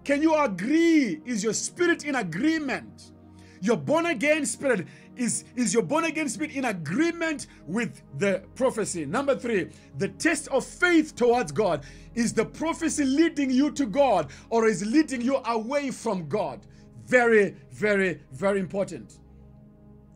Can 0.04 0.22
you 0.22 0.34
agree? 0.34 1.20
Is 1.24 1.44
your 1.44 1.52
spirit 1.52 2.04
in 2.04 2.16
agreement? 2.16 3.12
Your 3.60 3.76
born 3.76 4.06
again 4.06 4.44
spirit 4.44 4.86
is, 5.16 5.44
is 5.54 5.72
your 5.72 5.82
born 5.82 6.04
again 6.04 6.28
spirit 6.28 6.54
in 6.54 6.66
agreement 6.66 7.46
with 7.66 8.02
the 8.18 8.42
prophecy? 8.54 9.06
Number 9.06 9.36
three, 9.36 9.70
the 9.98 10.08
test 10.08 10.48
of 10.48 10.64
faith 10.64 11.14
towards 11.14 11.52
God. 11.52 11.84
Is 12.14 12.32
the 12.32 12.44
prophecy 12.44 13.04
leading 13.04 13.50
you 13.50 13.70
to 13.72 13.86
God 13.86 14.30
or 14.50 14.66
is 14.66 14.84
leading 14.84 15.20
you 15.20 15.36
away 15.46 15.90
from 15.90 16.28
God? 16.28 16.66
Very, 17.06 17.54
very, 17.70 18.20
very 18.32 18.58
important. 18.58 19.18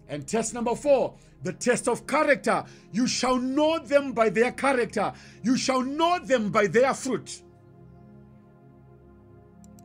And 0.09 0.27
test 0.27 0.55
number 0.55 0.75
four, 0.75 1.15
the 1.43 1.53
test 1.53 1.89
of 1.89 2.07
character. 2.07 2.65
You 2.93 3.07
shall 3.07 3.37
know 3.37 3.79
them 3.79 4.13
by 4.13 4.29
their 4.29 4.53
character, 4.53 5.13
you 5.43 5.57
shall 5.57 5.83
know 5.83 6.19
them 6.19 6.51
by 6.51 6.67
their 6.67 6.95
fruit. 6.95 7.43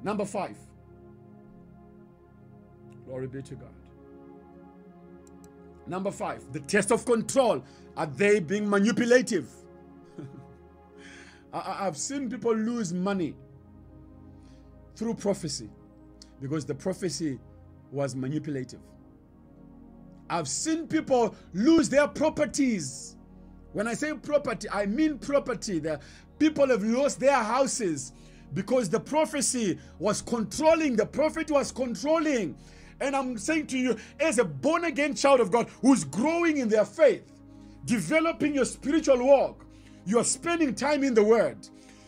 Number 0.04 0.26
five, 0.26 0.58
glory 3.06 3.28
be 3.28 3.42
to 3.42 3.56
God. 3.56 3.74
Number 5.88 6.12
five, 6.12 6.52
the 6.52 6.60
test 6.62 6.92
of 6.92 7.06
control. 7.06 7.64
Are 7.98 8.06
they 8.06 8.40
being 8.40 8.70
manipulative? 8.70 9.50
I, 11.54 11.86
have 11.86 11.98
seen 11.98 12.30
people 12.30 12.54
lose 12.54 12.94
money 12.94 13.36
through 14.96 15.14
prophecy 15.16 15.70
because 16.42 16.66
the 16.66 16.76
prophecy 16.76 17.40
was 17.92 18.16
manipulative. 18.16 18.82
I've 20.30 20.48
seen 20.48 20.88
people 20.88 21.36
lose 21.54 21.90
their 21.90 22.08
properties. 22.08 23.16
When 23.74 23.88
I 23.88 23.94
say 23.94 24.14
property, 24.14 24.68
I 24.72 24.86
mean 24.86 25.18
property. 25.20 25.80
The 25.80 26.00
people 26.40 26.68
have 26.68 26.84
lost 26.84 27.20
their 27.20 27.42
houses 27.44 28.14
because 28.54 28.90
the 28.90 29.00
prophecy 29.00 29.78
was 30.00 30.22
controlling, 30.22 30.96
the 30.96 31.06
prophet 31.06 31.52
was 31.52 31.72
controlling. 31.72 32.56
And 33.02 33.16
I'm 33.16 33.38
saying 33.38 33.68
to 33.68 33.78
you, 33.78 33.98
as 34.20 34.40
a 34.40 34.46
born 34.46 34.86
again 34.86 35.14
child 35.16 35.42
of 35.42 35.52
God 35.52 35.70
who's 35.82 36.06
growing 36.06 36.58
in 36.58 36.70
their 36.70 36.86
faith, 36.86 37.24
developing 37.84 38.56
your 38.56 38.66
spiritual 38.66 39.24
walk, 39.26 39.66
you 40.06 40.20
are 40.20 40.24
spending 40.24 40.74
time 40.74 41.04
in 41.04 41.14
the 41.14 41.24
Word, 41.24 41.58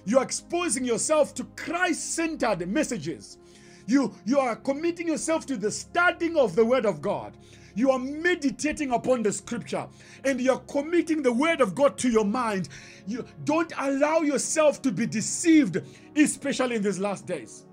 you 0.06 0.18
are 0.20 0.24
exposing 0.24 0.86
yourself 0.86 1.34
to 1.36 1.44
Christ 1.58 2.14
centered 2.16 2.66
messages. 2.68 3.38
You, 3.86 4.14
you 4.26 4.40
are 4.40 4.56
committing 4.56 5.08
yourself 5.08 5.46
to 5.48 5.58
the 5.58 5.72
studying 5.72 6.38
of 6.38 6.56
the 6.56 6.64
Word 6.64 6.86
of 6.86 7.02
God. 7.02 7.36
You 7.78 7.92
are 7.92 8.00
meditating 8.00 8.92
upon 8.92 9.24
the 9.24 9.32
scripture 9.32 9.88
and 10.26 10.42
you're 10.42 10.60
committing 10.60 11.22
the 11.22 11.32
word 11.32 11.62
of 11.62 11.76
God 11.76 11.98
to 12.00 12.10
your 12.10 12.26
mind. 12.26 12.68
You 13.06 13.24
don't 13.46 13.72
allow 13.78 14.20
yourself 14.20 14.82
to 14.82 14.92
be 14.92 15.06
deceived, 15.06 15.82
especially 16.16 16.76
in 16.76 16.82
these 16.82 17.00
last 17.00 17.26
days. 17.26 17.66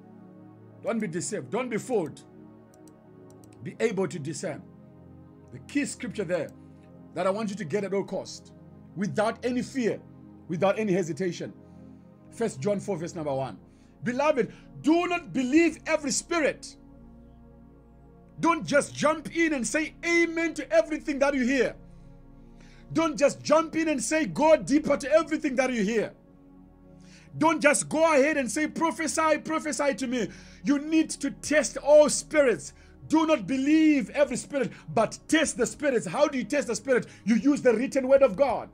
Don't 0.84 1.00
be 1.00 1.08
deceived, 1.08 1.50
don't 1.50 1.68
be 1.68 1.78
fooled 1.78 2.22
be 3.64 3.74
able 3.80 4.06
to 4.06 4.18
discern. 4.18 4.62
The 5.52 5.58
key 5.60 5.86
scripture 5.86 6.24
there 6.24 6.50
that 7.14 7.26
I 7.26 7.30
want 7.30 7.48
you 7.48 7.56
to 7.56 7.64
get 7.64 7.84
at 7.84 7.94
all 7.94 8.04
cost, 8.04 8.52
without 8.96 9.44
any 9.44 9.62
fear, 9.62 10.00
without 10.48 10.78
any 10.78 10.92
hesitation. 10.92 11.52
First 12.30 12.60
John 12.60 12.78
4, 12.78 12.98
verse 12.98 13.14
number 13.14 13.32
1. 13.32 13.56
Beloved, 14.02 14.52
do 14.82 15.06
not 15.06 15.32
believe 15.32 15.78
every 15.86 16.10
spirit. 16.10 16.76
Don't 18.40 18.66
just 18.66 18.94
jump 18.94 19.34
in 19.36 19.54
and 19.54 19.66
say 19.66 19.94
amen 20.04 20.54
to 20.54 20.70
everything 20.72 21.18
that 21.20 21.34
you 21.34 21.44
hear. 21.44 21.76
Don't 22.92 23.16
just 23.16 23.42
jump 23.42 23.76
in 23.76 23.88
and 23.88 24.02
say 24.02 24.26
go 24.26 24.56
deeper 24.56 24.96
to 24.96 25.10
everything 25.10 25.56
that 25.56 25.72
you 25.72 25.82
hear. 25.82 26.12
Don't 27.38 27.60
just 27.60 27.88
go 27.88 28.12
ahead 28.12 28.36
and 28.36 28.50
say 28.50 28.66
prophesy, 28.68 29.38
prophesy 29.38 29.94
to 29.94 30.06
me. 30.06 30.28
You 30.62 30.78
need 30.78 31.10
to 31.10 31.30
test 31.30 31.76
all 31.78 32.08
spirits 32.08 32.72
do 33.08 33.26
not 33.26 33.46
believe 33.46 34.10
every 34.10 34.36
spirit, 34.36 34.72
but 34.94 35.18
test 35.28 35.56
the 35.56 35.66
spirits. 35.66 36.06
How 36.06 36.26
do 36.26 36.38
you 36.38 36.44
test 36.44 36.68
the 36.68 36.76
spirit? 36.76 37.06
You 37.24 37.36
use 37.36 37.60
the 37.60 37.74
written 37.74 38.08
word 38.08 38.22
of 38.22 38.36
God. 38.36 38.70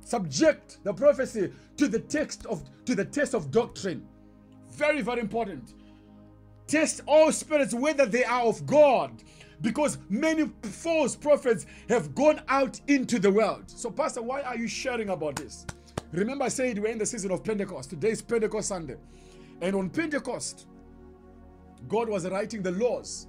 Subject 0.00 0.82
the 0.84 0.92
prophecy 0.92 1.52
to 1.76 1.88
the 1.88 1.98
text 1.98 2.46
of 2.46 2.62
to 2.84 2.94
the 2.94 3.04
test 3.04 3.34
of 3.34 3.50
doctrine. 3.50 4.06
Very, 4.70 5.02
very 5.02 5.20
important. 5.20 5.74
Test 6.72 7.02
all 7.06 7.30
spirits 7.32 7.74
whether 7.74 8.06
they 8.06 8.24
are 8.24 8.44
of 8.44 8.64
God. 8.64 9.22
Because 9.60 9.98
many 10.08 10.50
false 10.62 11.14
prophets 11.14 11.66
have 11.90 12.14
gone 12.14 12.40
out 12.48 12.80
into 12.88 13.18
the 13.18 13.30
world. 13.30 13.64
So, 13.66 13.90
Pastor, 13.90 14.22
why 14.22 14.40
are 14.40 14.56
you 14.56 14.66
sharing 14.66 15.10
about 15.10 15.36
this? 15.36 15.66
Remember, 16.12 16.46
I 16.46 16.48
said 16.48 16.78
we're 16.78 16.88
in 16.88 16.96
the 16.96 17.04
season 17.04 17.30
of 17.30 17.44
Pentecost. 17.44 17.90
Today 17.90 18.12
is 18.12 18.22
Pentecost 18.22 18.68
Sunday. 18.68 18.96
And 19.60 19.76
on 19.76 19.90
Pentecost, 19.90 20.66
God 21.88 22.08
was 22.08 22.26
writing 22.26 22.62
the 22.62 22.72
laws 22.72 23.26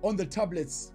on 0.00 0.16
the 0.16 0.24
tablets 0.24 0.92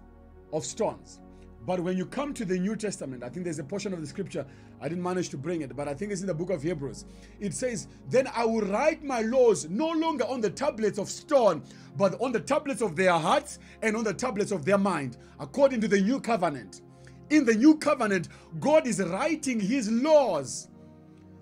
of 0.52 0.64
stones. 0.64 1.20
But 1.64 1.78
when 1.78 1.96
you 1.96 2.06
come 2.06 2.34
to 2.34 2.44
the 2.44 2.58
New 2.58 2.74
Testament, 2.74 3.22
I 3.22 3.28
think 3.28 3.44
there's 3.44 3.60
a 3.60 3.64
portion 3.64 3.92
of 3.92 4.00
the 4.00 4.08
scripture, 4.08 4.44
I 4.80 4.88
didn't 4.88 5.02
manage 5.02 5.30
to 5.30 5.38
bring 5.38 5.62
it, 5.62 5.74
but 5.74 5.88
I 5.88 5.94
think 5.94 6.12
it's 6.12 6.20
in 6.20 6.26
the 6.26 6.34
book 6.34 6.50
of 6.50 6.62
Hebrews. 6.62 7.06
It 7.40 7.54
says, 7.54 7.88
Then 8.08 8.28
I 8.34 8.44
will 8.44 8.60
write 8.60 9.02
my 9.02 9.22
laws 9.22 9.68
no 9.68 9.88
longer 9.90 10.24
on 10.24 10.40
the 10.40 10.50
tablets 10.50 10.98
of 10.98 11.10
stone, 11.10 11.62
but 11.96 12.20
on 12.20 12.32
the 12.32 12.40
tablets 12.40 12.82
of 12.82 12.96
their 12.96 13.12
hearts 13.12 13.58
and 13.82 13.96
on 13.96 14.04
the 14.04 14.14
tablets 14.14 14.52
of 14.52 14.64
their 14.64 14.78
mind, 14.78 15.16
according 15.40 15.80
to 15.82 15.88
the 15.88 16.00
new 16.00 16.20
covenant. 16.20 16.82
In 17.30 17.44
the 17.44 17.54
new 17.54 17.76
covenant, 17.76 18.28
God 18.60 18.86
is 18.86 19.00
writing 19.00 19.58
his 19.58 19.90
laws 19.90 20.68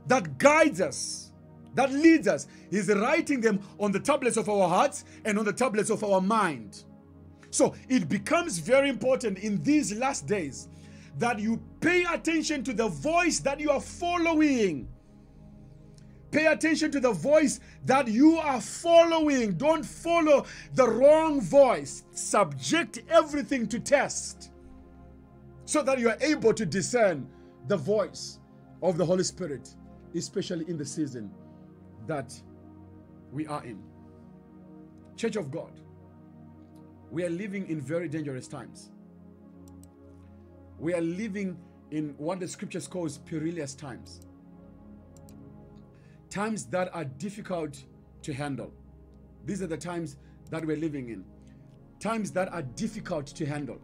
that 0.07 0.39
guides 0.39 0.81
us 0.81 1.33
that 1.75 1.93
leads 1.93 2.29
us. 2.29 2.47
He's 2.71 2.89
writing 2.89 3.41
them 3.41 3.61
on 3.79 3.93
the 3.93 4.01
tablets 4.01 4.37
of 4.37 4.49
our 4.49 4.69
hearts 4.69 5.05
and 5.25 5.39
on 5.39 5.45
the 5.45 5.53
tablets 5.53 5.91
of 5.91 6.05
our 6.05 6.21
mind. 6.21 6.85
So 7.51 7.75
it 7.89 8.09
becomes 8.09 8.59
very 8.59 8.89
important 8.89 9.39
in 9.39 9.63
these 9.63 9.93
last 9.95 10.27
days 10.27 10.69
that 11.19 11.39
you 11.39 11.63
pay 11.81 12.05
attention 12.05 12.65
to 12.65 12.73
the 12.73 12.89
voice 12.89 13.41
that 13.41 13.61
you 13.61 13.71
are 13.71 13.81
following. 13.81 14.89
Pay 16.31 16.47
attention 16.47 16.91
to 16.91 16.99
the 16.99 17.13
voice 17.13 17.61
that 17.85 18.09
you 18.09 18.39
are 18.39 18.61
following. 18.61 19.53
Don't 19.53 19.85
follow 19.85 20.45
the 20.75 20.89
wrong 20.89 21.41
voice. 21.41 22.03
Subject 22.13 23.01
everything 23.09 23.69
to 23.69 23.79
test 23.79 24.51
so 25.65 25.83
that 25.83 25.99
you 25.99 26.09
are 26.09 26.19
able 26.21 26.53
to 26.53 26.67
discern 26.67 27.29
the 27.69 27.77
voice 27.77 28.41
of 28.83 28.99
the 28.99 29.07
Holy 29.07 29.23
Spirit, 29.25 29.77
especially 30.15 30.69
in 30.69 30.77
the 30.77 30.85
season 30.85 31.31
that 32.07 32.35
we 33.33 33.47
are 33.47 33.65
in. 33.65 33.81
Church 35.17 35.37
of 35.37 35.51
God, 35.51 35.71
we 37.11 37.25
are 37.25 37.31
living 37.31 37.69
in 37.69 37.81
very 37.81 38.09
dangerous 38.09 38.49
times. 38.49 38.91
We 40.79 40.95
are 40.95 41.01
living 41.01 41.57
in 41.91 42.15
what 42.19 42.41
the 42.41 42.49
scriptures 42.49 42.87
calls 42.87 43.19
perilous 43.19 43.75
times. 43.75 44.21
Times 46.31 46.67
that 46.67 46.95
are 46.95 47.05
difficult 47.05 47.85
to 48.23 48.33
handle. 48.33 48.73
These 49.47 49.63
are 49.63 49.67
the 49.67 49.77
times 49.77 50.17
that 50.51 50.65
we're 50.65 50.77
living 50.77 51.11
in. 51.11 51.25
Times 52.01 52.33
that 52.33 52.53
are 52.53 52.63
difficult 52.63 53.27
to 53.27 53.47
handle. 53.47 53.81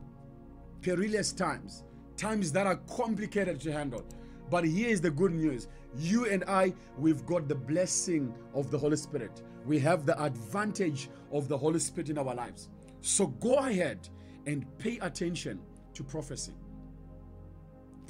Perilous 0.82 1.32
times. 1.32 1.84
Times 2.16 2.52
that 2.52 2.66
are 2.66 2.76
complicated 2.76 3.60
to 3.60 3.72
handle. 3.72 4.04
But 4.50 4.64
here 4.64 4.88
is 4.88 5.00
the 5.00 5.10
good 5.10 5.32
news 5.32 5.68
you 5.96 6.26
and 6.26 6.44
I, 6.44 6.72
we've 6.98 7.26
got 7.26 7.48
the 7.48 7.54
blessing 7.54 8.32
of 8.54 8.70
the 8.70 8.78
Holy 8.78 8.96
Spirit. 8.96 9.42
We 9.66 9.78
have 9.80 10.06
the 10.06 10.20
advantage 10.22 11.10
of 11.32 11.48
the 11.48 11.58
Holy 11.58 11.80
Spirit 11.80 12.10
in 12.10 12.18
our 12.18 12.34
lives. 12.34 12.68
So 13.00 13.26
go 13.26 13.54
ahead 13.56 14.08
and 14.46 14.66
pay 14.78 14.98
attention 14.98 15.60
to 15.94 16.04
prophecy. 16.04 16.52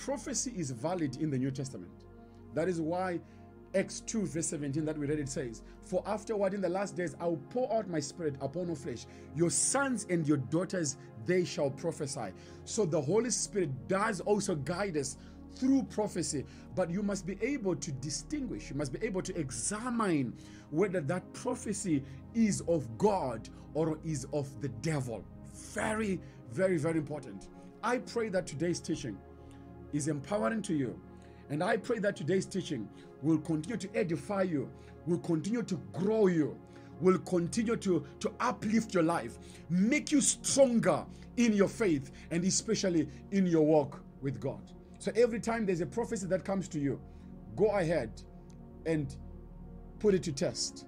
Prophecy 0.01 0.55
is 0.57 0.71
valid 0.71 1.19
in 1.19 1.29
the 1.29 1.37
New 1.37 1.51
Testament. 1.51 1.93
That 2.55 2.69
is 2.69 2.81
why 2.81 3.21
Acts 3.75 4.01
2, 4.01 4.27
verse 4.29 4.47
17, 4.47 4.83
that 4.87 4.97
we 4.97 5.07
read, 5.07 5.19
it 5.19 5.29
says, 5.29 5.63
For 5.85 6.03
afterward 6.07 6.55
in 6.55 6.63
the 6.63 6.71
last 6.71 6.97
days 6.97 7.15
I'll 7.21 7.39
pour 7.51 7.71
out 7.71 7.87
my 7.87 8.01
spirit 8.01 8.35
upon 8.41 8.71
all 8.71 8.75
flesh. 8.75 9.05
Your 9.37 9.51
sons 9.51 10.07
and 10.09 10.27
your 10.27 10.39
daughters, 10.39 10.97
they 11.27 11.45
shall 11.45 11.71
prophesy. 11.71 12.33
So 12.65 12.87
the 12.87 13.01
Holy 13.01 13.29
Spirit 13.29 13.89
does 13.89 14.21
also 14.23 14.55
guide 14.55 14.97
us 14.97 15.19
through 15.57 15.83
prophecy, 15.91 16.47
but 16.75 16.89
you 16.89 17.03
must 17.03 17.27
be 17.27 17.37
able 17.43 17.77
to 17.77 17.93
distinguish, 17.93 18.71
you 18.71 18.77
must 18.77 18.95
be 18.95 19.07
able 19.07 19.21
to 19.21 19.39
examine 19.39 20.33
whether 20.71 21.03
that 21.03 21.31
prophecy 21.35 22.03
is 22.35 22.63
of 22.63 22.97
God 22.97 23.51
or 23.75 23.99
is 24.03 24.27
of 24.33 24.49
the 24.63 24.69
devil. 24.81 25.23
Very, 25.75 26.21
very, 26.53 26.79
very 26.79 26.97
important. 26.97 27.49
I 27.83 27.99
pray 27.99 28.31
that 28.31 28.47
today's 28.47 28.81
teaching 28.81 29.19
is 29.93 30.09
empowering 30.09 30.63
to 30.63 30.75
you. 30.75 30.99
And 31.49 31.63
I 31.63 31.77
pray 31.77 31.99
that 31.99 32.17
today's 32.17 32.47
teaching 32.47 32.89
will 33.23 33.39
continue 33.39 33.77
to 33.77 33.89
edify 33.97 34.43
you, 34.43 34.71
will 35.07 35.19
continue 35.19 35.63
to 35.63 35.81
grow 35.93 36.29
you, 36.29 36.57
will 37.01 37.19
continue 37.19 37.77
to, 37.77 38.05
to 38.21 38.33
uplift 38.41 38.95
your 38.95 39.03
life, 39.03 39.39
make 39.69 40.13
you 40.13 40.21
stronger 40.21 41.05
in 41.37 41.53
your 41.53 41.69
faith, 41.69 42.13
and 42.31 42.45
especially 42.45 43.09
in 43.33 43.47
your 43.47 43.63
walk 43.63 44.03
with 44.21 44.41
God. 44.41 44.61
So 44.99 45.11
every 45.17 45.41
time 45.41 45.67
there's 45.67 45.81
a 45.81 45.87
prophecy 45.87 46.27
that 46.27 46.45
comes 46.45 46.69
to 46.69 46.79
you, 46.79 47.01
go 47.57 47.71
ahead 47.71 48.11
and 48.87 49.15
put 49.99 50.15
it 50.15 50.23
to 50.25 50.33
test. 50.33 50.87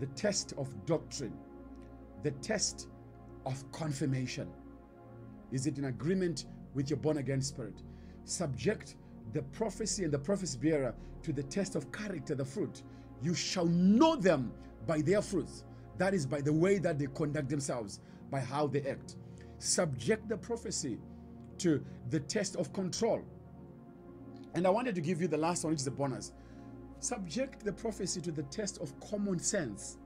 The 0.00 0.06
test 0.06 0.54
of 0.56 0.68
doctrine, 0.86 1.36
the 2.22 2.30
test 2.32 2.88
of 3.46 3.70
confirmation. 3.72 4.48
Is 5.52 5.66
it 5.66 5.78
in 5.78 5.86
agreement 5.86 6.46
with 6.74 6.90
your 6.90 6.98
born 6.98 7.18
again 7.18 7.40
spirit? 7.40 7.82
Subject 8.28 8.96
the 9.32 9.40
prophecy 9.40 10.04
and 10.04 10.12
the 10.12 10.18
prophecy 10.18 10.58
bearer 10.60 10.94
to 11.22 11.32
the 11.32 11.42
test 11.44 11.76
of 11.76 11.90
character, 11.90 12.34
the 12.34 12.44
fruit. 12.44 12.82
You 13.22 13.34
shall 13.34 13.64
know 13.64 14.16
them 14.16 14.52
by 14.86 15.00
their 15.00 15.22
fruits. 15.22 15.64
That 15.96 16.12
is 16.12 16.26
by 16.26 16.42
the 16.42 16.52
way 16.52 16.78
that 16.78 16.98
they 16.98 17.06
conduct 17.06 17.48
themselves, 17.48 18.00
by 18.30 18.40
how 18.40 18.66
they 18.66 18.82
act. 18.82 19.16
Subject 19.60 20.28
the 20.28 20.36
prophecy 20.36 20.98
to 21.56 21.82
the 22.10 22.20
test 22.20 22.56
of 22.56 22.70
control. 22.74 23.22
And 24.54 24.66
I 24.66 24.70
wanted 24.70 24.94
to 24.96 25.00
give 25.00 25.22
you 25.22 25.28
the 25.28 25.38
last 25.38 25.64
one, 25.64 25.72
which 25.72 25.80
is 25.80 25.86
a 25.86 25.90
bonus. 25.90 26.32
Subject 27.00 27.64
the 27.64 27.72
prophecy 27.72 28.20
to 28.20 28.30
the 28.30 28.42
test 28.44 28.76
of 28.82 28.92
common 29.00 29.38
sense. 29.38 29.96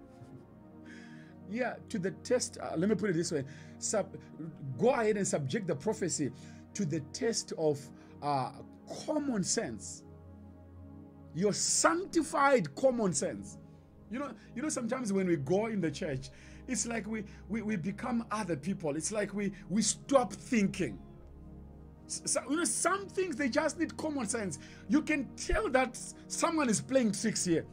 yeah, 1.50 1.74
to 1.88 1.98
the 1.98 2.12
test. 2.22 2.58
Uh, 2.62 2.76
let 2.76 2.88
me 2.88 2.94
put 2.94 3.10
it 3.10 3.14
this 3.14 3.32
way: 3.32 3.44
Sub, 3.78 4.16
go 4.78 4.90
ahead 4.90 5.16
and 5.16 5.26
subject 5.26 5.66
the 5.66 5.74
prophecy 5.74 6.30
to 6.74 6.84
the 6.84 7.00
test 7.12 7.52
of 7.58 7.80
uh, 8.22 8.52
common 9.06 9.42
sense. 9.42 10.04
Your 11.34 11.52
sanctified 11.52 12.74
common 12.74 13.12
sense. 13.12 13.58
You 14.10 14.18
know, 14.18 14.30
you 14.54 14.62
know, 14.62 14.68
sometimes 14.68 15.12
when 15.12 15.26
we 15.26 15.36
go 15.36 15.66
in 15.66 15.80
the 15.80 15.90
church, 15.90 16.28
it's 16.68 16.86
like 16.86 17.06
we, 17.06 17.24
we, 17.48 17.62
we 17.62 17.76
become 17.76 18.24
other 18.30 18.56
people. 18.56 18.96
It's 18.96 19.10
like 19.10 19.34
we, 19.34 19.52
we 19.68 19.82
stop 19.82 20.32
thinking. 20.32 20.98
So, 22.06 22.42
you 22.48 22.56
know, 22.56 22.64
some 22.64 23.08
things 23.08 23.36
they 23.36 23.48
just 23.48 23.78
need 23.78 23.96
common 23.96 24.26
sense. 24.26 24.58
You 24.88 25.02
can 25.02 25.28
tell 25.36 25.70
that 25.70 25.98
someone 26.28 26.68
is 26.68 26.80
playing 26.80 27.12
tricks 27.12 27.44
here. 27.44 27.64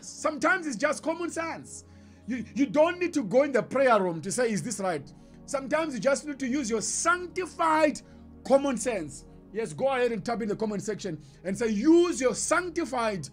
Sometimes 0.00 0.66
it's 0.66 0.76
just 0.76 1.02
common 1.02 1.30
sense. 1.30 1.84
You, 2.26 2.44
you 2.54 2.66
don't 2.66 2.98
need 2.98 3.14
to 3.14 3.22
go 3.22 3.42
in 3.42 3.52
the 3.52 3.62
prayer 3.62 4.00
room 4.00 4.20
to 4.22 4.30
say, 4.30 4.50
Is 4.50 4.62
this 4.62 4.80
right? 4.80 5.10
Sometimes 5.46 5.94
you 5.94 6.00
just 6.00 6.26
need 6.26 6.38
to 6.38 6.46
use 6.46 6.68
your 6.70 6.82
sanctified 6.82 8.00
common 8.46 8.76
sense. 8.76 9.24
Yes, 9.54 9.72
go 9.72 9.86
ahead 9.86 10.10
and 10.10 10.24
type 10.24 10.42
in 10.42 10.48
the 10.48 10.56
comment 10.56 10.82
section 10.82 11.16
and 11.44 11.56
say, 11.56 11.68
Use 11.68 12.20
your 12.20 12.34
sanctified 12.34 13.28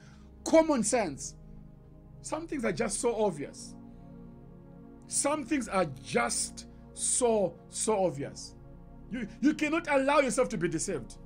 common 0.45 0.83
sense. 0.83 1.33
Some 2.21 2.45
things 2.45 2.63
are 2.63 2.71
just 2.71 2.99
so 3.01 3.15
obvious. 3.15 3.73
Some 5.07 5.43
things 5.43 5.67
are 5.67 5.85
just 6.03 6.67
so, 6.93 7.55
so 7.69 8.05
obvious. 8.05 8.53
You, 9.09 9.27
you 9.41 9.55
cannot 9.55 9.87
allow 9.89 10.19
yourself 10.19 10.47
to 10.49 10.57
be 10.57 10.69
deceived. 10.69 11.17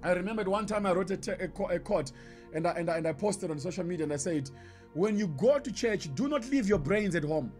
I 0.00 0.12
remembered 0.12 0.46
one 0.46 0.64
time 0.64 0.86
I 0.86 0.92
wrote 0.92 1.10
a, 1.10 1.42
a, 1.42 1.74
a 1.74 1.78
quote 1.80 2.12
and 2.54 2.68
I, 2.68 2.70
and, 2.74 2.88
I, 2.88 2.98
and 2.98 3.08
I 3.08 3.12
posted 3.12 3.50
on 3.50 3.58
social 3.58 3.84
media 3.84 4.04
and 4.04 4.12
I 4.12 4.16
said, 4.16 4.48
When 4.94 5.18
you 5.18 5.26
go 5.26 5.58
to 5.58 5.72
church, 5.72 6.14
do 6.14 6.28
not 6.28 6.48
leave 6.50 6.68
your 6.68 6.78
brains 6.78 7.16
at 7.16 7.24
home. 7.24 7.52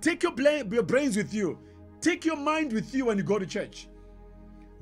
Take 0.00 0.22
your, 0.22 0.32
bla- 0.32 0.64
your 0.64 0.84
brains 0.84 1.16
with 1.16 1.34
you, 1.34 1.58
take 2.00 2.24
your 2.24 2.36
mind 2.36 2.72
with 2.72 2.94
you 2.94 3.06
when 3.06 3.18
you 3.18 3.24
go 3.24 3.40
to 3.40 3.46
church. 3.46 3.88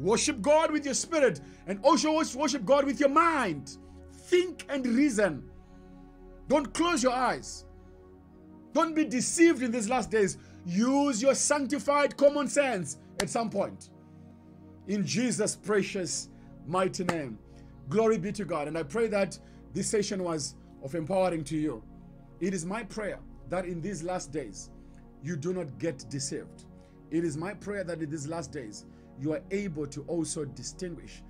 Worship 0.03 0.43
God 0.43 0.73
with 0.73 0.85
your 0.85 0.95
spirit 0.95 1.41
and 1.69 1.79
also 1.85 2.13
worship 2.13 2.65
God 2.65 2.85
with 2.85 2.99
your 2.99 3.09
mind. 3.09 3.79
Think 4.13 4.67
and 4.69 4.85
reason. 4.85 5.49
Don't 6.49 6.75
close 6.75 7.05
your 7.05 7.13
eyes. 7.13 7.65
Don't 8.73 8.95
be 8.95 9.05
deceived 9.05 9.63
in 9.63 9.71
these 9.71 9.89
last 9.89 10.11
days. 10.11 10.39
Use 10.67 11.23
your 11.23 11.37
sanctified 11.37 12.17
common 12.17 12.49
sense 12.49 12.99
at 13.21 13.31
some 13.31 13.49
point. 13.49 13.91
In 14.89 15.07
Jesus' 15.07 15.55
precious, 15.55 16.29
mighty 16.67 17.05
name. 17.05 17.39
Glory 17.89 18.19
be 18.19 18.33
to 18.33 18.45
God. 18.45 18.67
And 18.67 18.77
I 18.77 18.83
pray 18.83 19.07
that 19.07 19.39
this 19.73 19.89
session 19.89 20.25
was 20.25 20.57
of 20.83 20.97
empowering 20.97 21.45
to 21.45 21.57
you. 21.57 21.81
It 22.41 22.55
is 22.55 22.67
my 22.67 22.83
prayer 22.83 23.21
that 23.51 23.67
in 23.67 23.81
these 23.81 24.03
last 24.03 24.33
days, 24.33 24.71
you 25.23 25.37
do 25.37 25.53
not 25.53 25.79
get 25.79 26.05
deceived. 26.11 26.65
It 27.13 27.23
is 27.23 27.37
my 27.37 27.55
prayer 27.55 27.85
that 27.85 28.03
in 28.03 28.11
these 28.11 28.27
last 28.27 28.51
days, 28.51 28.85
you 29.21 29.33
are 29.33 29.43
able 29.51 29.87
to 29.87 30.03
also 30.03 30.45
distinguish 30.45 31.23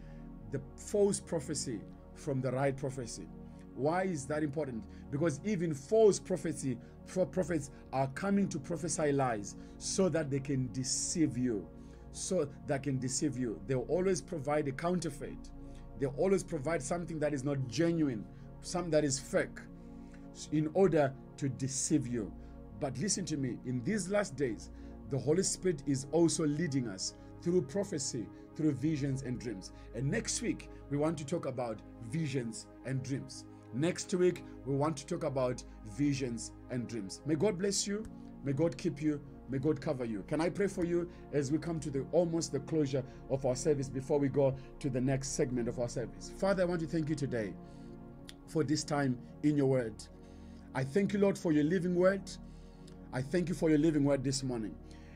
the 0.50 0.60
false 0.76 1.20
prophecy 1.20 1.80
from 2.14 2.40
the 2.40 2.50
right 2.52 2.76
prophecy. 2.76 3.26
Why 3.74 4.04
is 4.04 4.26
that 4.26 4.42
important? 4.42 4.84
Because 5.10 5.40
even 5.44 5.74
false 5.74 6.18
prophecy 6.18 6.78
prophets 7.06 7.70
are 7.92 8.06
coming 8.08 8.48
to 8.48 8.58
prophesy 8.58 9.12
lies 9.12 9.56
so 9.78 10.08
that 10.08 10.30
they 10.30 10.40
can 10.40 10.70
deceive 10.72 11.36
you 11.36 11.66
so 12.12 12.48
that 12.66 12.82
can 12.82 12.98
deceive 12.98 13.38
you. 13.38 13.60
They'll 13.66 13.86
always 13.88 14.20
provide 14.20 14.68
a 14.68 14.72
counterfeit. 14.72 15.50
They'll 15.98 16.14
always 16.16 16.42
provide 16.42 16.82
something 16.82 17.18
that 17.18 17.34
is 17.34 17.44
not 17.44 17.66
genuine, 17.68 18.24
something 18.60 18.90
that 18.90 19.04
is 19.04 19.18
fake, 19.18 19.58
in 20.52 20.70
order 20.74 21.12
to 21.38 21.48
deceive 21.48 22.06
you. 22.06 22.32
But 22.80 22.98
listen 22.98 23.24
to 23.26 23.36
me, 23.36 23.58
in 23.64 23.82
these 23.84 24.08
last 24.08 24.36
days, 24.36 24.70
the 25.10 25.18
Holy 25.18 25.42
Spirit 25.42 25.82
is 25.86 26.06
also 26.12 26.46
leading 26.46 26.88
us 26.88 27.14
through 27.42 27.62
prophecy, 27.62 28.26
through 28.56 28.72
visions 28.72 29.22
and 29.22 29.38
dreams. 29.38 29.72
And 29.94 30.10
next 30.10 30.42
week, 30.42 30.68
we 30.90 30.96
want 30.96 31.18
to 31.18 31.26
talk 31.26 31.46
about 31.46 31.80
visions 32.10 32.66
and 32.86 33.02
dreams. 33.02 33.44
Next 33.74 34.12
week, 34.14 34.44
we 34.66 34.74
want 34.74 34.96
to 34.98 35.06
talk 35.06 35.24
about 35.24 35.62
visions 35.96 36.52
and 36.70 36.86
dreams. 36.86 37.20
May 37.26 37.34
God 37.34 37.58
bless 37.58 37.86
you. 37.86 38.04
May 38.44 38.52
God 38.52 38.76
keep 38.76 39.00
you. 39.00 39.20
May 39.48 39.58
God 39.58 39.80
cover 39.80 40.04
you. 40.04 40.24
Can 40.28 40.40
I 40.40 40.48
pray 40.48 40.66
for 40.66 40.84
you 40.84 41.08
as 41.32 41.50
we 41.50 41.58
come 41.58 41.80
to 41.80 41.90
the 41.90 42.06
almost 42.12 42.52
the 42.52 42.60
closure 42.60 43.04
of 43.30 43.44
our 43.44 43.56
service 43.56 43.88
before 43.88 44.18
we 44.18 44.28
go 44.28 44.54
to 44.80 44.90
the 44.90 45.00
next 45.00 45.30
segment 45.30 45.68
of 45.68 45.78
our 45.78 45.88
service? 45.88 46.32
Father, 46.38 46.62
I 46.62 46.66
want 46.66 46.80
to 46.80 46.86
thank 46.86 47.08
you 47.08 47.14
today 47.14 47.52
for 48.46 48.64
this 48.64 48.84
time 48.84 49.18
in 49.42 49.56
your 49.56 49.66
word. 49.66 49.94
I 50.74 50.84
thank 50.84 51.12
you, 51.12 51.18
Lord, 51.18 51.36
for 51.36 51.52
your 51.52 51.64
living 51.64 51.94
word. 51.94 52.22
I 53.12 53.20
thank 53.20 53.48
you 53.48 53.54
for 53.54 53.68
your 53.68 53.78
living 53.78 54.04
word 54.04 54.24
this 54.24 54.42
morning. 54.42 54.74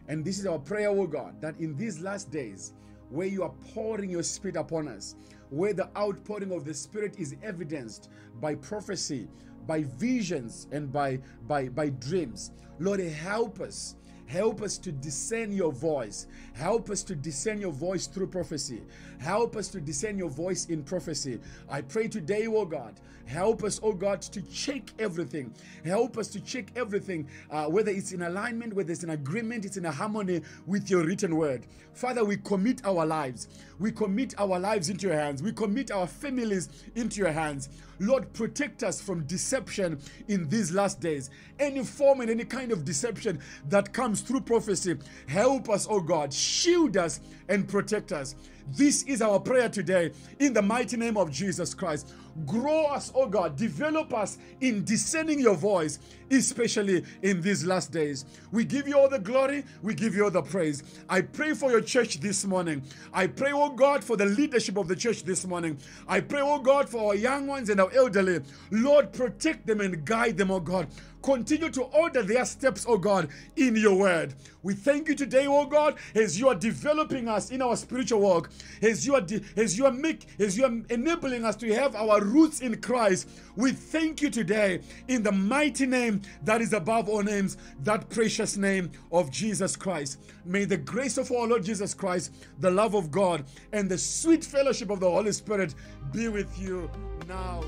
And 0.08 0.24
this 0.24 0.38
is 0.38 0.46
our 0.46 0.58
prayer, 0.58 0.90
O 0.90 1.06
God, 1.06 1.40
that 1.40 1.58
in 1.58 1.76
these 1.76 2.00
last 2.00 2.30
days, 2.30 2.72
where 3.10 3.26
you 3.26 3.42
are 3.42 3.54
pouring 3.72 4.10
your 4.10 4.22
spirit 4.22 4.56
upon 4.56 4.88
us, 4.88 5.14
where 5.50 5.72
the 5.72 5.88
outpouring 5.96 6.52
of 6.52 6.64
the 6.64 6.74
spirit 6.74 7.16
is 7.18 7.36
evidenced 7.42 8.10
by 8.40 8.54
prophecy, 8.56 9.28
by 9.66 9.82
visions, 9.82 10.66
and 10.72 10.92
by 10.92 11.18
by 11.46 11.68
by 11.68 11.90
dreams. 11.90 12.52
Lord, 12.78 13.00
help 13.00 13.60
us 13.60 13.96
Help 14.26 14.60
us 14.60 14.76
to 14.78 14.90
discern 14.90 15.52
your 15.52 15.72
voice. 15.72 16.26
Help 16.52 16.90
us 16.90 17.02
to 17.04 17.14
discern 17.14 17.60
your 17.60 17.72
voice 17.72 18.06
through 18.06 18.26
prophecy. 18.26 18.82
Help 19.18 19.56
us 19.56 19.68
to 19.68 19.80
discern 19.80 20.18
your 20.18 20.30
voice 20.30 20.66
in 20.66 20.82
prophecy. 20.82 21.40
I 21.68 21.82
pray 21.82 22.08
today, 22.08 22.46
oh 22.46 22.64
God, 22.64 22.94
help 23.26 23.64
us, 23.64 23.80
oh 23.82 23.92
God, 23.92 24.22
to 24.22 24.42
check 24.42 24.82
everything. 24.98 25.52
Help 25.84 26.16
us 26.18 26.28
to 26.28 26.40
check 26.40 26.70
everything, 26.76 27.28
uh, 27.50 27.66
whether 27.66 27.90
it's 27.90 28.12
in 28.12 28.22
alignment, 28.22 28.74
whether 28.74 28.92
it's 28.92 29.02
in 29.02 29.10
agreement, 29.10 29.64
it's 29.64 29.76
in 29.76 29.86
a 29.86 29.92
harmony 29.92 30.42
with 30.66 30.88
your 30.90 31.04
written 31.04 31.36
word. 31.36 31.66
Father, 31.92 32.24
we 32.24 32.36
commit 32.36 32.84
our 32.84 33.06
lives. 33.06 33.48
We 33.78 33.90
commit 33.90 34.34
our 34.38 34.58
lives 34.58 34.90
into 34.90 35.06
your 35.06 35.16
hands. 35.16 35.42
We 35.42 35.52
commit 35.52 35.90
our 35.90 36.06
families 36.06 36.68
into 36.94 37.20
your 37.20 37.32
hands. 37.32 37.70
Lord, 37.98 38.30
protect 38.34 38.82
us 38.82 39.00
from 39.00 39.24
deception 39.24 39.98
in 40.28 40.48
these 40.48 40.72
last 40.72 41.00
days. 41.00 41.30
Any 41.58 41.82
form 41.84 42.20
and 42.20 42.30
any 42.30 42.44
kind 42.44 42.70
of 42.70 42.84
deception 42.84 43.40
that 43.70 43.92
comes 43.94 44.20
through 44.20 44.42
prophecy. 44.42 44.98
Help 45.26 45.70
us, 45.70 45.86
oh 45.88 46.00
God. 46.00 46.32
Shield 46.32 46.96
us 46.98 47.20
and 47.48 47.66
protect 47.66 48.12
us. 48.12 48.34
This 48.68 49.04
is 49.04 49.22
our 49.22 49.38
prayer 49.38 49.68
today 49.68 50.10
in 50.40 50.52
the 50.52 50.62
mighty 50.62 50.96
name 50.96 51.16
of 51.16 51.30
Jesus 51.30 51.72
Christ. 51.72 52.12
Grow 52.44 52.86
us, 52.86 53.12
oh 53.14 53.26
God. 53.26 53.56
Develop 53.56 54.12
us 54.12 54.38
in 54.60 54.84
discerning 54.84 55.38
your 55.38 55.54
voice, 55.54 56.00
especially 56.30 57.04
in 57.22 57.40
these 57.40 57.64
last 57.64 57.92
days. 57.92 58.26
We 58.50 58.64
give 58.64 58.88
you 58.88 58.98
all 58.98 59.08
the 59.08 59.20
glory. 59.20 59.64
We 59.82 59.94
give 59.94 60.14
you 60.14 60.24
all 60.24 60.30
the 60.30 60.42
praise. 60.42 60.82
I 61.08 61.20
pray 61.22 61.54
for 61.54 61.70
your 61.70 61.80
church 61.80 62.20
this 62.20 62.44
morning. 62.44 62.82
I 63.14 63.28
pray, 63.28 63.52
oh 63.54 63.70
God, 63.70 64.02
for 64.02 64.16
the 64.16 64.26
leadership 64.26 64.76
of 64.76 64.88
the 64.88 64.96
church 64.96 65.22
this 65.22 65.46
morning. 65.46 65.78
I 66.08 66.20
pray, 66.20 66.40
oh 66.42 66.58
God, 66.58 66.88
for 66.88 67.08
our 67.08 67.14
young 67.14 67.46
ones 67.46 67.70
and 67.70 67.80
our 67.80 67.90
elderly. 67.94 68.40
Lord, 68.70 69.12
protect 69.12 69.66
them 69.66 69.80
and 69.80 70.04
guide 70.04 70.36
them, 70.36 70.50
oh 70.50 70.60
God. 70.60 70.88
Continue 71.26 71.70
to 71.70 71.82
order 71.82 72.22
their 72.22 72.44
steps, 72.44 72.86
oh 72.88 72.98
God, 72.98 73.28
in 73.56 73.74
your 73.74 73.96
word. 73.96 74.32
We 74.62 74.74
thank 74.74 75.08
you 75.08 75.16
today, 75.16 75.48
oh 75.48 75.66
God, 75.66 75.96
as 76.14 76.38
you 76.38 76.46
are 76.46 76.54
developing 76.54 77.26
us 77.26 77.50
in 77.50 77.60
our 77.60 77.74
spiritual 77.74 78.20
walk, 78.20 78.48
as 78.80 79.04
you 79.04 79.16
are 79.16 79.26
as 79.56 79.76
you 79.76 79.86
are 79.86 79.90
make 79.90 80.28
as 80.38 80.56
you 80.56 80.64
are 80.64 80.72
enabling 80.88 81.44
us 81.44 81.56
to 81.56 81.74
have 81.74 81.96
our 81.96 82.22
roots 82.22 82.60
in 82.60 82.80
Christ. 82.80 83.28
We 83.56 83.72
thank 83.72 84.22
you 84.22 84.30
today 84.30 84.82
in 85.08 85.24
the 85.24 85.32
mighty 85.32 85.84
name 85.84 86.22
that 86.44 86.60
is 86.60 86.72
above 86.72 87.08
all 87.08 87.24
names, 87.24 87.56
that 87.82 88.08
precious 88.08 88.56
name 88.56 88.92
of 89.10 89.32
Jesus 89.32 89.74
Christ. 89.74 90.20
May 90.44 90.64
the 90.64 90.76
grace 90.76 91.18
of 91.18 91.32
our 91.32 91.48
Lord 91.48 91.64
Jesus 91.64 91.92
Christ, 91.92 92.34
the 92.60 92.70
love 92.70 92.94
of 92.94 93.10
God, 93.10 93.44
and 93.72 93.90
the 93.90 93.98
sweet 93.98 94.44
fellowship 94.44 94.90
of 94.90 95.00
the 95.00 95.10
Holy 95.10 95.32
Spirit 95.32 95.74
be 96.12 96.28
with 96.28 96.56
you 96.56 96.88
now. 97.26 97.64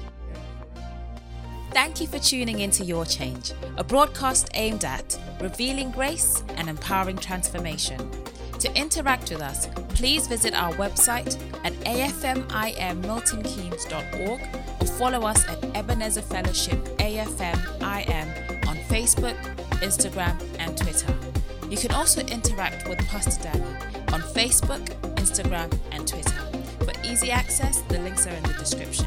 Thank 1.70 2.00
you 2.00 2.06
for 2.06 2.18
tuning 2.18 2.60
into 2.60 2.82
Your 2.84 3.04
Change, 3.04 3.52
a 3.76 3.84
broadcast 3.84 4.48
aimed 4.54 4.84
at 4.84 5.18
revealing 5.40 5.90
grace 5.90 6.42
and 6.56 6.66
empowering 6.68 7.18
transformation. 7.18 8.10
To 8.60 8.74
interact 8.74 9.28
with 9.30 9.42
us, 9.42 9.68
please 9.90 10.26
visit 10.26 10.54
our 10.54 10.72
website 10.72 11.38
at 11.64 11.74
afmimmiltonkeynes.org 11.84 14.40
or 14.80 14.86
follow 14.98 15.26
us 15.26 15.46
at 15.46 15.62
Ebenezer 15.76 16.22
Fellowship 16.22 16.78
AFMIM 16.98 18.66
on 18.66 18.76
Facebook, 18.88 19.36
Instagram, 19.80 20.42
and 20.58 20.76
Twitter. 20.76 21.14
You 21.70 21.76
can 21.76 21.92
also 21.92 22.22
interact 22.22 22.88
with 22.88 22.98
Pastor 23.06 23.40
Danny 23.42 23.62
on 24.12 24.22
Facebook, 24.22 24.84
Instagram, 25.16 25.70
and 25.92 26.08
Twitter. 26.08 26.40
For 26.80 26.92
easy 27.04 27.30
access, 27.30 27.82
the 27.82 28.00
links 28.00 28.26
are 28.26 28.30
in 28.30 28.42
the 28.42 28.54
description. 28.54 29.06